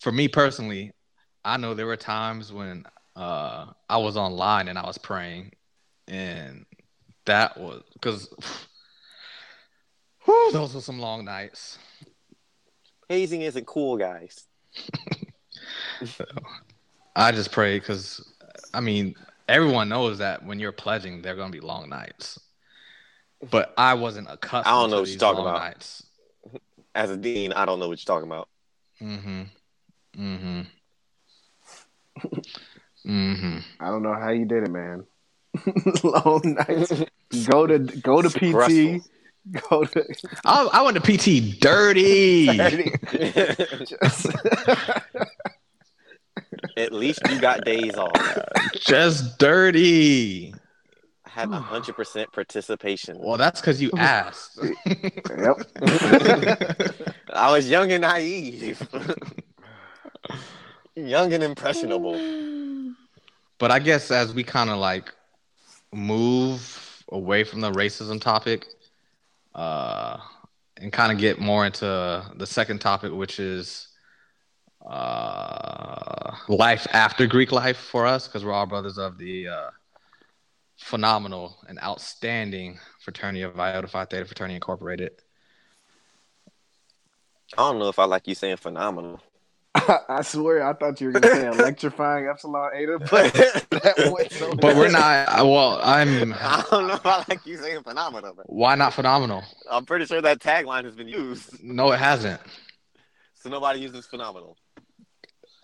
for 0.00 0.12
me 0.12 0.28
personally, 0.28 0.92
I 1.44 1.56
know 1.56 1.74
there 1.74 1.86
were 1.86 1.96
times 1.96 2.52
when 2.52 2.84
uh, 3.16 3.66
I 3.88 3.96
was 3.96 4.16
online 4.16 4.68
and 4.68 4.78
I 4.78 4.86
was 4.86 4.98
praying, 4.98 5.52
and 6.08 6.64
that 7.24 7.58
was 7.58 7.82
because 7.94 8.28
those 10.26 10.74
were 10.74 10.80
some 10.80 10.98
long 10.98 11.24
nights. 11.24 11.78
Hazing 13.08 13.42
isn't 13.42 13.66
cool, 13.66 13.96
guys. 13.96 14.44
so, 16.04 16.24
I 17.16 17.32
just 17.32 17.52
pray 17.52 17.78
because 17.78 18.26
I 18.72 18.80
mean 18.80 19.14
everyone 19.48 19.88
knows 19.88 20.18
that 20.18 20.44
when 20.44 20.58
you're 20.60 20.72
pledging, 20.72 21.22
they're 21.22 21.36
gonna 21.36 21.50
be 21.50 21.60
long 21.60 21.88
nights. 21.88 22.38
But 23.50 23.74
I 23.76 23.94
wasn't 23.94 24.28
accustomed. 24.30 24.66
I 24.66 24.80
don't 24.80 24.90
know 24.90 25.00
what 25.00 25.08
you're 25.08 25.18
talking 25.18 25.40
about. 25.40 25.58
Nights. 25.58 26.04
As 26.94 27.10
a 27.10 27.16
dean, 27.16 27.52
I 27.52 27.64
don't 27.64 27.78
know 27.78 27.88
what 27.88 27.98
you're 27.98 28.14
talking 28.14 28.28
about. 28.28 28.48
Mm-hmm. 29.00 29.42
Mm-hmm. 30.18 30.60
mm-hmm. 33.06 33.58
I 33.80 33.86
don't 33.86 34.02
know 34.02 34.14
how 34.14 34.30
you 34.30 34.44
did 34.44 34.64
it, 34.64 34.70
man. 34.70 35.06
long 36.04 36.40
nights. 36.44 36.92
go 37.46 37.66
to 37.66 37.78
go 37.78 38.22
to 38.22 38.28
PT. 38.28 39.02
Go 39.68 39.84
to. 39.84 40.04
I, 40.44 40.68
I 40.72 40.82
went 40.82 41.02
to 41.02 41.18
PT 41.18 41.58
dirty. 41.60 42.46
dirty. 42.56 42.92
At 46.76 46.92
least 46.92 47.20
you 47.28 47.40
got 47.40 47.64
days 47.64 47.94
off. 47.96 48.12
Just 48.74 49.38
dirty. 49.38 50.54
I 51.34 51.40
had 51.40 51.48
hundred 51.50 51.96
percent 51.96 52.32
participation. 52.32 53.18
Well, 53.18 53.36
that's 53.36 53.60
because 53.60 53.80
you 53.80 53.90
asked. 53.96 54.58
yep. 54.86 55.56
I 57.32 57.50
was 57.50 57.68
young 57.68 57.90
and 57.92 58.02
naive. 58.02 58.86
young 60.94 61.32
and 61.32 61.42
impressionable. 61.42 62.14
But 63.58 63.70
I 63.70 63.78
guess 63.78 64.10
as 64.10 64.34
we 64.34 64.42
kind 64.42 64.70
of 64.70 64.78
like 64.78 65.14
move 65.92 67.04
away 67.12 67.44
from 67.44 67.60
the 67.60 67.70
racism 67.70 68.20
topic, 68.20 68.66
uh, 69.54 70.16
and 70.78 70.92
kind 70.92 71.12
of 71.12 71.18
get 71.18 71.38
more 71.38 71.64
into 71.64 72.26
the 72.34 72.44
second 72.44 72.80
topic, 72.80 73.12
which 73.12 73.38
is 73.38 73.86
uh, 74.84 76.32
life 76.48 76.88
after 76.92 77.24
Greek 77.28 77.52
life 77.52 77.76
for 77.76 78.04
us, 78.04 78.26
because 78.26 78.44
we're 78.44 78.52
all 78.52 78.66
brothers 78.66 78.98
of 78.98 79.16
the 79.16 79.46
uh, 79.46 79.70
phenomenal 80.82 81.56
and 81.68 81.78
outstanding 81.80 82.78
fraternity 83.00 83.42
of 83.42 83.58
Iota 83.58 83.86
Phi 83.86 84.04
Theta 84.04 84.24
Fraternity 84.24 84.56
Incorporated. 84.56 85.12
I 87.56 87.70
don't 87.70 87.78
know 87.78 87.88
if 87.88 87.98
I 87.98 88.04
like 88.04 88.26
you 88.26 88.34
saying 88.34 88.56
phenomenal. 88.56 89.20
I, 89.74 90.20
swear, 90.22 90.66
I 90.66 90.74
thought 90.74 91.00
you 91.00 91.08
were 91.08 91.12
going 91.12 91.22
to 91.22 91.40
say 91.40 91.46
electrifying 91.46 92.26
Epsilon 92.26 92.70
Eta, 92.74 92.98
but 93.10 94.32
so 94.32 94.54
but 94.54 94.76
we're 94.76 94.90
not. 94.90 95.28
Well, 95.38 95.80
I'm. 95.82 96.32
I 96.38 96.64
don't 96.70 96.88
know 96.88 96.94
if 96.94 97.06
I 97.06 97.24
like 97.28 97.46
you 97.46 97.56
saying 97.56 97.82
phenomenal. 97.82 98.34
But 98.36 98.52
why 98.52 98.74
not 98.74 98.92
phenomenal? 98.92 99.42
I'm 99.70 99.86
pretty 99.86 100.04
sure 100.04 100.20
that 100.20 100.40
tagline 100.40 100.84
has 100.84 100.94
been 100.94 101.08
used. 101.08 101.62
No, 101.62 101.92
it 101.92 101.98
hasn't. 101.98 102.40
So 103.34 103.48
nobody 103.48 103.80
uses 103.80 104.04
phenomenal. 104.06 104.56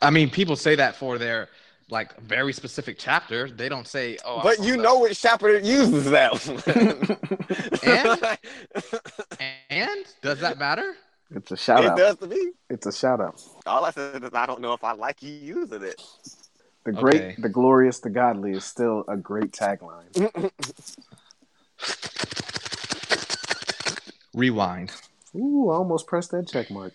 I 0.00 0.10
mean, 0.10 0.30
people 0.30 0.56
say 0.56 0.76
that 0.76 0.96
for 0.96 1.18
their 1.18 1.48
like 1.90 2.18
very 2.20 2.52
specific 2.52 2.98
chapter. 2.98 3.48
They 3.50 3.68
don't 3.68 3.86
say, 3.86 4.18
"Oh." 4.24 4.40
But 4.42 4.62
you 4.62 4.76
know 4.76 5.00
which 5.00 5.20
chapter 5.20 5.58
uses 5.58 6.10
that. 6.10 6.34
and 7.82 8.38
and 9.70 10.06
does 10.22 10.40
that 10.40 10.58
matter? 10.58 10.94
It's 11.34 11.50
a 11.52 11.56
shout 11.56 11.84
it 11.84 11.90
out. 11.90 11.98
It 11.98 12.02
does 12.02 12.16
to 12.16 12.26
me. 12.26 12.52
It's 12.70 12.86
a 12.86 12.92
shout 12.92 13.20
out. 13.20 13.42
All 13.66 13.84
I 13.84 13.90
said 13.90 14.22
is 14.22 14.30
I 14.32 14.46
don't 14.46 14.60
know 14.60 14.72
if 14.72 14.82
I 14.82 14.92
like 14.92 15.22
you 15.22 15.32
using 15.32 15.82
it. 15.82 16.00
The 16.84 16.92
great, 16.92 17.16
okay. 17.16 17.34
the 17.38 17.50
glorious, 17.50 18.00
the 18.00 18.08
godly 18.08 18.52
is 18.52 18.64
still 18.64 19.04
a 19.08 19.16
great 19.16 19.52
tagline. 19.52 20.50
Rewind. 24.34 24.92
Ooh, 25.34 25.70
I 25.70 25.74
almost 25.74 26.06
pressed 26.06 26.30
that 26.30 26.48
check 26.48 26.70
mark. 26.70 26.94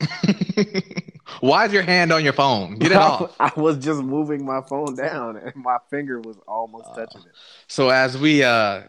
Why 1.40 1.66
is 1.66 1.72
your 1.72 1.82
hand 1.82 2.12
on 2.12 2.24
your 2.24 2.32
phone? 2.32 2.78
Get 2.78 2.92
it 2.92 2.96
off. 2.98 3.34
I 3.38 3.52
was 3.56 3.78
just 3.78 4.02
moving 4.02 4.44
my 4.44 4.60
phone 4.62 4.96
down 4.96 5.36
and 5.36 5.54
my 5.56 5.78
finger 5.90 6.20
was 6.20 6.36
almost 6.46 6.86
uh, 6.90 6.94
touching 6.94 7.22
it. 7.22 7.32
So 7.66 7.90
as 7.90 8.16
we 8.18 8.42
uh 8.42 8.82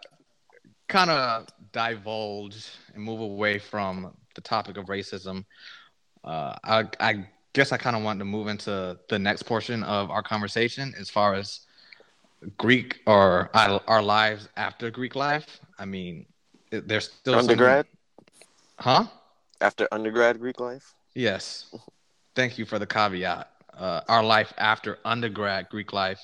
kind 0.88 1.10
of 1.10 1.47
divulge 1.72 2.68
and 2.93 3.04
move 3.04 3.20
away 3.20 3.60
from 3.60 4.14
the 4.36 4.41
topic 4.41 4.78
of 4.78 4.86
racism, 4.86 5.45
uh, 6.24 6.56
I, 6.64 6.86
I 7.00 7.28
guess 7.54 7.72
I 7.72 7.78
kind 7.78 7.95
of 7.95 8.04
want 8.04 8.20
to 8.20 8.26
move 8.26 8.47
into 8.47 8.97
the 9.08 9.20
next 9.20 9.43
portion 9.43 9.84
of 9.84 10.10
our 10.10 10.24
conversation 10.24 10.93
as 11.00 11.10
far 11.10 11.36
as 11.36 11.62
Greek 12.58 13.02
or 13.06 13.50
our 13.54 14.02
lives 14.02 14.50
after 14.58 14.89
Greek 14.89 15.16
life. 15.16 15.60
I 15.78 15.86
mean, 15.86 16.26
there's 16.72 17.12
still 17.12 17.36
undergrad, 17.36 17.86
huh? 18.78 19.06
After 19.62 19.88
undergrad 19.91 20.39
Greek 20.39 20.60
life. 20.60 20.93
Yes. 21.16 21.66
Thank 22.36 22.57
you 22.57 22.65
for 22.65 22.80
the 22.80 22.88
caveat. 22.88 23.49
Uh, 23.77 24.01
our 24.07 24.23
life 24.23 24.53
after 24.57 24.99
undergrad 25.05 25.69
Greek 25.69 25.93
life, 25.93 26.19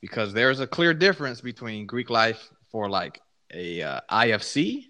because 0.00 0.32
there's 0.32 0.60
a 0.60 0.66
clear 0.66 0.94
difference 0.94 1.40
between 1.40 1.86
Greek 1.86 2.08
life 2.08 2.48
for 2.70 2.88
like 2.88 3.20
a 3.52 3.82
uh, 3.82 4.00
IFC 4.10 4.84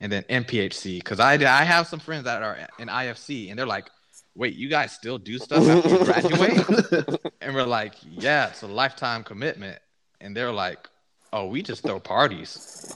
and 0.00 0.10
then 0.10 0.22
NPHC. 0.24 0.98
because 0.98 1.20
I 1.20 1.34
I 1.34 1.64
have 1.64 1.86
some 1.86 2.00
friends 2.00 2.24
that 2.24 2.42
are 2.42 2.58
in 2.78 2.88
IFC 2.88 3.50
and 3.50 3.58
they're 3.58 3.66
like, 3.66 3.88
wait, 4.34 4.54
you 4.54 4.68
guys 4.68 4.92
still 4.92 5.18
do 5.18 5.38
stuff 5.38 5.66
after 5.66 5.88
you 5.88 6.04
graduate? 6.04 7.20
and 7.40 7.54
we're 7.54 7.64
like, 7.64 7.94
yeah, 8.10 8.48
it's 8.48 8.62
a 8.62 8.66
lifetime 8.66 9.22
commitment. 9.22 9.78
And 10.20 10.36
they're 10.36 10.52
like, 10.52 10.88
oh, 11.32 11.46
we 11.46 11.62
just 11.62 11.82
throw 11.82 12.00
parties. 12.00 12.94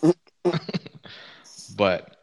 but 1.76 2.16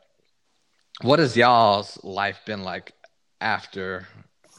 what 1.01 1.19
has 1.19 1.35
y'all's 1.35 2.01
life 2.03 2.41
been 2.45 2.63
like 2.63 2.93
after 3.41 4.07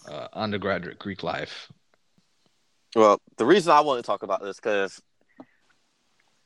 uh, 0.09 0.29
undergraduate 0.33 0.99
Greek 0.99 1.23
life? 1.23 1.71
Well, 2.95 3.21
the 3.37 3.47
reason 3.47 3.73
I 3.73 3.81
want 3.81 3.99
to 3.99 4.07
talk 4.07 4.23
about 4.23 4.43
this 4.43 4.57
because 4.57 5.03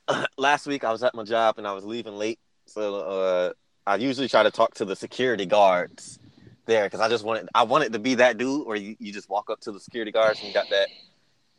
last 0.39 0.67
week 0.67 0.85
I 0.85 0.93
was 0.93 1.03
at 1.03 1.15
my 1.15 1.25
job 1.25 1.59
and 1.59 1.67
I 1.67 1.73
was 1.73 1.85
leaving 1.85 2.17
late, 2.17 2.39
so 2.67 2.97
uh, 2.97 3.53
I 3.87 3.97
usually 3.97 4.29
try 4.29 4.43
to 4.43 4.51
talk 4.51 4.75
to 4.75 4.85
the 4.85 4.97
security 4.97 5.47
guards 5.47 6.19
there 6.67 6.85
because 6.85 7.01
I 7.01 7.09
just 7.09 7.25
wanted 7.25 7.49
I 7.55 7.65
wanted 7.65 7.93
to 7.93 7.99
be 7.99 8.15
that 8.17 8.39
dude 8.39 8.67
where 8.67 8.77
you, 8.77 8.97
you 8.99 9.13
just 9.13 9.29
walk 9.29 9.51
up 9.51 9.61
to 9.61 9.73
the 9.73 9.81
security 9.81 10.13
guards 10.13 10.41
and 10.43 10.55
got 10.55 10.71
that, 10.71 10.89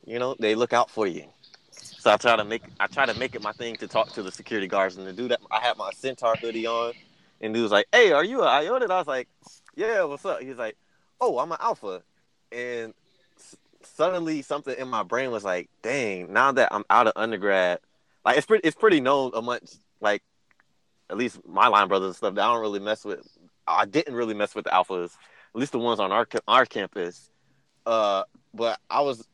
you 0.05 0.17
know, 0.17 0.35
they 0.39 0.55
look 0.55 0.73
out 0.73 0.89
for 0.89 1.05
you. 1.05 1.25
So 1.71 2.11
I 2.11 2.17
try 2.17 2.35
to 2.35 2.45
make 2.45 2.63
I 2.79 2.87
try 2.87 3.05
to 3.05 3.13
make 3.13 3.35
it 3.35 3.43
my 3.43 3.51
thing 3.51 3.75
to 3.77 3.87
talk 3.87 4.13
to 4.13 4.23
the 4.23 4.31
security 4.31 4.67
guards 4.67 4.97
and 4.97 5.05
to 5.05 5.13
do 5.13 5.27
that. 5.27 5.39
I 5.51 5.59
had 5.59 5.77
my 5.77 5.91
Centaur 5.91 6.35
hoodie 6.35 6.65
on, 6.65 6.93
and 7.41 7.55
he 7.55 7.61
was 7.61 7.71
like, 7.71 7.87
"Hey, 7.91 8.11
are 8.11 8.23
you 8.23 8.41
a 8.41 8.47
Iota?" 8.47 8.85
I 8.91 8.97
was 8.97 9.07
like, 9.07 9.27
"Yeah, 9.75 10.03
what's 10.03 10.25
up?" 10.25 10.41
He's 10.41 10.55
like, 10.57 10.77
"Oh, 11.21 11.39
I'm 11.39 11.51
an 11.51 11.57
Alpha," 11.61 12.03
and 12.51 12.93
s- 13.37 13.55
suddenly 13.83 14.41
something 14.41 14.75
in 14.77 14.87
my 14.89 15.03
brain 15.03 15.31
was 15.31 15.43
like, 15.43 15.69
"Dang!" 15.81 16.31
Now 16.33 16.51
that 16.53 16.69
I'm 16.73 16.85
out 16.89 17.07
of 17.07 17.13
undergrad, 17.15 17.79
like 18.25 18.37
it's 18.37 18.45
pretty 18.47 18.67
it's 18.67 18.75
pretty 18.77 19.01
known 19.01 19.31
amongst 19.35 19.79
like 20.01 20.23
at 21.09 21.17
least 21.17 21.39
my 21.47 21.67
line 21.67 21.87
brothers 21.87 22.07
and 22.07 22.15
stuff, 22.15 22.35
that 22.35 22.41
I 22.43 22.53
don't 22.53 22.61
really 22.61 22.79
mess 22.79 23.03
with. 23.05 23.27
I 23.67 23.85
didn't 23.85 24.15
really 24.15 24.33
mess 24.33 24.55
with 24.55 24.65
the 24.65 24.71
alphas, 24.71 25.13
at 25.53 25.59
least 25.59 25.71
the 25.71 25.79
ones 25.79 25.99
on 25.99 26.11
our 26.11 26.27
our 26.47 26.65
campus. 26.65 27.31
Uh, 27.85 28.23
but 28.53 28.79
I 28.89 29.01
was 29.01 29.27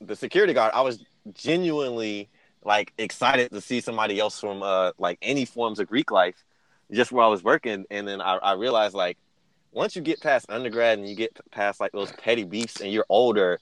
the 0.00 0.16
security 0.16 0.52
guard. 0.52 0.72
I 0.74 0.82
was 0.82 1.04
genuinely 1.34 2.28
like 2.64 2.92
excited 2.98 3.50
to 3.52 3.60
see 3.60 3.80
somebody 3.80 4.18
else 4.18 4.38
from 4.40 4.62
uh 4.62 4.92
like 4.98 5.18
any 5.22 5.44
forms 5.44 5.78
of 5.80 5.88
Greek 5.88 6.10
life, 6.10 6.44
just 6.92 7.12
where 7.12 7.24
I 7.24 7.28
was 7.28 7.42
working, 7.42 7.84
and 7.90 8.06
then 8.06 8.20
I, 8.20 8.36
I 8.36 8.52
realized 8.54 8.94
like 8.94 9.18
once 9.72 9.96
you 9.96 10.02
get 10.02 10.20
past 10.20 10.46
undergrad 10.48 10.98
and 10.98 11.08
you 11.08 11.14
get 11.14 11.38
past 11.50 11.80
like 11.80 11.92
those 11.92 12.12
petty 12.12 12.44
beefs 12.44 12.80
and 12.80 12.92
you're 12.92 13.06
older, 13.08 13.60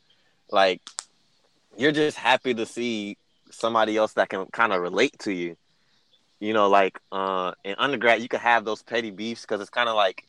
like 0.50 0.80
you're 1.76 1.92
just 1.92 2.16
happy 2.16 2.54
to 2.54 2.66
see 2.66 3.16
somebody 3.50 3.96
else 3.96 4.14
that 4.14 4.28
can 4.28 4.46
kind 4.46 4.72
of 4.72 4.80
relate 4.80 5.18
to 5.20 5.32
you 5.32 5.56
you 6.40 6.52
know, 6.52 6.68
like 6.68 7.00
uh, 7.10 7.52
in 7.64 7.74
undergrad, 7.78 8.22
you 8.22 8.28
could 8.28 8.40
have 8.40 8.64
those 8.64 8.82
petty 8.82 9.10
beefs 9.10 9.42
because 9.42 9.60
it's 9.60 9.70
kind 9.70 9.88
of 9.88 9.96
like 9.96 10.24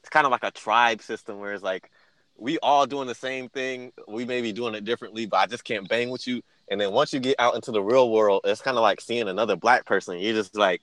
it's 0.00 0.08
kind 0.08 0.24
of 0.24 0.32
like 0.32 0.44
a 0.44 0.50
tribe 0.50 1.02
system 1.02 1.38
where 1.38 1.52
it's 1.52 1.62
like 1.62 1.90
we 2.38 2.58
all 2.58 2.86
doing 2.86 3.06
the 3.06 3.14
same 3.14 3.48
thing. 3.48 3.92
We 4.08 4.24
may 4.24 4.40
be 4.40 4.52
doing 4.52 4.74
it 4.74 4.84
differently, 4.84 5.26
but 5.26 5.38
I 5.38 5.46
just 5.46 5.64
can't 5.64 5.88
bang 5.88 6.10
with 6.10 6.26
you. 6.26 6.42
And 6.68 6.80
then 6.80 6.92
once 6.92 7.12
you 7.12 7.20
get 7.20 7.36
out 7.38 7.54
into 7.54 7.70
the 7.70 7.82
real 7.82 8.10
world, 8.10 8.42
it's 8.44 8.62
kind 8.62 8.76
of 8.76 8.82
like 8.82 9.00
seeing 9.00 9.28
another 9.28 9.56
black 9.56 9.84
person. 9.84 10.18
You're 10.18 10.34
just 10.34 10.56
like, 10.56 10.80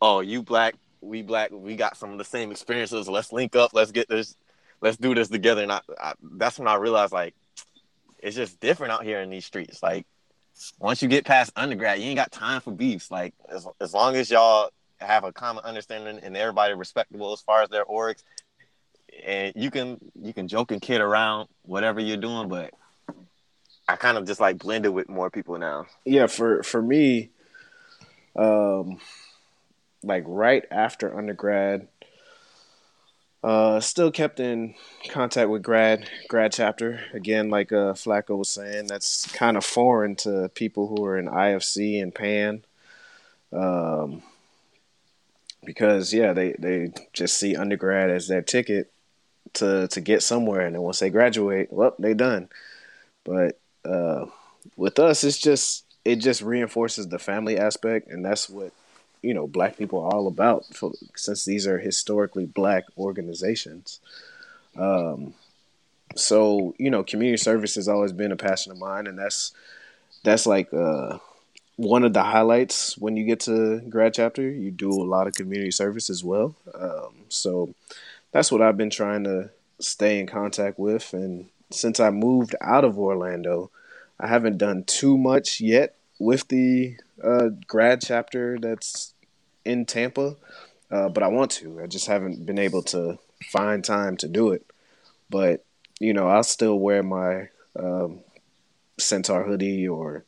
oh, 0.00 0.20
you 0.20 0.42
black, 0.42 0.74
we 1.00 1.22
black, 1.22 1.50
we 1.52 1.76
got 1.76 1.96
some 1.96 2.12
of 2.12 2.18
the 2.18 2.24
same 2.24 2.50
experiences. 2.50 3.08
Let's 3.08 3.32
link 3.32 3.56
up. 3.56 3.72
Let's 3.72 3.92
get 3.92 4.08
this. 4.08 4.36
Let's 4.80 4.96
do 4.96 5.14
this 5.14 5.28
together. 5.28 5.62
And 5.62 5.72
I, 5.72 5.80
I, 6.00 6.14
that's 6.22 6.58
when 6.58 6.68
I 6.68 6.76
realized 6.76 7.12
like 7.12 7.34
it's 8.18 8.36
just 8.36 8.60
different 8.60 8.92
out 8.92 9.04
here 9.04 9.20
in 9.20 9.30
these 9.30 9.46
streets. 9.46 9.82
Like 9.82 10.06
once 10.78 11.02
you 11.02 11.08
get 11.08 11.24
past 11.24 11.52
undergrad, 11.56 11.98
you 12.00 12.06
ain't 12.06 12.16
got 12.16 12.32
time 12.32 12.60
for 12.60 12.72
beefs. 12.72 13.10
Like 13.10 13.34
as, 13.48 13.66
as 13.80 13.94
long 13.94 14.16
as 14.16 14.30
y'all 14.30 14.70
have 14.98 15.24
a 15.24 15.32
common 15.32 15.64
understanding 15.64 16.18
and 16.22 16.36
everybody 16.36 16.74
respectable 16.74 17.32
as 17.32 17.40
far 17.40 17.62
as 17.62 17.68
their 17.68 17.84
orgs, 17.84 18.22
and 19.24 19.52
you 19.56 19.70
can 19.70 19.98
you 20.20 20.32
can 20.32 20.48
joke 20.48 20.72
and 20.72 20.80
kid 20.80 21.00
around 21.00 21.48
whatever 21.62 22.00
you're 22.00 22.16
doing, 22.16 22.48
but 22.48 22.72
I 23.88 23.96
kind 23.96 24.16
of 24.16 24.26
just 24.26 24.40
like 24.40 24.58
blended 24.58 24.92
with 24.92 25.08
more 25.08 25.30
people 25.30 25.58
now. 25.58 25.86
Yeah, 26.04 26.26
for 26.26 26.62
for 26.62 26.80
me, 26.80 27.30
Um, 28.36 28.98
like 30.02 30.24
right 30.26 30.64
after 30.70 31.16
undergrad, 31.16 31.88
uh, 33.42 33.80
still 33.80 34.10
kept 34.10 34.38
in 34.38 34.74
contact 35.08 35.48
with 35.48 35.62
grad 35.62 36.08
grad 36.28 36.52
chapter. 36.52 37.00
Again, 37.12 37.50
like 37.50 37.72
uh, 37.72 37.94
Flaco 37.94 38.36
was 38.36 38.48
saying, 38.48 38.86
that's 38.86 39.30
kind 39.32 39.56
of 39.56 39.64
foreign 39.64 40.16
to 40.16 40.50
people 40.54 40.88
who 40.88 41.04
are 41.04 41.18
in 41.18 41.26
IFC 41.26 42.02
and 42.02 42.14
Pan. 42.14 42.64
Um, 43.52 44.22
because 45.64 46.12
yeah, 46.12 46.32
they 46.32 46.54
they 46.58 46.92
just 47.12 47.38
see 47.38 47.56
undergrad 47.56 48.10
as 48.10 48.28
their 48.28 48.42
ticket 48.42 48.92
to 49.54 49.88
to 49.88 50.00
get 50.00 50.22
somewhere, 50.22 50.60
and 50.60 50.74
then 50.74 50.82
once 50.82 51.00
they 51.00 51.10
graduate, 51.10 51.72
well, 51.72 51.94
they 51.98 52.14
done. 52.14 52.48
But 53.24 53.58
uh, 53.84 54.26
with 54.76 54.98
us, 54.98 55.24
it's 55.24 55.38
just 55.38 55.84
it 56.04 56.16
just 56.16 56.42
reinforces 56.42 57.08
the 57.08 57.18
family 57.18 57.58
aspect, 57.58 58.08
and 58.08 58.24
that's 58.24 58.48
what 58.48 58.72
you 59.22 59.34
know 59.34 59.46
black 59.46 59.76
people 59.76 60.00
are 60.00 60.12
all 60.12 60.26
about 60.26 60.66
for, 60.74 60.92
since 61.14 61.44
these 61.44 61.66
are 61.66 61.78
historically 61.78 62.46
black 62.46 62.84
organizations. 62.98 64.00
Um, 64.76 65.34
so 66.16 66.74
you 66.78 66.90
know 66.90 67.02
community 67.02 67.36
service 67.36 67.74
has 67.76 67.88
always 67.88 68.12
been 68.12 68.32
a 68.32 68.36
passion 68.36 68.72
of 68.72 68.78
mine 68.78 69.06
and 69.06 69.18
that's 69.18 69.52
that's 70.24 70.46
like 70.46 70.72
uh, 70.72 71.18
one 71.76 72.04
of 72.04 72.12
the 72.12 72.22
highlights 72.22 72.98
when 72.98 73.16
you 73.16 73.24
get 73.24 73.40
to 73.40 73.80
grad 73.88 74.14
chapter. 74.14 74.42
You 74.42 74.70
do 74.70 74.90
a 74.90 75.04
lot 75.04 75.26
of 75.26 75.34
community 75.34 75.70
service 75.70 76.10
as 76.10 76.22
well. 76.24 76.54
Um, 76.74 77.14
so 77.28 77.74
that's 78.32 78.52
what 78.52 78.62
i've 78.62 78.76
been 78.76 78.90
trying 78.90 79.24
to 79.24 79.50
stay 79.78 80.18
in 80.18 80.26
contact 80.26 80.78
with 80.78 81.12
and 81.12 81.48
since 81.70 82.00
i 82.00 82.10
moved 82.10 82.54
out 82.60 82.84
of 82.84 82.98
orlando 82.98 83.70
i 84.18 84.26
haven't 84.26 84.58
done 84.58 84.84
too 84.84 85.16
much 85.16 85.60
yet 85.60 85.96
with 86.20 86.46
the 86.48 86.96
uh, 87.24 87.48
grad 87.66 88.02
chapter 88.02 88.58
that's 88.60 89.14
in 89.64 89.86
Tampa, 89.86 90.36
uh, 90.90 91.08
but 91.08 91.24
I 91.24 91.28
want 91.28 91.50
to. 91.52 91.80
I 91.82 91.86
just 91.86 92.06
haven't 92.06 92.46
been 92.46 92.58
able 92.58 92.82
to 92.84 93.18
find 93.50 93.82
time 93.82 94.16
to 94.18 94.28
do 94.28 94.50
it. 94.52 94.64
But 95.28 95.64
you 95.98 96.12
know, 96.12 96.28
I'll 96.28 96.44
still 96.44 96.78
wear 96.78 97.02
my 97.02 97.48
um, 97.76 98.20
Centaur 98.98 99.42
hoodie, 99.42 99.88
or 99.88 100.24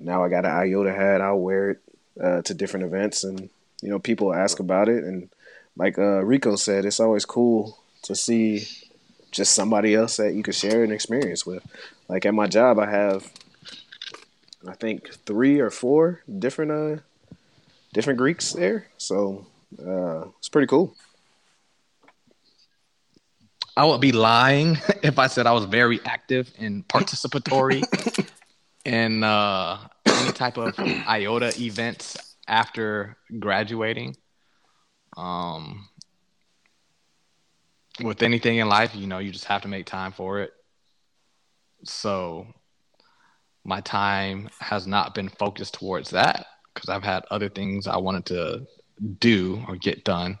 now 0.00 0.22
I 0.22 0.28
got 0.28 0.44
an 0.44 0.52
IOTA 0.52 0.92
hat. 0.92 1.20
I'll 1.20 1.40
wear 1.40 1.70
it 1.70 1.78
uh, 2.22 2.42
to 2.42 2.54
different 2.54 2.86
events, 2.86 3.24
and 3.24 3.48
you 3.80 3.88
know, 3.88 3.98
people 3.98 4.34
ask 4.34 4.60
about 4.60 4.88
it. 4.88 5.02
And 5.02 5.30
like 5.76 5.98
uh, 5.98 6.22
Rico 6.24 6.56
said, 6.56 6.84
it's 6.84 7.00
always 7.00 7.24
cool 7.24 7.78
to 8.02 8.14
see 8.14 8.68
just 9.30 9.54
somebody 9.54 9.94
else 9.94 10.18
that 10.18 10.34
you 10.34 10.42
could 10.42 10.54
share 10.54 10.84
an 10.84 10.92
experience 10.92 11.46
with. 11.46 11.64
Like 12.08 12.26
at 12.26 12.34
my 12.34 12.46
job, 12.46 12.78
I 12.78 12.90
have 12.90 13.30
I 14.66 14.74
think 14.74 15.12
three 15.26 15.60
or 15.60 15.70
four 15.70 16.22
different 16.38 16.70
uh 16.70 17.02
different 17.92 18.18
Greeks 18.18 18.52
there. 18.52 18.86
So 18.96 19.46
uh, 19.78 20.28
it's 20.38 20.48
pretty 20.48 20.66
cool. 20.66 20.94
I 23.76 23.84
would 23.86 24.00
be 24.00 24.12
lying 24.12 24.78
if 25.02 25.18
I 25.18 25.26
said 25.26 25.46
I 25.46 25.52
was 25.52 25.64
very 25.64 26.00
active 26.04 26.52
and 26.58 26.86
participatory 26.86 27.82
in 28.84 29.24
uh, 29.24 29.78
any 30.06 30.32
type 30.32 30.58
of 30.58 30.78
IOTA 30.78 31.60
events 31.60 32.36
after 32.46 33.16
graduating. 33.38 34.16
Um, 35.16 35.88
with 38.02 38.22
anything 38.22 38.56
in 38.56 38.68
life, 38.68 38.94
you 38.94 39.06
know, 39.06 39.18
you 39.18 39.30
just 39.30 39.44
have 39.46 39.62
to 39.62 39.68
make 39.68 39.86
time 39.86 40.12
for 40.12 40.40
it. 40.40 40.52
So 41.84 42.46
my 43.64 43.80
time 43.80 44.50
has 44.58 44.86
not 44.86 45.14
been 45.14 45.28
focused 45.28 45.74
towards 45.74 46.10
that 46.10 46.46
because 46.74 46.88
I've 46.88 47.04
had 47.04 47.24
other 47.30 47.48
things 47.48 47.86
I 47.86 47.96
wanted 47.96 48.26
to 48.26 48.66
do 49.20 49.64
or 49.68 49.76
get 49.76 50.04
done. 50.04 50.38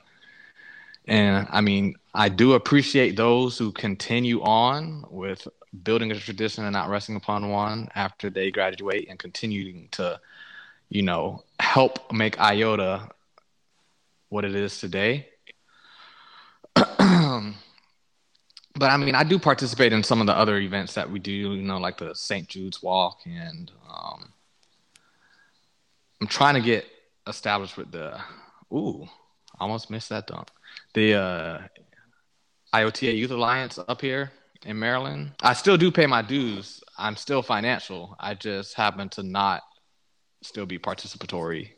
And 1.06 1.46
I 1.50 1.60
mean, 1.60 1.96
I 2.14 2.28
do 2.28 2.54
appreciate 2.54 3.16
those 3.16 3.58
who 3.58 3.72
continue 3.72 4.40
on 4.42 5.04
with 5.10 5.46
building 5.82 6.10
a 6.10 6.14
tradition 6.14 6.64
and 6.64 6.72
not 6.72 6.88
resting 6.88 7.16
upon 7.16 7.48
one 7.48 7.88
after 7.94 8.30
they 8.30 8.50
graduate 8.50 9.06
and 9.08 9.18
continuing 9.18 9.88
to, 9.92 10.20
you 10.90 11.02
know, 11.02 11.42
help 11.58 12.12
make 12.12 12.38
IOTA 12.38 13.08
what 14.28 14.44
it 14.44 14.54
is 14.54 14.78
today. 14.78 15.28
but 18.74 18.90
I 18.90 18.96
mean, 18.96 19.14
I 19.14 19.24
do 19.24 19.38
participate 19.38 19.92
in 19.92 20.02
some 20.02 20.20
of 20.20 20.26
the 20.26 20.36
other 20.36 20.58
events 20.58 20.94
that 20.94 21.10
we 21.10 21.18
do, 21.18 21.32
you 21.32 21.62
know, 21.62 21.78
like 21.78 21.98
the 21.98 22.14
St. 22.14 22.48
Jude's 22.48 22.82
Walk 22.82 23.20
and 23.26 23.70
um, 23.88 24.32
I'm 26.22 26.28
trying 26.28 26.54
to 26.54 26.60
get 26.60 26.86
established 27.26 27.76
with 27.76 27.90
the. 27.90 28.16
Ooh, 28.72 29.08
almost 29.58 29.90
missed 29.90 30.08
that 30.10 30.28
dunk. 30.28 30.48
The 30.94 31.14
uh, 31.14 31.58
IOTA 32.72 33.12
Youth 33.12 33.32
Alliance 33.32 33.76
up 33.88 34.00
here 34.00 34.30
in 34.64 34.78
Maryland. 34.78 35.32
I 35.42 35.54
still 35.54 35.76
do 35.76 35.90
pay 35.90 36.06
my 36.06 36.22
dues. 36.22 36.80
I'm 36.96 37.16
still 37.16 37.42
financial. 37.42 38.16
I 38.20 38.34
just 38.34 38.74
happen 38.74 39.08
to 39.10 39.24
not 39.24 39.62
still 40.44 40.64
be 40.64 40.78
participatory. 40.78 41.70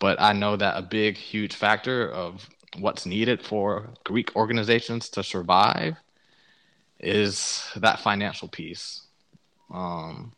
But 0.00 0.20
I 0.20 0.32
know 0.32 0.56
that 0.56 0.76
a 0.76 0.82
big, 0.82 1.16
huge 1.16 1.54
factor 1.54 2.10
of 2.10 2.48
what's 2.78 3.06
needed 3.06 3.44
for 3.44 3.90
Greek 4.04 4.34
organizations 4.36 5.08
to 5.10 5.22
survive 5.22 5.96
is 7.00 7.64
that 7.76 8.00
financial 8.00 8.48
piece. 8.48 9.02
Um, 9.72 10.32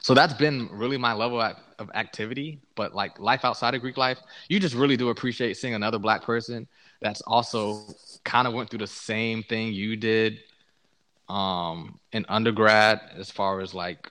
so 0.00 0.14
that's 0.14 0.34
been 0.34 0.68
really 0.72 0.96
my 0.96 1.12
level 1.12 1.40
of 1.40 1.90
activity. 1.94 2.60
But 2.74 2.94
like 2.94 3.18
life 3.18 3.44
outside 3.44 3.74
of 3.74 3.80
Greek 3.80 3.96
life, 3.96 4.18
you 4.48 4.60
just 4.60 4.74
really 4.74 4.96
do 4.96 5.08
appreciate 5.08 5.56
seeing 5.56 5.74
another 5.74 5.98
black 5.98 6.22
person 6.22 6.68
that's 7.00 7.22
also 7.22 7.82
kind 8.24 8.46
of 8.46 8.52
went 8.52 8.68
through 8.68 8.80
the 8.80 8.86
same 8.86 9.42
thing 9.42 9.72
you 9.72 9.96
did 9.96 10.40
um, 11.28 11.98
in 12.12 12.26
undergrad, 12.28 13.00
as 13.16 13.30
far 13.30 13.60
as 13.60 13.72
like 13.72 14.10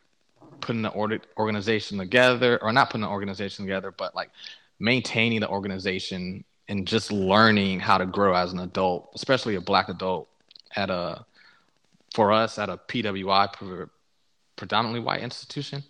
putting 0.62 0.82
the 0.82 1.22
organization 1.38 1.97
together, 1.97 2.62
or 2.64 2.72
not 2.72 2.89
putting 2.89 3.02
the 3.02 3.10
organization 3.10 3.66
together, 3.66 3.91
but 3.91 4.16
like 4.16 4.32
maintaining 4.80 5.41
the 5.41 5.49
organization 5.49 6.43
and 6.67 6.88
just 6.88 7.11
learning 7.11 7.80
how 7.80 7.97
to 7.97 8.05
grow 8.05 8.34
as 8.34 8.53
an 8.53 8.59
adult, 8.59 9.11
especially 9.15 9.55
a 9.55 9.61
black 9.61 9.89
adult 9.89 10.30
at 10.75 10.89
a 10.89 11.25
for 12.13 12.32
us 12.32 12.57
at 12.57 12.69
a 12.69 12.77
PWI 12.77 13.89
predominantly 14.55 14.99
white 14.99 15.21
institution. 15.21 15.84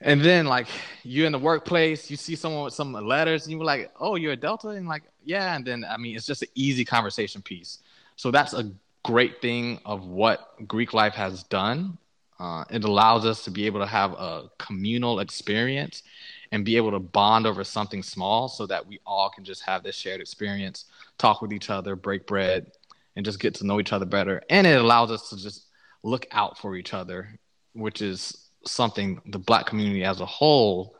And 0.00 0.20
then 0.22 0.46
like 0.46 0.68
you're 1.02 1.26
in 1.26 1.32
the 1.32 1.38
workplace, 1.38 2.10
you 2.10 2.16
see 2.16 2.36
someone 2.36 2.64
with 2.64 2.74
some 2.74 2.92
letters, 2.92 3.46
and 3.46 3.52
you're 3.52 3.64
like, 3.64 3.90
"Oh, 3.98 4.14
you're 4.14 4.32
a 4.32 4.36
Delta," 4.36 4.68
and 4.68 4.86
like, 4.86 5.02
yeah. 5.24 5.56
And 5.56 5.64
then 5.64 5.84
I 5.84 5.96
mean, 5.96 6.14
it's 6.14 6.26
just 6.26 6.42
an 6.42 6.48
easy 6.54 6.84
conversation 6.84 7.42
piece. 7.42 7.78
So 8.14 8.30
that's 8.30 8.54
a 8.54 8.70
great 9.02 9.40
thing 9.40 9.80
of 9.84 10.06
what 10.06 10.54
Greek 10.68 10.92
life 10.92 11.14
has 11.14 11.42
done. 11.44 11.98
Uh, 12.38 12.64
it 12.70 12.84
allows 12.84 13.26
us 13.26 13.42
to 13.44 13.50
be 13.50 13.66
able 13.66 13.80
to 13.80 13.86
have 13.86 14.12
a 14.12 14.50
communal 14.58 15.18
experience 15.18 16.04
and 16.52 16.64
be 16.64 16.76
able 16.76 16.90
to 16.90 16.98
bond 16.98 17.46
over 17.46 17.64
something 17.64 18.02
small, 18.02 18.48
so 18.48 18.66
that 18.66 18.86
we 18.86 19.00
all 19.06 19.30
can 19.30 19.44
just 19.44 19.62
have 19.62 19.82
this 19.82 19.96
shared 19.96 20.20
experience, 20.20 20.86
talk 21.18 21.42
with 21.42 21.52
each 21.52 21.70
other, 21.70 21.96
break 21.96 22.26
bread, 22.26 22.70
and 23.16 23.24
just 23.24 23.40
get 23.40 23.54
to 23.56 23.66
know 23.66 23.80
each 23.80 23.92
other 23.92 24.06
better. 24.06 24.42
And 24.48 24.66
it 24.66 24.80
allows 24.80 25.10
us 25.10 25.28
to 25.30 25.36
just 25.36 25.66
look 26.02 26.26
out 26.32 26.58
for 26.58 26.76
each 26.76 26.94
other, 26.94 27.28
which 27.72 28.00
is 28.00 28.48
something 28.64 29.20
the 29.26 29.38
black 29.38 29.66
community 29.66 30.04
as 30.04 30.20
a 30.20 30.26
whole 30.26 30.96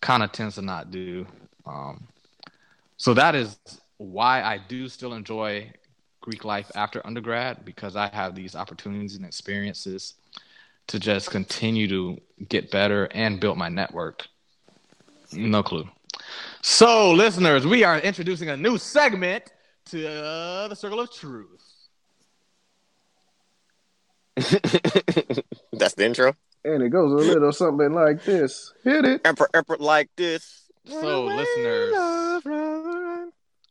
kind 0.00 0.22
of 0.22 0.32
tends 0.32 0.56
to 0.56 0.62
not 0.62 0.90
do. 0.90 1.26
Um, 1.66 2.08
so 2.96 3.14
that 3.14 3.34
is 3.34 3.58
why 3.98 4.42
I 4.42 4.58
do 4.58 4.88
still 4.88 5.14
enjoy 5.14 5.72
Greek 6.20 6.44
life 6.44 6.70
after 6.74 7.04
undergrad 7.06 7.64
because 7.64 7.96
I 7.96 8.08
have 8.08 8.34
these 8.34 8.54
opportunities 8.54 9.16
and 9.16 9.24
experiences 9.24 10.14
to 10.88 10.98
just 10.98 11.30
continue 11.30 11.88
to 11.88 12.20
get 12.48 12.70
better 12.70 13.06
and 13.12 13.40
build 13.40 13.58
my 13.58 13.68
network. 13.68 14.26
No 15.32 15.62
clue. 15.62 15.88
So, 16.62 17.12
listeners, 17.12 17.66
we 17.66 17.84
are 17.84 17.98
introducing 17.98 18.48
a 18.50 18.56
new 18.56 18.78
segment 18.78 19.44
to 19.86 20.08
uh, 20.08 20.68
the 20.68 20.76
Circle 20.76 21.00
of 21.00 21.12
Truth. 21.12 21.62
That's 25.72 25.94
the 25.94 26.04
intro. 26.04 26.34
And 26.64 26.82
it 26.82 26.90
goes 26.90 27.10
a 27.12 27.32
little 27.32 27.52
something 27.52 27.92
like 27.92 28.24
this. 28.24 28.72
Hit 28.84 29.04
it. 29.04 29.20
Emperor, 29.24 29.48
emperor 29.52 29.76
like 29.78 30.08
this. 30.16 30.70
So, 30.86 31.24
listeners, 31.26 31.94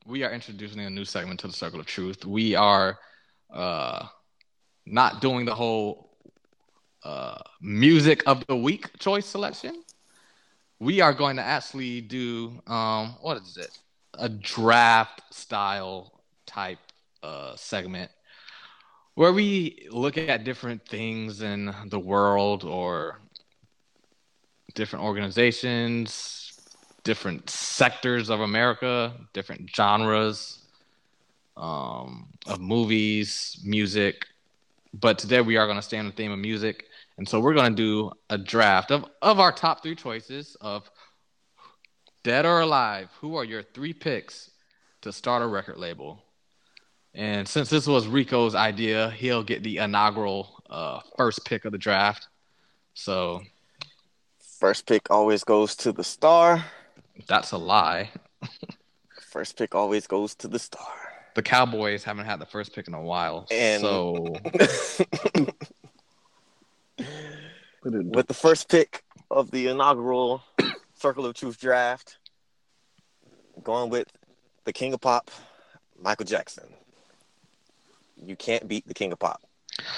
we 0.05 0.24
are 0.24 0.32
introducing 0.32 0.82
a 0.82 0.89
new 0.89 1.05
segment 1.05 1.39
to 1.41 1.47
the 1.47 1.53
Circle 1.53 1.80
of 1.80 1.86
Truth. 1.86 2.26
We 2.26 2.55
are 2.55 2.97
uh, 3.53 4.07
not 4.86 5.22
doing 5.22 5.45
the 5.45 5.55
whole 5.55 6.18
uh, 7.03 7.41
music 7.62 8.24
of 8.28 8.45
the 8.47 8.55
week 8.55 8.97
choice 8.99 9.26
selection. 9.26 9.84
We 10.82 10.99
are 10.99 11.13
going 11.13 11.36
to 11.36 11.43
actually 11.43 12.01
do 12.01 12.59
um, 12.65 13.15
what 13.21 13.38
is 13.38 13.55
it? 13.55 13.77
A 14.15 14.27
draft 14.27 15.21
style 15.32 16.11
type 16.47 16.79
uh, 17.21 17.55
segment 17.55 18.09
where 19.13 19.32
we 19.32 19.88
look 19.91 20.17
at 20.17 20.43
different 20.43 20.84
things 20.88 21.43
in 21.43 21.71
the 21.86 21.99
world 21.99 22.63
or 22.63 23.19
different 24.73 25.05
organizations, 25.05 26.59
different 27.03 27.47
sectors 27.47 28.32
of 28.32 28.39
America, 28.39 29.13
different 29.34 29.69
genres 29.69 30.65
um, 31.57 32.25
of 32.47 32.59
movies, 32.59 33.61
music. 33.63 34.25
But 34.95 35.19
today 35.19 35.41
we 35.41 35.57
are 35.57 35.67
going 35.67 35.77
to 35.77 35.84
stay 35.84 35.99
on 35.99 36.07
the 36.07 36.11
theme 36.11 36.32
of 36.32 36.39
music. 36.39 36.86
And 37.22 37.30
so 37.30 37.39
we're 37.39 37.53
going 37.53 37.76
to 37.76 37.76
do 37.76 38.11
a 38.32 38.38
draft 38.39 38.89
of, 38.89 39.05
of 39.22 39.39
our 39.39 39.51
top 39.51 39.84
three 39.84 39.93
choices 39.93 40.57
of 40.59 40.89
dead 42.24 42.47
or 42.47 42.61
alive. 42.61 43.11
Who 43.19 43.36
are 43.36 43.45
your 43.45 43.61
three 43.61 43.93
picks 43.93 44.49
to 45.01 45.13
start 45.13 45.43
a 45.43 45.45
record 45.45 45.78
label? 45.78 46.24
And 47.13 47.47
since 47.47 47.69
this 47.69 47.86
was 47.86 48.07
Rico's 48.07 48.55
idea, 48.55 49.11
he'll 49.11 49.43
get 49.43 49.61
the 49.61 49.78
inaugural 49.78 50.63
uh, 50.67 51.01
first 51.15 51.45
pick 51.45 51.65
of 51.65 51.72
the 51.72 51.78
draft. 51.78 52.28
So, 52.95 53.43
first 54.59 54.88
pick 54.88 55.11
always 55.11 55.43
goes 55.43 55.76
to 55.76 55.91
the 55.91 56.03
star. 56.03 56.65
That's 57.28 57.51
a 57.51 57.57
lie. 57.59 58.09
first 59.30 59.59
pick 59.59 59.76
always 59.76 60.07
goes 60.07 60.34
to 60.38 60.47
the 60.47 60.57
star. 60.57 60.88
The 61.36 61.43
Cowboys 61.43 62.03
haven't 62.03 62.26
had 62.26 62.39
the 62.39 62.47
first 62.47 62.74
pick 62.74 62.88
in 62.88 62.95
a 62.95 63.01
while. 63.01 63.45
And 63.51 63.82
so, 63.82 64.34
with 67.84 68.27
the 68.27 68.34
first 68.34 68.69
pick 68.69 69.03
of 69.29 69.51
the 69.51 69.67
inaugural 69.67 70.43
Circle 70.93 71.25
of 71.25 71.34
Truth 71.34 71.59
draft, 71.59 72.17
going 73.63 73.89
with 73.89 74.07
the 74.65 74.73
King 74.73 74.93
of 74.93 75.01
Pop, 75.01 75.32
Michael 76.01 76.25
Jackson 76.25 76.65
you 78.23 78.36
can't 78.36 78.67
beat 78.67 78.88
the 78.88 78.93
King 78.93 79.11
of 79.11 79.19
Pop. 79.19 79.41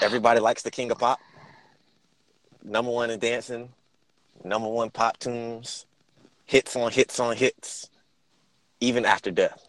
Everybody 0.00 0.40
likes 0.40 0.62
the 0.62 0.70
King 0.70 0.90
of 0.90 0.98
Pop. 0.98 1.20
Number 2.62 2.90
one 2.90 3.10
in 3.10 3.18
dancing, 3.18 3.68
number 4.42 4.68
one 4.68 4.88
pop 4.88 5.18
tunes, 5.18 5.84
hits 6.46 6.74
on 6.76 6.90
hits 6.90 7.20
on 7.20 7.36
hits, 7.36 7.90
even 8.80 9.04
after 9.04 9.30
death. 9.30 9.62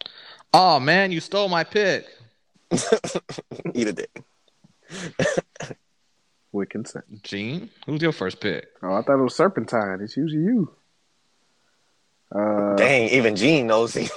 Oh 0.54 0.80
man, 0.80 1.12
you 1.12 1.20
stole 1.20 1.50
my 1.50 1.62
pick. 1.62 2.06
Eat 3.74 3.88
a 3.88 3.92
dick. 3.92 4.22
With 6.56 6.70
consent. 6.70 7.22
Jean, 7.22 7.68
who's 7.84 8.00
your 8.00 8.12
first 8.12 8.40
pick? 8.40 8.68
Oh, 8.82 8.94
I 8.94 9.02
thought 9.02 9.18
it 9.18 9.22
was 9.22 9.34
Serpentine. 9.34 10.00
It's 10.00 10.16
usually 10.16 10.42
you. 10.42 10.74
Uh, 12.34 12.74
Dang, 12.76 13.10
even 13.10 13.36
Jean 13.36 13.66
knows 13.66 13.92
he. 13.92 14.08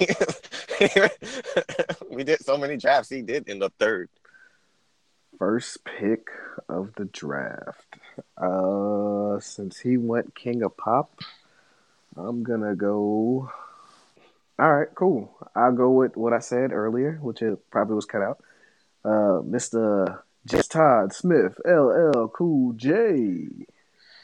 we 2.09 2.23
did 2.23 2.43
so 2.43 2.57
many 2.57 2.77
drafts. 2.77 3.09
He 3.09 3.21
did 3.21 3.49
end 3.49 3.61
up 3.61 3.73
third 3.77 4.09
first 5.37 5.83
pick 5.83 6.29
of 6.67 6.93
the 6.95 7.05
draft. 7.05 7.95
Uh, 8.37 9.39
since 9.39 9.79
he 9.79 9.97
went 9.97 10.35
King 10.35 10.61
of 10.63 10.77
Pop, 10.77 11.19
I'm 12.15 12.43
gonna 12.43 12.75
go. 12.75 13.49
All 14.57 14.73
right, 14.73 14.89
cool. 14.93 15.35
I'll 15.55 15.71
go 15.71 15.89
with 15.91 16.17
what 16.17 16.33
I 16.33 16.39
said 16.39 16.71
earlier, 16.71 17.17
which 17.21 17.41
it 17.41 17.57
probably 17.71 17.95
was 17.95 18.05
cut 18.05 18.21
out. 18.21 18.43
Uh, 19.03 19.41
Mr. 19.43 20.19
James 20.45 20.67
Todd 20.67 21.13
Smith, 21.13 21.59
LL 21.65 22.27
Cool 22.29 22.73
J. 22.73 23.47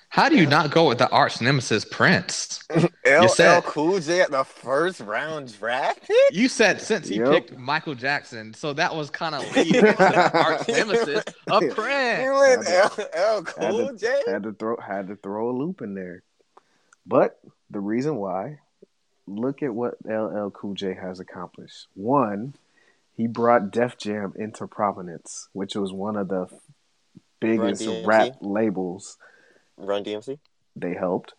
How 0.09 0.29
do 0.29 0.37
you 0.37 0.45
not 0.45 0.71
go 0.71 0.87
with 0.87 0.97
the 0.97 1.09
arch 1.09 1.41
nemesis 1.41 1.83
Prince? 1.83 2.63
LL 3.05 3.27
said, 3.27 3.63
Cool 3.63 3.99
J 3.99 4.21
at 4.21 4.31
the 4.31 4.45
first 4.45 5.01
round 5.01 5.57
draft 5.59 6.03
pick? 6.03 6.17
You 6.31 6.47
said 6.47 6.81
since 6.81 7.09
he 7.09 7.17
yep. 7.17 7.27
picked 7.27 7.57
Michael 7.57 7.95
Jackson, 7.95 8.53
so 8.53 8.71
that 8.73 8.95
was 8.95 9.09
kind 9.09 9.35
of 9.35 9.55
leading 9.55 9.81
the 9.81 10.31
arch 10.33 10.67
nemesis 10.69 11.23
of 11.47 11.63
Prince. 11.75 12.23
You 12.23 12.33
went 12.33 12.61
LL 12.65 13.43
Cool 13.43 13.87
had 13.87 13.97
J? 13.97 14.21
Had 14.25 14.43
to 14.43 14.53
throw 14.53 14.77
had 14.77 15.07
to 15.07 15.17
throw 15.17 15.49
a 15.49 15.55
loop 15.57 15.81
in 15.81 15.95
there. 15.95 16.23
But 17.05 17.37
the 17.69 17.81
reason 17.81 18.15
why, 18.15 18.59
look 19.27 19.63
at 19.63 19.73
what 19.73 19.95
LL 20.05 20.49
Cool 20.51 20.75
J 20.75 20.93
has 20.93 21.19
accomplished. 21.19 21.87
One, 21.93 22.55
he 23.15 23.27
brought 23.27 23.71
Def 23.71 23.97
Jam 23.97 24.33
into 24.35 24.67
prominence, 24.67 25.49
which 25.53 25.75
was 25.75 25.91
one 25.93 26.15
of 26.15 26.27
the 26.27 26.47
biggest 27.39 27.87
rap 28.05 28.37
labels 28.41 29.17
Run 29.77 30.03
DMC? 30.03 30.39
They 30.75 30.93
helped. 30.93 31.33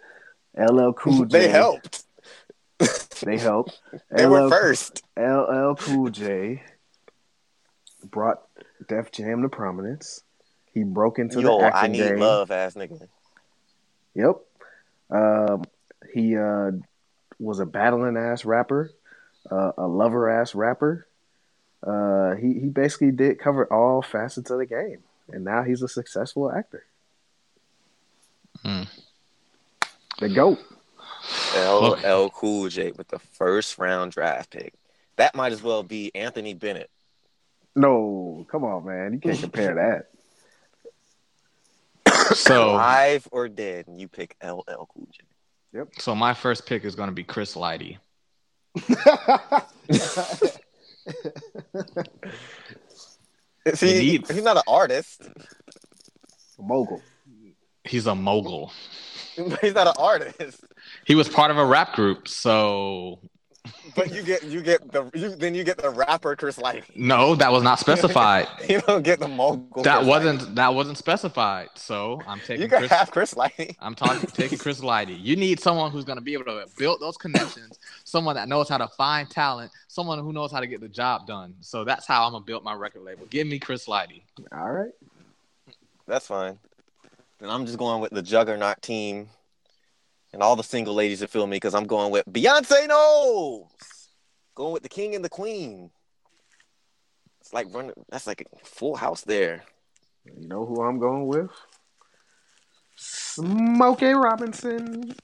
LL 0.56 0.92
Cool 0.92 1.24
J. 1.26 1.38
they 1.38 1.48
helped. 1.48 2.04
they 3.22 3.38
helped. 3.38 3.80
they 4.10 4.26
LL, 4.26 4.30
were 4.30 4.50
first. 4.50 5.02
LL 5.16 5.74
Cool 5.74 6.10
J 6.10 6.62
brought 8.04 8.42
Def 8.88 9.10
Jam 9.12 9.42
to 9.42 9.48
prominence. 9.48 10.22
He 10.72 10.84
broke 10.84 11.18
into 11.18 11.40
Yo, 11.40 11.58
the 11.58 11.66
acting 11.66 11.82
I 11.82 11.92
need 11.92 11.98
game. 12.10 12.18
love, 12.18 12.50
ass 12.50 12.74
nigga. 12.74 13.08
Yep. 14.14 14.36
Um, 15.10 15.64
he 16.12 16.36
uh, 16.36 16.72
was 17.38 17.60
a 17.60 17.66
battling 17.66 18.16
ass 18.16 18.44
rapper, 18.44 18.90
uh, 19.50 19.72
a 19.78 19.86
lover 19.86 20.28
ass 20.28 20.54
rapper. 20.54 21.05
Uh, 21.86 22.34
he 22.34 22.54
he 22.54 22.66
basically 22.66 23.12
did 23.12 23.38
cover 23.38 23.72
all 23.72 24.02
facets 24.02 24.50
of 24.50 24.58
the 24.58 24.66
game, 24.66 24.98
and 25.32 25.44
now 25.44 25.62
he's 25.62 25.82
a 25.82 25.88
successful 25.88 26.50
actor. 26.50 26.84
Mm. 28.64 28.88
The 30.18 30.28
GOAT. 30.28 30.58
LL 31.56 32.28
Cool 32.30 32.68
J 32.68 32.92
with 32.92 33.08
the 33.08 33.18
first 33.18 33.78
round 33.78 34.12
draft 34.12 34.50
pick. 34.50 34.74
That 35.16 35.34
might 35.34 35.52
as 35.52 35.62
well 35.62 35.82
be 35.82 36.14
Anthony 36.14 36.54
Bennett. 36.54 36.90
No, 37.74 38.46
come 38.50 38.64
on, 38.64 38.84
man. 38.86 39.12
You 39.14 39.20
can't 39.20 39.38
compare 39.38 39.74
that. 39.74 40.08
So 42.34 42.70
alive 42.70 43.28
or 43.30 43.48
dead, 43.48 43.86
you 43.88 44.08
pick 44.08 44.36
LL 44.42 44.88
Cool 44.92 45.06
J. 45.12 45.20
Yep. 45.74 45.88
So 45.98 46.14
my 46.14 46.34
first 46.34 46.66
pick 46.66 46.84
is 46.84 46.96
going 46.96 47.08
to 47.08 47.14
be 47.14 47.22
Chris 47.22 47.54
Lighty. 47.54 47.98
he, 53.78 53.86
need... 53.86 54.30
he's 54.30 54.42
not 54.42 54.56
an 54.56 54.62
artist. 54.66 55.28
A 56.58 56.62
mogul. 56.62 57.02
He's 57.84 58.06
a 58.06 58.14
mogul. 58.14 58.72
He's 59.60 59.74
not 59.74 59.86
an 59.86 59.94
artist. 59.98 60.64
He 61.04 61.14
was 61.14 61.28
part 61.28 61.50
of 61.50 61.58
a 61.58 61.64
rap 61.64 61.92
group, 61.92 62.26
so. 62.26 63.18
But 63.94 64.12
you 64.12 64.22
get 64.22 64.44
you 64.44 64.60
get 64.62 64.92
the 64.92 65.10
you, 65.14 65.34
then 65.34 65.54
you 65.54 65.64
get 65.64 65.78
the 65.78 65.90
rapper 65.90 66.36
Chris 66.36 66.58
Lighty. 66.58 66.84
No, 66.94 67.34
that 67.34 67.50
was 67.50 67.62
not 67.62 67.78
specified. 67.78 68.46
you 68.68 68.80
don't 68.82 69.02
get 69.02 69.20
the 69.20 69.28
mogul. 69.28 69.82
That 69.82 69.98
Chris 69.98 70.08
wasn't 70.08 70.40
Lighty. 70.40 70.54
that 70.56 70.74
wasn't 70.74 70.98
specified. 70.98 71.68
So 71.74 72.20
I'm 72.26 72.40
taking. 72.40 72.62
You 72.62 72.68
can 72.68 72.78
Chris, 72.80 72.90
have 72.90 73.10
Chris 73.10 73.34
Lighty. 73.34 73.76
I'm 73.80 73.94
talking 73.94 74.28
taking 74.30 74.58
Chris 74.58 74.80
Lighty. 74.80 75.18
You 75.20 75.36
need 75.36 75.60
someone 75.60 75.90
who's 75.90 76.04
going 76.04 76.18
to 76.18 76.24
be 76.24 76.34
able 76.34 76.44
to 76.44 76.66
build 76.76 77.00
those 77.00 77.16
connections. 77.16 77.78
Someone 78.04 78.36
that 78.36 78.48
knows 78.48 78.68
how 78.68 78.78
to 78.78 78.88
find 78.88 79.28
talent. 79.30 79.70
Someone 79.88 80.18
who 80.18 80.32
knows 80.32 80.52
how 80.52 80.60
to 80.60 80.66
get 80.66 80.80
the 80.80 80.88
job 80.88 81.26
done. 81.26 81.54
So 81.60 81.84
that's 81.84 82.06
how 82.06 82.26
I'm 82.26 82.32
gonna 82.32 82.44
build 82.44 82.64
my 82.64 82.74
record 82.74 83.02
label. 83.02 83.26
Give 83.26 83.46
me 83.46 83.58
Chris 83.58 83.86
Lighty. 83.86 84.22
All 84.52 84.70
right. 84.70 84.92
That's 86.06 86.26
fine. 86.26 86.58
And 87.40 87.50
I'm 87.50 87.66
just 87.66 87.78
going 87.78 88.00
with 88.00 88.12
the 88.12 88.22
Juggernaut 88.22 88.80
team 88.80 89.28
and 90.36 90.42
all 90.42 90.54
the 90.54 90.62
single 90.62 90.92
ladies 90.92 91.20
that 91.20 91.30
feel 91.30 91.46
me 91.46 91.56
because 91.56 91.74
I'm 91.74 91.86
going 91.86 92.12
with 92.12 92.26
Beyonce 92.26 92.86
knows. 92.86 93.64
Going 94.54 94.74
with 94.74 94.82
the 94.82 94.88
king 94.90 95.14
and 95.14 95.24
the 95.24 95.30
queen. 95.30 95.90
It's 97.40 97.54
like 97.54 97.68
running. 97.72 97.94
That's 98.10 98.26
like 98.26 98.42
a 98.42 98.66
full 98.66 98.96
house 98.96 99.22
there. 99.22 99.64
You 100.26 100.46
know 100.46 100.66
who 100.66 100.82
I'm 100.82 100.98
going 100.98 101.26
with? 101.26 101.48
Smokey 102.96 104.12
Robinson. 104.12 105.14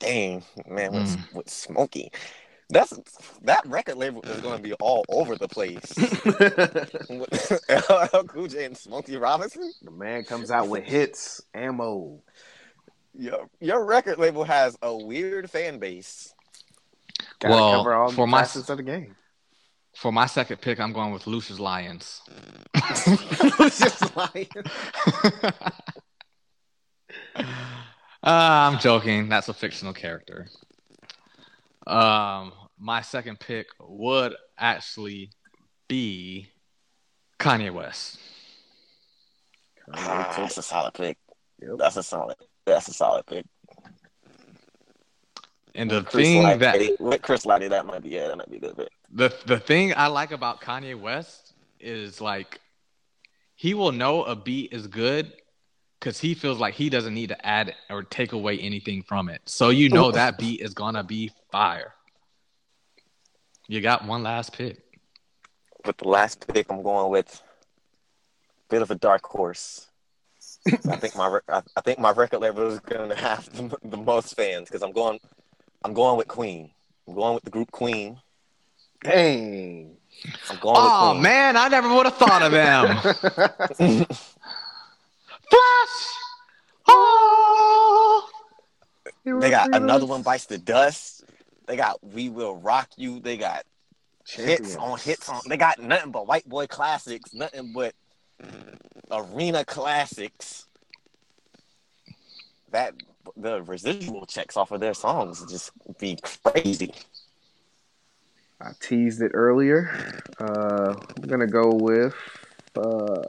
Dang, 0.00 0.44
man, 0.68 0.92
mm. 0.92 1.32
with 1.32 1.48
Smokey. 1.48 2.12
That's 2.68 2.92
that 3.44 3.64
record 3.64 3.96
label 3.96 4.20
is 4.20 4.42
going 4.42 4.58
to 4.58 4.62
be 4.62 4.74
all 4.74 5.06
over 5.08 5.34
the 5.34 5.48
place. 5.48 5.96
LL 8.12 8.24
Cool 8.28 8.48
J 8.48 8.66
and 8.66 8.76
Smokey 8.76 9.16
Robinson. 9.16 9.72
The 9.80 9.90
man 9.90 10.24
comes 10.24 10.50
out 10.50 10.68
with 10.68 10.84
hits, 10.84 11.40
ammo. 11.54 12.20
Your 13.14 13.48
your 13.60 13.84
record 13.84 14.18
label 14.18 14.44
has 14.44 14.76
a 14.82 14.96
weird 14.96 15.50
fan 15.50 15.78
base. 15.78 16.32
Gotta 17.40 17.54
well, 17.54 17.72
cover 17.78 17.94
all 17.94 18.10
for 18.10 18.26
my 18.26 18.42
of 18.42 18.66
the 18.66 18.82
game. 18.82 19.16
For 19.94 20.12
my 20.12 20.26
second 20.26 20.60
pick, 20.60 20.78
I'm 20.78 20.92
going 20.92 21.12
with 21.12 21.26
Lucious 21.26 21.58
Lyons. 21.58 22.22
Lucious 23.58 24.16
Lyons. 24.16 24.48
uh, 27.36 27.42
I'm 28.22 28.78
joking. 28.78 29.28
That's 29.28 29.48
a 29.48 29.54
fictional 29.54 29.92
character. 29.92 30.48
Um, 31.86 32.52
my 32.78 33.00
second 33.00 33.40
pick 33.40 33.66
would 33.80 34.34
actually 34.56 35.30
be 35.88 36.48
Kanye 37.38 37.72
West. 37.72 38.18
Ah, 39.92 40.34
that's 40.36 40.58
a 40.58 40.62
solid 40.62 40.94
pick. 40.94 41.18
Yep. 41.60 41.70
That's 41.78 41.96
a 41.96 42.02
solid. 42.02 42.36
That's 42.68 42.88
a 42.88 42.92
solid 42.92 43.26
pick. 43.26 43.44
And 45.74 45.90
the 45.90 46.02
Chris 46.02 46.26
thing 46.26 46.42
Lighty, 46.42 46.58
that 46.58 47.00
with 47.00 47.22
Chris 47.22 47.44
Lighty, 47.44 47.68
that 47.70 47.86
might 47.86 48.02
be 48.02 48.10
yeah, 48.10 48.28
that 48.28 48.36
might 48.36 48.50
be 48.50 48.56
a 48.56 48.60
good 48.60 48.76
pick. 48.76 48.88
The 49.12 49.34
the 49.46 49.58
thing 49.58 49.94
I 49.96 50.08
like 50.08 50.32
about 50.32 50.60
Kanye 50.60 50.98
West 50.98 51.54
is 51.78 52.20
like 52.20 52.60
he 53.54 53.74
will 53.74 53.92
know 53.92 54.24
a 54.24 54.34
beat 54.34 54.72
is 54.72 54.86
good 54.86 55.32
because 55.98 56.18
he 56.18 56.34
feels 56.34 56.58
like 56.58 56.74
he 56.74 56.90
doesn't 56.90 57.14
need 57.14 57.28
to 57.28 57.46
add 57.46 57.74
or 57.90 58.02
take 58.02 58.32
away 58.32 58.58
anything 58.58 59.02
from 59.02 59.28
it. 59.28 59.42
So 59.46 59.70
you 59.70 59.88
know 59.88 60.10
that 60.12 60.38
beat 60.38 60.60
is 60.60 60.74
gonna 60.74 61.04
be 61.04 61.30
fire. 61.52 61.94
You 63.68 63.80
got 63.80 64.04
one 64.04 64.22
last 64.22 64.52
pick. 64.52 64.80
With 65.84 65.98
the 65.98 66.08
last 66.08 66.46
pick, 66.48 66.70
I'm 66.70 66.82
going 66.82 67.10
with 67.10 67.42
bit 68.68 68.82
of 68.82 68.90
a 68.90 68.94
dark 68.94 69.24
horse. 69.24 69.87
I 70.90 70.96
think 70.96 71.16
my 71.16 71.40
I 71.48 71.80
think 71.82 71.98
my 71.98 72.12
record 72.12 72.40
label 72.40 72.68
is 72.68 72.80
going 72.80 73.08
to 73.10 73.16
have 73.16 73.50
the, 73.54 73.76
the 73.84 73.96
most 73.96 74.36
fans 74.36 74.68
because 74.68 74.82
I'm 74.82 74.92
going 74.92 75.18
I'm 75.84 75.94
going 75.94 76.16
with 76.18 76.28
Queen. 76.28 76.70
I'm 77.06 77.14
going 77.14 77.34
with 77.34 77.44
the 77.44 77.50
group 77.50 77.70
Queen. 77.70 78.18
Dang. 79.02 79.96
I'm 80.50 80.58
going 80.58 80.76
oh 80.78 81.14
man, 81.14 81.56
I 81.56 81.68
never 81.68 81.94
would 81.94 82.06
have 82.06 82.16
thought 82.16 82.42
of 82.42 82.52
them. 82.52 82.98
Flash. 85.50 86.14
Oh. 86.88 88.28
They 89.24 89.50
got 89.50 89.74
another 89.74 90.06
one 90.06 90.22
bites 90.22 90.46
the 90.46 90.58
dust. 90.58 91.24
They 91.66 91.76
got 91.76 92.02
We 92.02 92.30
Will 92.30 92.56
Rock 92.56 92.88
You. 92.96 93.20
They 93.20 93.36
got 93.36 93.64
Champions. 94.24 94.58
hits 94.60 94.76
on 94.76 94.98
hits 94.98 95.28
on. 95.28 95.40
They 95.48 95.56
got 95.56 95.78
nothing 95.78 96.12
but 96.12 96.26
white 96.26 96.48
boy 96.48 96.66
classics. 96.66 97.32
Nothing 97.34 97.72
but 97.74 97.94
arena 99.10 99.64
classics. 99.64 100.66
That 102.70 102.94
the 103.36 103.62
residual 103.62 104.26
checks 104.26 104.56
off 104.56 104.72
of 104.72 104.80
their 104.80 104.94
songs 104.94 105.44
just 105.50 105.70
be 105.98 106.18
crazy. 106.22 106.92
I 108.60 108.72
teased 108.80 109.22
it 109.22 109.30
earlier. 109.34 110.20
Uh, 110.40 110.94
I'm 111.16 111.22
gonna 111.28 111.46
go 111.46 111.70
with. 111.70 112.14
Uh, 112.76 113.22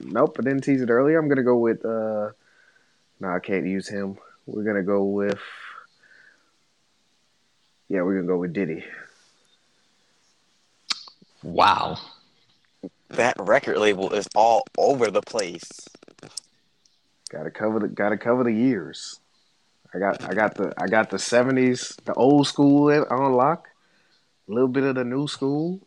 nope, 0.00 0.36
I 0.38 0.42
didn't 0.42 0.62
tease 0.62 0.80
it 0.80 0.90
earlier. 0.90 1.18
I'm 1.18 1.28
gonna 1.28 1.42
go 1.42 1.58
with. 1.58 1.84
Uh, 1.84 2.30
no, 3.20 3.28
I 3.28 3.38
can't 3.38 3.66
use 3.66 3.88
him. 3.88 4.16
We're 4.46 4.64
gonna 4.64 4.82
go 4.82 5.04
with. 5.04 5.38
Yeah, 7.88 8.02
we're 8.02 8.14
gonna 8.16 8.26
go 8.26 8.38
with 8.38 8.52
Diddy. 8.52 8.84
Wow. 11.42 11.98
That 13.10 13.34
record 13.40 13.78
label 13.78 14.12
is 14.12 14.28
all 14.36 14.64
over 14.78 15.10
the 15.10 15.22
place. 15.22 15.68
Gotta 17.28 17.50
cover 17.50 17.80
the 17.80 17.88
gotta 17.88 18.16
cover 18.16 18.44
the 18.44 18.52
years. 18.52 19.18
I 19.92 19.98
got 19.98 20.22
I 20.22 20.34
got 20.34 20.54
the 20.54 20.72
I 20.78 20.86
got 20.86 21.10
the 21.10 21.18
seventies, 21.18 21.96
the 22.04 22.14
old 22.14 22.46
school 22.46 22.90
on 23.10 23.32
lock, 23.32 23.68
a 24.48 24.52
little 24.52 24.68
bit 24.68 24.84
of 24.84 24.94
the 24.94 25.04
new 25.04 25.26
school, 25.26 25.80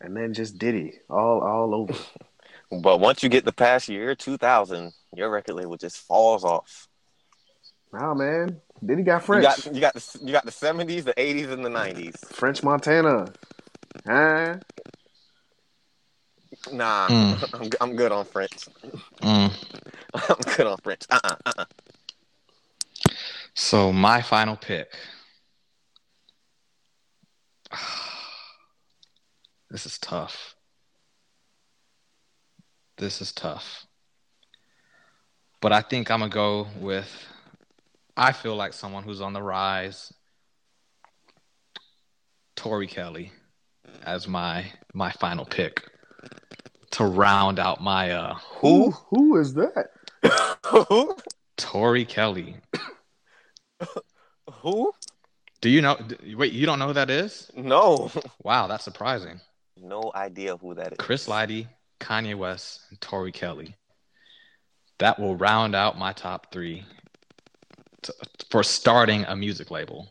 and 0.00 0.16
then 0.16 0.32
just 0.32 0.58
Diddy 0.58 1.00
all 1.10 1.40
all 1.40 1.74
over. 1.74 1.94
but 2.82 3.00
once 3.00 3.24
you 3.24 3.28
get 3.28 3.44
the 3.44 3.52
past 3.52 3.88
year, 3.88 4.14
two 4.14 4.36
thousand, 4.36 4.92
your 5.14 5.30
record 5.30 5.54
label 5.54 5.76
just 5.76 5.98
falls 5.98 6.44
off. 6.44 6.86
Nah, 7.92 8.14
man. 8.14 8.60
Diddy 8.84 9.02
got 9.02 9.24
French. 9.24 9.42
You 9.42 9.72
got 9.72 9.74
you 9.74 9.80
got 9.80 9.94
the 9.94 10.18
you 10.22 10.32
got 10.32 10.44
the 10.44 10.52
seventies, 10.52 11.04
the 11.04 11.20
eighties, 11.20 11.48
and 11.48 11.64
the 11.64 11.70
nineties. 11.70 12.14
French 12.30 12.62
Montana. 12.62 13.32
Huh? 14.06 14.56
Nah, 16.72 17.08
mm. 17.08 17.54
I'm 17.60 17.70
I'm 17.80 17.96
good 17.96 18.12
on 18.12 18.24
French. 18.24 18.68
Mm. 19.22 19.52
I'm 20.14 20.54
good 20.56 20.66
on 20.66 20.78
French. 20.78 21.02
Uh-uh, 21.10 21.36
uh-uh. 21.46 21.64
So 23.54 23.92
my 23.92 24.22
final 24.22 24.56
pick. 24.56 24.88
This 29.70 29.84
is 29.84 29.98
tough. 29.98 30.54
This 32.96 33.20
is 33.20 33.32
tough. 33.32 33.86
But 35.60 35.72
I 35.72 35.82
think 35.82 36.10
I'm 36.10 36.20
gonna 36.20 36.30
go 36.30 36.68
with 36.80 37.26
I 38.16 38.32
feel 38.32 38.56
like 38.56 38.72
someone 38.72 39.02
who's 39.02 39.20
on 39.20 39.34
the 39.34 39.42
rise. 39.42 40.12
Tori 42.56 42.86
Kelly 42.86 43.30
as 44.02 44.26
my 44.26 44.72
my 44.94 45.12
final 45.12 45.44
pick 45.44 45.84
to 46.92 47.04
round 47.04 47.58
out 47.58 47.82
my 47.82 48.10
uh 48.10 48.34
who 48.34 48.90
who 48.90 49.38
is 49.38 49.54
that? 49.54 49.90
Tori 51.56 52.04
Kelly. 52.04 52.56
who? 54.50 54.92
Do 55.60 55.68
you 55.68 55.82
know? 55.82 55.98
Wait, 56.36 56.52
you 56.52 56.66
don't 56.66 56.78
know 56.78 56.88
who 56.88 56.92
that 56.94 57.10
is? 57.10 57.50
No. 57.54 58.10
Wow, 58.42 58.68
that's 58.68 58.84
surprising. 58.84 59.40
No 59.76 60.12
idea 60.14 60.56
who 60.56 60.74
that 60.74 60.92
is. 60.92 60.98
Chris 60.98 61.26
Lighty, 61.26 61.66
Kanye 62.00 62.36
West, 62.36 62.82
and 62.90 63.00
Tori 63.00 63.32
Kelly. 63.32 63.74
That 64.98 65.18
will 65.18 65.36
round 65.36 65.74
out 65.74 65.98
my 65.98 66.12
top 66.12 66.52
three 66.52 66.84
to, 68.02 68.14
for 68.50 68.62
starting 68.62 69.24
a 69.24 69.36
music 69.36 69.70
label. 69.70 70.08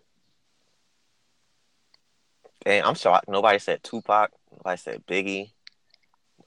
Hey, 2.65 2.81
I'm 2.81 2.95
shocked. 2.95 3.29
Nobody 3.29 3.59
said 3.59 3.83
Tupac. 3.83 4.31
Nobody 4.51 4.77
said 4.77 5.05
Biggie. 5.05 5.51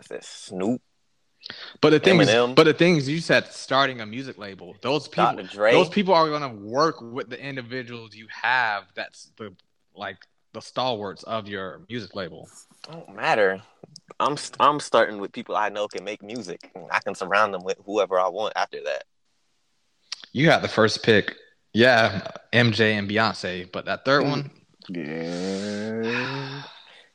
I 0.01 0.03
said 0.03 0.25
Snoop. 0.25 0.81
But 1.81 1.91
the 1.91 2.01
thing 2.01 2.19
Eminem. 2.19 2.51
is, 2.51 2.55
but 2.55 2.65
the 2.65 2.75
thing 2.75 2.97
is, 2.97 3.09
you 3.09 3.21
said 3.21 3.47
starting 3.47 4.01
a 4.01 4.07
music 4.07 4.39
label. 4.39 4.77
Those 4.83 5.09
people, 5.09 5.37
those 5.55 5.89
people 5.89 6.15
are 6.15 6.29
going 6.29 6.43
to 6.43 6.49
work 6.49 7.01
with 7.01 7.31
the 7.31 7.43
individuals 7.43 8.15
you 8.15 8.27
have. 8.31 8.85
That's 8.95 9.33
the 9.37 9.55
like 9.95 10.19
the 10.53 10.61
stalwarts 10.61 11.23
of 11.25 11.49
your 11.49 11.83
music 11.89 12.15
label. 12.15 12.49
Don't 12.83 13.15
matter. 13.15 13.63
I'm 14.19 14.37
I'm 14.59 14.81
starting 14.81 15.19
with 15.19 15.33
people 15.33 15.57
I 15.57 15.69
know 15.71 15.89
can 15.89 16.05
make 16.05 16.23
music. 16.23 16.71
I 16.91 17.01
can 17.01 17.15
surround 17.15 17.55
them 17.55 17.65
with 17.65 17.79
whoever 17.85 18.19
I 18.19 18.29
want 18.29 18.53
after 18.57 18.83
that. 18.85 19.05
You 20.33 20.47
got 20.47 20.63
the 20.63 20.69
first 20.69 21.03
pick. 21.03 21.35
Yeah, 21.73 22.27
MJ 22.53 22.99
and 22.99 23.09
Beyonce, 23.09 23.71
but 23.71 23.85
that 23.87 24.05
third 24.05 24.25
mm. 24.25 24.31
one. 24.31 24.51
Yeah. 24.89 26.63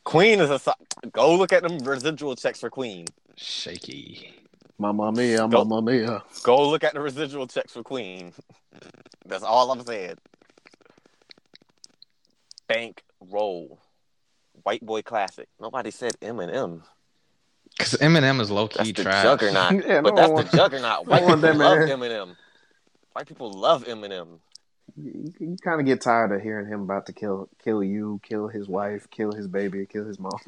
Queen 0.06 0.40
is 0.40 0.50
a 0.50 0.74
go 1.12 1.36
look 1.36 1.52
at 1.52 1.64
them 1.64 1.80
residual 1.80 2.36
checks 2.36 2.60
for 2.60 2.70
Queen. 2.70 3.06
Shaky. 3.36 4.34
Mamma 4.78 5.12
mia, 5.12 5.48
go, 5.48 5.66
mamma 5.66 5.82
mia. 5.82 6.24
Go 6.44 6.70
look 6.70 6.84
at 6.84 6.94
the 6.94 7.02
residual 7.02 7.48
checks 7.48 7.74
for 7.74 7.84
Queen. 7.84 8.34
That's 9.26 9.44
all 9.44 9.72
I'm 9.72 9.84
saying. 9.84 10.16
Bank 12.68 13.04
roll. 13.20 13.80
White 14.64 14.86
boy 14.86 15.02
classic. 15.02 15.48
Nobody 15.60 15.92
said 15.92 16.14
Eminem. 16.22 16.84
Because 17.78 17.94
Eminem 17.94 18.40
is 18.42 18.52
low 18.52 18.68
key 18.68 18.94
trash. 18.94 19.24
Juggernaut. 19.24 19.86
yeah, 19.88 20.02
but 20.02 20.16
that's 20.16 20.32
one, 20.32 20.46
the 20.46 20.58
juggernaut. 20.58 21.08
White 21.08 21.22
people 21.22 21.54
love 21.54 21.78
Eminem. 21.78 22.36
White 23.14 23.28
people 23.28 23.52
love 23.52 23.86
Eminem. 23.86 24.40
You, 24.98 25.34
you 25.40 25.58
kind 25.62 25.80
of 25.80 25.86
get 25.86 26.02
tired 26.02 26.32
of 26.32 26.42
hearing 26.42 26.68
him 26.68 26.82
about 26.82 27.08
to 27.08 27.14
kill 27.14 27.50
kill 27.64 27.84
you, 27.84 28.22
kill 28.24 28.48
his 28.48 28.68
wife, 28.68 29.10
kill 29.10 29.34
his 29.34 29.48
baby, 29.48 29.86
kill 29.86 30.06
his 30.06 30.20
mom. 30.20 30.40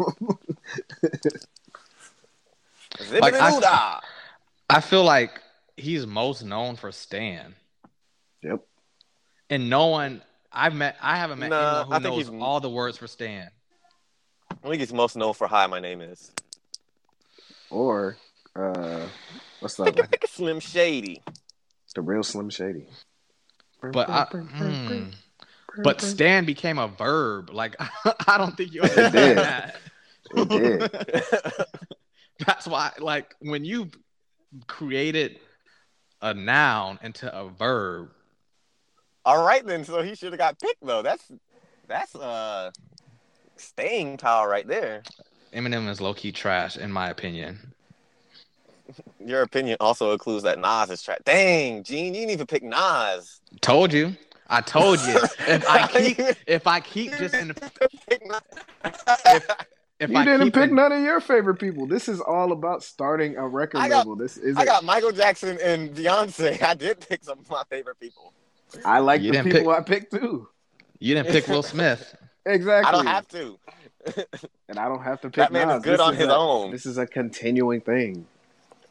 like, 3.11 3.33
I, 3.33 3.99
I 4.69 4.81
feel 4.81 5.03
like 5.03 5.41
he's 5.75 6.07
most 6.07 6.43
known 6.43 6.77
for 6.77 6.91
Stan. 6.91 7.55
Yep. 8.41 8.61
And 9.49 9.69
no 9.69 9.87
one 9.87 10.21
I've 10.51 10.73
met 10.73 10.97
I 11.01 11.17
haven't 11.17 11.39
met 11.39 11.49
nah, 11.49 11.81
anyone 11.81 12.03
who 12.03 12.09
knows 12.09 12.41
all 12.41 12.59
the 12.59 12.69
words 12.69 12.97
for 12.97 13.07
Stan. 13.07 13.49
I 14.51 14.67
think 14.67 14.79
he's 14.79 14.93
most 14.93 15.17
known 15.17 15.33
for 15.33 15.47
Hi 15.47 15.67
My 15.67 15.79
Name 15.79 16.01
Is. 16.01 16.31
Or 17.69 18.17
uh 18.55 19.07
what's 19.59 19.75
that? 19.75 20.09
Pick 20.09 20.23
a 20.23 20.27
Slim 20.27 20.61
Shady. 20.61 21.21
The 21.95 22.01
real 22.01 22.23
Slim 22.23 22.49
Shady. 22.49 22.87
But 23.82 24.09
I, 24.09 24.25
mm, 24.25 25.13
but 25.84 26.01
Stan 26.01 26.45
became 26.45 26.78
a 26.78 26.88
verb. 26.88 27.49
Like 27.51 27.75
I 28.28 28.38
don't 28.38 28.55
think 28.57 28.73
you 28.73 28.82
understand 28.82 29.38
that. 29.38 29.75
It 30.36 30.49
did. 30.49 31.65
That's 32.45 32.67
why, 32.67 32.91
like, 32.99 33.36
when 33.39 33.65
you 33.65 33.89
created 34.67 35.39
a 36.21 36.34
noun 36.34 36.99
into 37.01 37.36
a 37.36 37.49
verb. 37.49 38.09
All 39.25 39.43
right, 39.43 39.65
then. 39.65 39.84
So 39.84 40.01
he 40.01 40.15
should 40.15 40.32
have 40.32 40.39
got 40.39 40.59
picked, 40.59 40.86
though. 40.86 41.01
That's 41.01 41.32
that's 41.88 42.15
uh 42.15 42.71
staying 43.55 44.17
power 44.17 44.47
right 44.47 44.67
there. 44.67 45.03
Eminem 45.53 45.89
is 45.89 46.01
low 46.01 46.13
key 46.13 46.32
trash, 46.32 46.78
in 46.78 46.91
my 46.91 47.09
opinion. 47.09 47.73
Your 49.25 49.41
opinion 49.41 49.77
also 49.79 50.11
includes 50.13 50.43
that 50.43 50.59
Nas 50.59 50.89
is 50.89 51.01
trash. 51.01 51.19
Dang, 51.25 51.83
Jean, 51.83 52.13
you 52.13 52.21
didn't 52.21 52.31
even 52.31 52.47
pick 52.47 52.63
Nas. 52.63 53.41
Told 53.61 53.93
you. 53.93 54.15
I 54.49 54.61
told 54.61 54.99
you. 55.01 55.19
if 55.47 55.67
I 55.67 55.88
keep 55.91 56.19
if 56.47 56.67
I 56.67 56.79
keep 56.79 57.11
just 57.17 57.35
in 57.35 57.49
the, 57.49 57.71
if, 59.25 59.49
if 59.99 60.09
you 60.09 60.17
I 60.17 60.25
didn't 60.25 60.51
pick 60.51 60.69
in, 60.69 60.75
none 60.75 60.91
of 60.91 61.01
your 61.01 61.19
favorite 61.19 61.55
people. 61.55 61.85
This 61.85 62.07
is 62.07 62.21
all 62.21 62.51
about 62.51 62.83
starting 62.83 63.35
a 63.35 63.47
record 63.47 63.79
got, 63.79 63.89
label. 63.89 64.15
This 64.15 64.38
is 64.38 64.55
I 64.55 64.65
got 64.65 64.83
Michael 64.83 65.11
Jackson 65.11 65.57
and 65.61 65.93
Beyonce. 65.93 66.61
I 66.63 66.73
did 66.75 67.05
pick 67.07 67.23
some 67.23 67.39
of 67.39 67.49
my 67.49 67.63
favorite 67.69 67.99
people. 67.99 68.33
I 68.85 68.99
like 68.99 69.21
you 69.21 69.31
the 69.31 69.43
people 69.43 69.59
pick, 69.59 69.67
I 69.67 69.81
picked 69.81 70.13
too. 70.13 70.47
You 70.99 71.15
didn't 71.15 71.29
pick 71.29 71.47
Will 71.47 71.63
Smith. 71.63 72.15
exactly. 72.45 72.88
I 72.88 72.91
don't 72.91 73.05
have 73.05 73.27
to. 73.29 73.59
and 74.69 74.79
I 74.79 74.88
don't 74.88 75.03
have 75.03 75.21
to 75.21 75.27
pick. 75.27 75.35
That 75.35 75.51
man 75.51 75.67
Nas. 75.67 75.77
is 75.77 75.83
good 75.83 75.93
this 75.93 75.99
on 75.99 76.13
is 76.13 76.19
his 76.19 76.27
a, 76.27 76.35
own. 76.35 76.71
This 76.71 76.85
is 76.85 76.97
a 76.97 77.05
continuing 77.05 77.81
thing. 77.81 78.25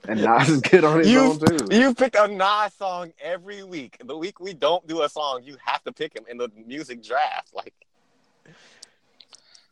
And 0.08 0.22
Nas 0.22 0.48
is 0.48 0.60
good 0.60 0.84
on 0.84 0.98
his 1.00 1.10
you, 1.10 1.20
own 1.20 1.38
too. 1.38 1.66
You 1.70 1.92
pick 1.94 2.14
a 2.18 2.28
Nas 2.28 2.72
song 2.74 3.12
every 3.20 3.64
week. 3.64 3.96
The 4.04 4.16
week 4.16 4.38
we 4.40 4.54
don't 4.54 4.86
do 4.86 5.02
a 5.02 5.08
song, 5.08 5.40
you 5.44 5.56
have 5.64 5.82
to 5.84 5.92
pick 5.92 6.14
him 6.14 6.24
in 6.30 6.36
the 6.38 6.48
music 6.66 7.02
draft. 7.02 7.52
Like 7.54 7.74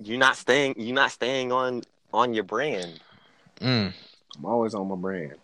you're 0.03 0.19
not 0.19 0.37
staying. 0.37 0.75
You're 0.77 0.95
not 0.95 1.13
staying 1.13 1.53
on 1.53 1.83
on 2.13 2.35
your 2.35 2.45
brand. 2.45 3.01
Mm. 3.61 3.93
I'm 4.37 4.45
always 4.45 4.75
on 4.75 4.89
my 4.89 4.97
brand. 4.97 5.35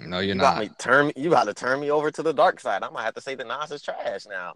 No, 0.00 0.18
you're 0.18 0.28
You 0.30 0.34
not. 0.34 0.42
got 0.56 0.58
me 0.60 0.70
turn. 0.78 1.12
You 1.16 1.28
about 1.28 1.44
to 1.44 1.54
turn 1.54 1.80
me 1.80 1.90
over 1.90 2.10
to 2.10 2.22
the 2.22 2.32
dark 2.32 2.58
side. 2.60 2.82
I 2.82 2.88
might 2.90 3.04
have 3.04 3.14
to 3.14 3.20
say 3.20 3.34
that 3.36 3.46
Nas 3.46 3.70
is 3.70 3.80
trash 3.82 4.26
now. 4.28 4.54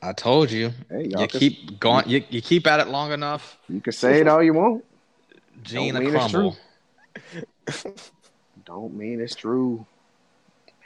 I 0.00 0.12
told 0.12 0.50
you. 0.52 0.70
Hey, 0.88 1.06
y'all 1.08 1.22
You 1.22 1.28
can- 1.28 1.40
keep 1.40 1.80
going. 1.80 2.08
You, 2.08 2.22
you 2.30 2.40
keep 2.40 2.66
at 2.68 2.78
it 2.78 2.86
long 2.88 3.10
enough. 3.10 3.58
You 3.68 3.80
can 3.80 3.92
say 3.92 4.20
it 4.20 4.28
all 4.28 4.42
you 4.42 4.54
want. 4.54 4.84
Jean 5.64 5.94
Don't 5.94 6.02
a 6.02 6.06
mean 6.06 6.14
it's 6.16 6.30
crumble. 6.30 6.56
Don't 8.68 8.94
mean 8.94 9.18
it's 9.22 9.34
true. 9.34 9.86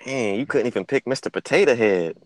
Man, 0.07 0.37
you 0.39 0.47
couldn't 0.47 0.69
even 0.69 0.85
pick 0.85 1.05
Mr. 1.05 1.33
Potato 1.33 1.75
Head. 1.75 2.17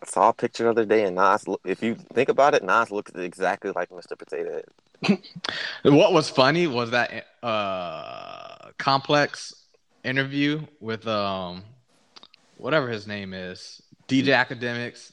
I 0.00 0.06
saw 0.06 0.28
a 0.28 0.32
picture 0.32 0.62
the 0.64 0.70
other 0.70 0.84
day, 0.84 1.02
and 1.04 1.16
Nas. 1.16 1.48
look- 1.48 1.60
If 1.64 1.82
you 1.82 1.96
think 2.14 2.28
about 2.28 2.54
it, 2.54 2.62
Nas 2.62 2.92
looks 2.92 3.10
exactly 3.16 3.72
like 3.74 3.90
Mr. 3.90 4.16
Potato 4.16 4.52
Head. 4.52 5.18
What 5.82 6.12
was 6.12 6.30
funny 6.30 6.68
was 6.68 6.92
that 6.92 7.26
uh 7.42 8.70
complex 8.78 9.52
interview 10.04 10.62
with 10.80 11.04
um 11.08 11.64
whatever 12.58 12.88
his 12.88 13.08
name 13.08 13.34
is, 13.34 13.82
DJ 14.06 14.26
Akademiks, 14.46 15.10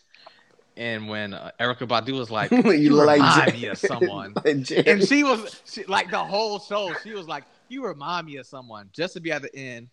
and 0.77 1.09
when 1.09 1.33
uh, 1.33 1.49
Erykah 1.59 1.87
Badu 1.87 2.11
was 2.15 2.29
like, 2.29 2.51
You 2.51 2.71
"You, 2.71 2.95
look 2.95 3.07
like 3.07 3.21
remind 3.21 3.51
Jay- 3.53 3.59
me 3.61 3.67
of 3.69 3.79
someone," 3.79 4.33
Like 4.45 4.59
Jerry. 4.61 4.83
and 4.85 5.03
she 5.03 5.23
was 5.23 5.59
she, 5.65 5.83
like 5.85 6.11
the 6.11 6.23
whole 6.23 6.59
show, 6.59 6.93
she 7.03 7.13
was 7.13 7.27
like, 7.27 7.45
"You 7.69 7.85
remind 7.85 8.27
me 8.27 8.37
of 8.37 8.45
someone," 8.45 8.89
just 8.93 9.13
to 9.13 9.19
be 9.19 9.31
at 9.31 9.41
the 9.41 9.55
end. 9.55 9.89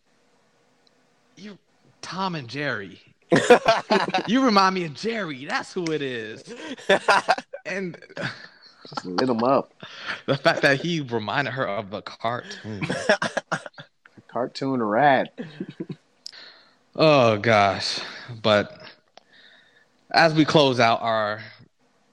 You, 1.36 1.58
Tom 2.02 2.34
and 2.34 2.48
Jerry. 2.48 3.00
You 4.28 4.44
remind 4.44 4.74
me 4.74 4.84
of 4.84 4.94
Jerry. 4.94 5.44
That's 5.44 5.72
who 5.72 5.84
it 5.92 6.02
is. 6.02 6.54
And 7.66 7.98
Just 8.88 9.04
lit 9.04 9.28
him 9.28 9.42
up. 9.42 9.72
the 10.26 10.36
fact 10.36 10.62
that 10.62 10.80
he 10.80 11.00
reminded 11.00 11.52
her 11.52 11.66
of 11.66 11.90
the 11.90 12.00
cartoon. 12.02 12.86
Cartoon 14.28 14.80
rat. 14.80 15.36
Oh 16.94 17.38
gosh. 17.38 17.98
But 18.42 18.80
as 20.12 20.32
we 20.34 20.44
close 20.44 20.78
out 20.78 21.02
our 21.02 21.40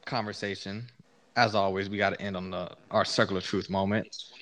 conversation, 0.05 0.87
as 1.35 1.53
always, 1.53 1.89
we 1.89 1.97
got 1.97 2.11
to 2.11 2.21
end 2.21 2.35
on 2.35 2.49
the 2.49 2.71
our 2.89 3.05
circle 3.05 3.37
of 3.37 3.43
truth 3.43 3.69
moment. 3.69 4.32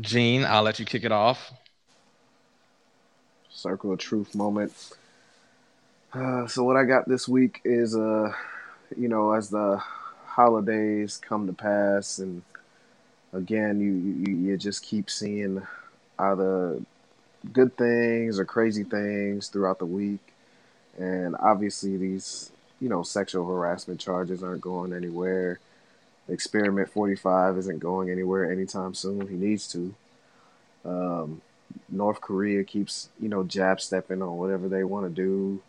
Gene, 0.00 0.44
I'll 0.44 0.62
let 0.62 0.78
you 0.78 0.84
kick 0.84 1.04
it 1.04 1.12
off. 1.12 1.52
Circle 3.48 3.92
of 3.92 3.98
truth 3.98 4.34
moment. 4.34 4.72
Uh, 6.12 6.46
so 6.46 6.64
what 6.64 6.76
I 6.76 6.84
got 6.84 7.08
this 7.08 7.28
week 7.28 7.60
is, 7.64 7.96
uh, 7.96 8.32
you 8.96 9.08
know, 9.08 9.32
as 9.32 9.50
the 9.50 9.82
holidays 10.26 11.16
come 11.16 11.46
to 11.46 11.52
pass, 11.52 12.18
and 12.18 12.42
again, 13.32 13.80
you 13.80 13.92
you, 14.32 14.48
you 14.48 14.56
just 14.56 14.82
keep 14.82 15.08
seeing 15.08 15.62
either 16.18 16.80
good 17.52 17.76
things 17.76 18.38
or 18.38 18.44
crazy 18.44 18.84
things 18.84 19.48
throughout 19.48 19.78
the 19.78 19.86
week, 19.86 20.20
and 20.98 21.36
obviously 21.38 21.96
these, 21.96 22.50
you 22.80 22.88
know, 22.88 23.02
sexual 23.02 23.46
harassment 23.46 24.00
charges 24.00 24.42
aren't 24.42 24.60
going 24.60 24.92
anywhere. 24.92 25.60
Experiment 26.28 26.88
45 26.90 27.58
isn't 27.58 27.78
going 27.80 28.10
anywhere 28.10 28.50
anytime 28.50 28.94
soon. 28.94 29.28
He 29.28 29.34
needs 29.34 29.68
to. 29.72 29.94
Um, 30.84 31.42
North 31.88 32.20
Korea 32.20 32.64
keeps, 32.64 33.08
you 33.20 33.28
know, 33.28 33.42
jab 33.44 33.80
stepping 33.80 34.22
on 34.22 34.36
whatever 34.38 34.68
they 34.68 34.84
want 34.84 35.06
to 35.06 35.22
do. 35.22 35.62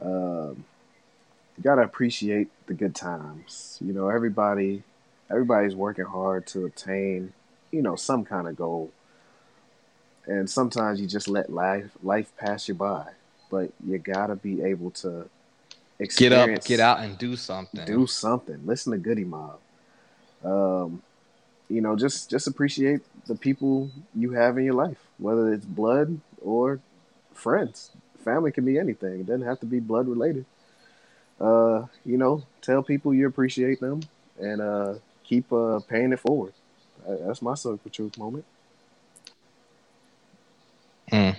Um, 0.00 0.64
you 1.56 1.62
gotta 1.62 1.82
appreciate 1.82 2.48
the 2.66 2.74
good 2.74 2.94
times. 2.94 3.78
You 3.80 3.92
know, 3.92 4.08
everybody, 4.08 4.82
everybody's 5.30 5.74
working 5.74 6.04
hard 6.04 6.46
to 6.48 6.66
attain, 6.66 7.32
you 7.70 7.82
know, 7.82 7.96
some 7.96 8.24
kind 8.24 8.48
of 8.48 8.56
goal. 8.56 8.90
And 10.26 10.48
sometimes 10.48 11.00
you 11.00 11.06
just 11.06 11.28
let 11.28 11.50
life 11.52 11.90
life 12.02 12.32
pass 12.36 12.68
you 12.68 12.74
by, 12.74 13.06
but 13.50 13.70
you 13.86 13.98
gotta 13.98 14.36
be 14.36 14.62
able 14.62 14.90
to 14.92 15.28
Get 16.16 16.32
up, 16.32 16.64
get 16.64 16.80
out, 16.80 17.00
and 17.00 17.16
do 17.18 17.36
something. 17.36 17.84
do 17.84 18.06
something. 18.06 18.60
Listen 18.66 18.92
to 18.92 18.98
Goodie 18.98 19.24
Mob. 19.24 19.58
Um, 20.44 21.02
you 21.68 21.80
know, 21.80 21.96
just 21.96 22.30
just 22.30 22.46
appreciate 22.46 23.00
the 23.26 23.34
people 23.34 23.90
you 24.14 24.32
have 24.32 24.58
in 24.58 24.64
your 24.64 24.74
life, 24.74 24.98
whether 25.18 25.52
it's 25.52 25.64
blood 25.64 26.20
or 26.42 26.80
friends. 27.32 27.90
Family 28.22 28.52
can 28.52 28.64
be 28.64 28.78
anything. 28.78 29.20
It 29.20 29.26
doesn't 29.26 29.46
have 29.46 29.60
to 29.60 29.66
be 29.66 29.80
blood 29.80 30.08
related. 30.08 30.44
Uh, 31.40 31.86
you 32.04 32.16
know, 32.16 32.42
tell 32.62 32.82
people 32.82 33.12
you 33.12 33.26
appreciate 33.26 33.80
them 33.80 34.00
and 34.38 34.60
uh, 34.60 34.94
keep 35.24 35.52
uh, 35.52 35.80
paying 35.88 36.12
it 36.12 36.20
forward. 36.20 36.52
That's 37.06 37.42
my 37.42 37.54
circle 37.54 37.80
of 37.84 37.92
truth 37.92 38.16
moment. 38.16 38.44
Mm. 41.12 41.36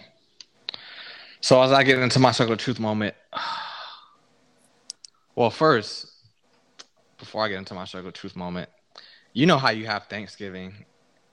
So 1.42 1.62
as 1.62 1.72
I 1.72 1.84
get 1.84 2.00
into 2.00 2.20
my 2.20 2.32
circle 2.32 2.54
of 2.54 2.60
truth 2.60 2.80
moment, 2.80 3.16
well, 5.36 5.50
first, 5.50 6.08
before 7.18 7.44
I 7.44 7.50
get 7.50 7.58
into 7.58 7.74
my 7.74 7.86
circle 7.86 8.10
of 8.10 8.14
truth 8.14 8.36
moment, 8.36 8.70
you 9.36 9.46
know 9.46 9.58
how 9.58 9.70
you 9.70 9.86
have 9.86 10.06
Thanksgiving 10.06 10.74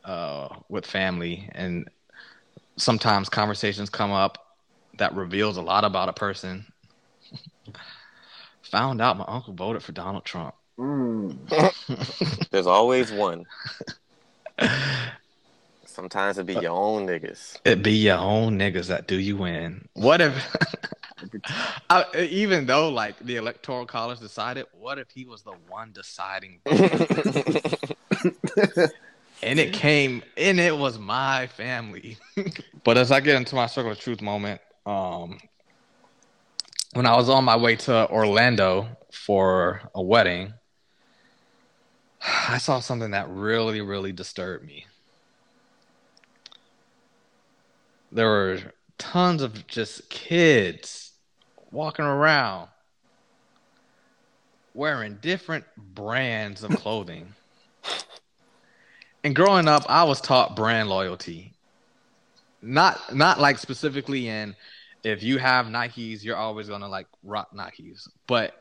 uh, 0.05 0.49
with 0.69 0.85
family, 0.85 1.49
and 1.53 1.89
sometimes 2.77 3.29
conversations 3.29 3.89
come 3.89 4.11
up 4.11 4.59
that 4.99 5.15
reveals 5.15 5.57
a 5.57 5.63
lot 5.63 5.85
about 5.85 6.09
a 6.09 6.13
person. 6.13 6.67
Found 8.73 9.01
out 9.01 9.17
my 9.17 9.25
uncle 9.29 9.55
voted 9.55 9.85
for 9.85 9.93
Donald 9.93 10.25
Trump. 10.25 10.55
Mm. 10.79 12.49
There's 12.51 12.67
always 12.67 13.13
one. 13.13 13.45
Sometimes 15.85 16.39
it 16.39 16.47
be 16.47 16.55
your 16.55 16.73
own 16.73 17.07
niggas. 17.07 17.61
It 17.65 17.85
be 17.85 17.93
your 17.93 18.19
own 18.19 18.59
niggas 18.59 18.89
that 18.89 19.07
do 19.07 19.17
you 19.17 19.45
in. 19.45 19.89
What 19.95 20.21
if, 20.21 20.57
I, 21.91 22.05
even 22.31 22.67
though 22.67 22.89
like 22.89 23.19
the 23.21 23.37
electoral 23.37 23.87
college 23.87 24.21
decided, 24.21 24.67
what 24.73 24.99
if 24.99 25.11
he 25.11 25.25
was 25.25 25.43
the 25.43 25.55
one 25.69 25.93
deciding, 25.93 26.61
and 29.43 29.59
it 29.59 29.73
came, 29.73 30.23
and 30.37 30.61
it 30.61 30.77
was 30.77 30.99
my 30.99 31.47
family. 31.49 32.19
but 32.85 32.99
as 32.99 33.11
I 33.11 33.21
get 33.21 33.37
into 33.37 33.55
my 33.55 33.67
circle 33.67 33.93
of 33.93 34.01
truth 34.01 34.21
moment, 34.21 34.61
um, 34.87 35.39
when 36.95 37.07
I 37.07 37.17
was 37.17 37.29
on 37.29 37.45
my 37.45 37.57
way 37.57 37.77
to 37.77 38.09
Orlando 38.11 38.89
for 39.13 39.83
a 39.95 40.03
wedding, 40.03 40.53
I 42.49 42.59
saw 42.59 42.81
something 42.81 43.13
that 43.13 43.29
really, 43.29 43.81
really 43.81 44.13
disturbed 44.13 44.65
me. 44.67 44.87
there 48.13 48.29
were 48.29 48.59
tons 48.99 49.43
of 49.43 49.67
just 49.67 50.09
kids 50.11 51.12
walking 51.73 52.05
around 52.05 52.69
wearing 54.75 55.19
different 55.21 55.65
brands 55.77 56.63
of 56.63 56.71
clothing. 56.77 57.33
and 59.25 59.35
growing 59.35 59.69
up, 59.69 59.85
I 59.89 60.05
was 60.05 60.21
taught 60.21 60.57
brand 60.57 60.89
loyalty. 60.89 61.53
Not 62.63 63.15
not 63.15 63.41
like 63.41 63.59
specifically 63.59 64.29
in 64.29 64.55
if 65.03 65.23
you 65.23 65.39
have 65.39 65.67
Nikes, 65.67 66.23
you're 66.23 66.37
always 66.37 66.69
gonna 66.69 66.89
like 66.89 67.09
rock 67.25 67.53
Nikes. 67.55 68.09
But 68.27 68.55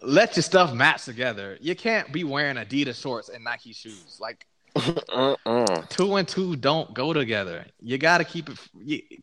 let 0.00 0.36
your 0.36 0.42
stuff 0.42 0.72
match 0.72 1.04
together. 1.04 1.58
You 1.60 1.74
can't 1.76 2.10
be 2.12 2.24
wearing 2.24 2.56
Adidas 2.56 3.00
shorts 3.00 3.28
and 3.28 3.44
Nike 3.44 3.72
shoes. 3.72 4.18
Like 4.18 4.46
Mm-mm. 4.76 5.88
two 5.88 6.16
and 6.16 6.26
two 6.28 6.56
don't 6.56 6.92
go 6.94 7.12
together. 7.12 7.66
You 7.80 7.98
got 7.98 8.18
to 8.18 8.24
keep 8.24 8.48
it 8.48 8.58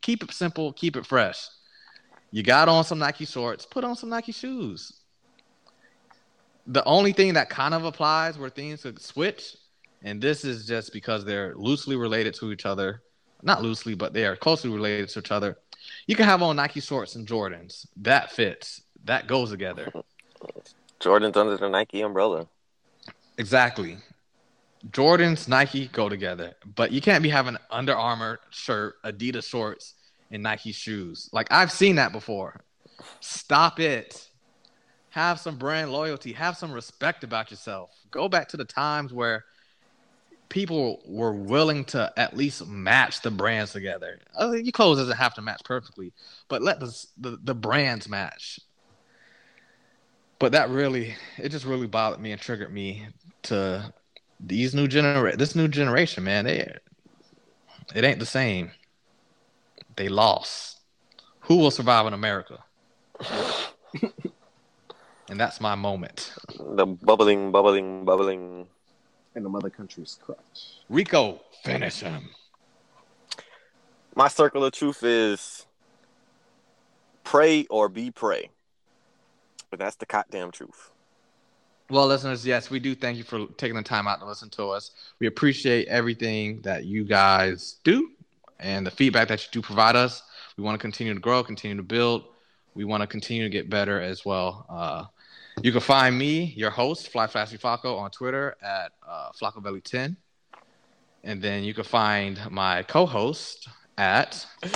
keep 0.02 0.24
it 0.24 0.32
simple, 0.32 0.74
keep 0.74 0.96
it 0.96 1.06
fresh. 1.06 1.48
You 2.34 2.42
got 2.42 2.68
on 2.68 2.84
some 2.84 2.98
Nike 2.98 3.26
shorts, 3.26 3.64
put 3.64 3.84
on 3.84 3.96
some 3.96 4.10
Nike 4.10 4.32
shoes. 4.32 4.92
The 6.66 6.84
only 6.84 7.14
thing 7.14 7.36
that 7.36 7.48
kind 7.48 7.76
of 7.76 7.86
applies 7.86 8.40
where 8.40 8.50
things 8.50 8.82
could 8.82 9.00
switch, 9.00 9.56
and 10.02 10.20
this 10.20 10.44
is 10.44 10.66
just 10.66 10.94
because 10.94 11.24
they're 11.24 11.54
loosely 11.54 11.96
related 11.96 12.34
to 12.36 12.52
each 12.52 12.66
other, 12.66 13.04
not 13.44 13.62
loosely, 13.62 13.94
but 13.94 14.14
they 14.14 14.26
are 14.26 14.36
closely 14.36 14.72
related 14.72 15.10
to 15.10 15.20
each 15.20 15.32
other. 15.32 15.60
You 16.08 16.16
can 16.16 16.26
have 16.26 16.42
on 16.42 16.56
Nike 16.56 16.80
shorts 16.80 17.14
and 17.14 17.28
Jordans. 17.28 17.86
That 17.98 18.32
fits. 18.32 18.82
That 19.04 19.28
goes 19.28 19.52
together. 19.52 19.94
Jordan's 21.00 21.38
under 21.38 21.56
the 21.56 21.70
Nike 21.70 22.02
umbrella. 22.02 22.48
Exactly. 23.38 23.98
Jordans, 24.90 25.48
Nike 25.48 25.88
go 25.90 26.10
together, 26.10 26.56
but 26.76 26.92
you 26.92 27.00
can't 27.00 27.22
be 27.22 27.30
having 27.30 27.58
Under 27.70 27.96
Armour 27.96 28.40
shirt, 28.50 28.96
Adidas 29.04 29.46
shorts, 29.46 29.94
and 30.34 30.44
Nike 30.44 30.74
shoes. 30.74 31.30
Like 31.32 31.52
I've 31.52 31.72
seen 31.72 31.96
that 31.96 32.12
before. 32.12 32.60
Stop 33.22 33.80
it. 33.80 34.28
Have 35.12 35.40
some 35.40 35.58
brand 35.58 35.92
loyalty. 35.92 36.34
Have 36.34 36.58
some 36.58 36.74
respect 36.74 37.24
about 37.24 37.52
yourself. 37.52 37.92
Go 38.12 38.28
back 38.28 38.50
to 38.50 38.58
the 38.58 38.66
times 38.66 39.14
where 39.14 39.46
people 40.50 41.02
were 41.06 41.34
willing 41.34 41.86
to 41.86 42.12
at 42.18 42.36
least 42.36 42.68
match 42.68 43.22
the 43.22 43.32
brands 43.32 43.72
together. 43.72 44.20
Uh, 44.40 44.52
your 44.52 44.72
clothes 44.72 44.98
doesn't 44.98 45.18
have 45.18 45.36
to 45.36 45.42
match 45.42 45.62
perfectly, 45.64 46.12
but 46.48 46.62
let 46.62 46.80
the, 46.80 47.06
the 47.18 47.38
the 47.44 47.56
brands 47.56 48.10
match. 48.10 48.60
But 50.40 50.52
that 50.52 50.70
really, 50.70 51.16
it 51.38 51.50
just 51.50 51.66
really 51.66 51.88
bothered 51.88 52.20
me 52.20 52.32
and 52.32 52.42
triggered 52.42 52.74
me 52.74 53.08
to 53.44 53.94
these 54.40 54.74
new 54.74 54.88
generation, 54.88 55.38
this 55.38 55.56
new 55.56 55.68
generation, 55.68 56.24
man. 56.24 56.46
They, 56.46 56.76
it 57.96 58.04
ain't 58.04 58.20
the 58.20 58.26
same. 58.26 58.72
They 59.96 60.10
lost. 60.10 60.80
Who 61.42 61.58
will 61.58 61.72
survive 61.72 62.08
in 62.08 62.14
America? 62.14 62.64
and 65.30 65.40
that's 65.40 65.60
my 65.60 65.76
moment. 65.76 66.34
The 66.60 66.86
bubbling, 66.86 67.52
bubbling, 67.52 68.06
bubbling. 68.06 68.68
In 69.36 69.44
the 69.44 69.50
mother 69.50 69.70
country's 69.70 70.20
crutch. 70.24 70.82
Rico, 70.90 71.42
finish 71.64 72.00
him. 72.02 72.30
My 74.16 74.28
circle 74.28 74.64
of 74.64 74.74
truth 74.74 75.04
is 75.04 75.66
pray 77.24 77.66
or 77.70 77.90
be 77.90 78.12
prey. 78.12 78.52
But 79.72 79.80
that's 79.80 79.96
the 79.96 80.06
goddamn 80.06 80.52
truth. 80.52 80.92
Well, 81.90 82.08
listeners, 82.08 82.46
yes, 82.46 82.70
we 82.70 82.80
do 82.80 82.96
thank 82.96 83.18
you 83.18 83.24
for 83.24 83.48
taking 83.58 83.76
the 83.76 83.84
time 83.84 84.08
out 84.08 84.20
to 84.20 84.26
listen 84.26 84.50
to 84.52 84.68
us. 84.68 84.92
We 85.20 85.28
appreciate 85.28 85.88
everything 85.88 86.62
that 86.62 86.86
you 86.86 87.04
guys 87.04 87.78
do 87.84 88.10
and 88.64 88.88
the 88.88 88.92
feedback 88.92 89.28
that 89.28 89.44
you 89.44 89.50
do 89.52 89.62
provide 89.62 89.96
us. 89.96 90.24
We 90.58 90.64
want 90.64 90.76
to 90.76 90.82
continue 90.82 91.14
to 91.14 91.20
grow, 91.20 91.44
continue 91.44 91.78
to 91.78 91.84
build. 91.84 92.24
We 92.74 92.86
want 92.86 93.02
to 93.02 93.08
continue 93.08 93.44
to 93.44 93.50
get 93.50 93.70
better 93.70 94.02
as 94.02 94.26
well. 94.26 94.66
Uh, 94.70 95.06
you 95.62 95.72
can 95.72 95.82
find 95.82 96.18
me, 96.18 96.54
your 96.58 96.72
host, 96.72 97.10
Fly 97.10 97.28
Flashy 97.28 97.58
Flaco, 97.58 98.00
on 98.00 98.10
Twitter 98.10 98.56
at 98.62 98.94
uh, 99.08 99.30
FlacoBelly10. 99.40 100.16
And 101.24 101.42
then 101.42 101.64
you 101.64 101.74
can 101.74 101.84
find 101.84 102.40
my 102.50 102.84
co-host 102.84 103.68
at. 103.98 104.46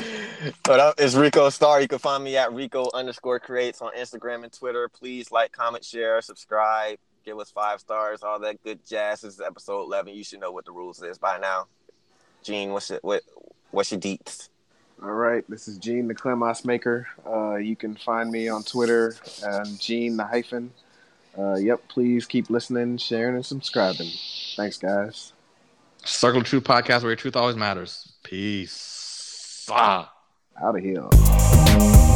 What 0.68 0.80
up? 0.80 0.96
It's 1.00 1.16
Rico 1.16 1.50
Star. 1.50 1.82
You 1.82 1.88
can 1.88 1.98
find 1.98 2.24
me 2.24 2.38
at 2.38 2.54
Rico 2.54 2.92
underscore 2.94 3.40
creates 3.40 3.82
on 3.82 3.92
Instagram 3.98 4.44
and 4.44 4.54
Twitter. 4.54 4.88
Please 4.88 5.32
like, 5.32 5.52
comment, 5.52 5.84
share, 5.84 6.22
subscribe, 6.22 7.00
give 7.26 7.40
us 7.40 7.50
five 7.50 7.80
stars, 7.80 8.22
all 8.22 8.40
that 8.42 8.62
good 8.64 8.86
jazz. 8.86 9.22
This 9.22 9.36
is 9.36 9.42
episode 9.42 9.82
11. 9.82 10.14
You 10.14 10.24
should 10.24 10.40
know 10.40 10.52
what 10.52 10.66
the 10.66 10.72
rules 10.72 11.02
is 11.02 11.18
by 11.18 11.40
now. 11.40 11.66
Jean, 12.44 12.72
what's 12.72 12.92
it? 12.92 13.04
What, 13.04 13.24
what's 13.72 13.92
your 13.92 14.00
deets? 14.00 14.50
All 15.02 15.12
right, 15.12 15.44
this 15.48 15.68
is 15.68 15.78
Jean 15.78 16.08
the 16.08 16.16
Clemos 16.16 16.66
Maker. 16.66 17.08
Uh, 17.26 17.56
you 17.56 17.76
can 17.76 17.96
find 17.96 18.32
me 18.32 18.50
on 18.50 18.64
Twitter 18.64 19.16
and 19.44 19.80
Jean 19.80 20.18
the 20.18 20.26
hyphen. 20.26 20.72
Uh, 21.38 21.56
yep, 21.56 21.88
please 21.88 22.26
keep 22.26 22.50
listening, 22.50 22.98
sharing, 22.98 23.36
and 23.36 23.46
subscribing. 23.46 24.10
Thanks, 24.56 24.78
guys. 24.78 25.34
Circle 26.04 26.42
of 26.42 26.48
Truth 26.48 26.64
podcast 26.64 27.02
where 27.02 27.12
your 27.12 27.16
truth 27.16 27.36
always 27.36 27.56
matters. 27.56 28.14
Peace. 28.24 29.68
Ah. 29.70 30.12
Out 30.60 30.76
of 30.76 30.84
here. 30.84 32.07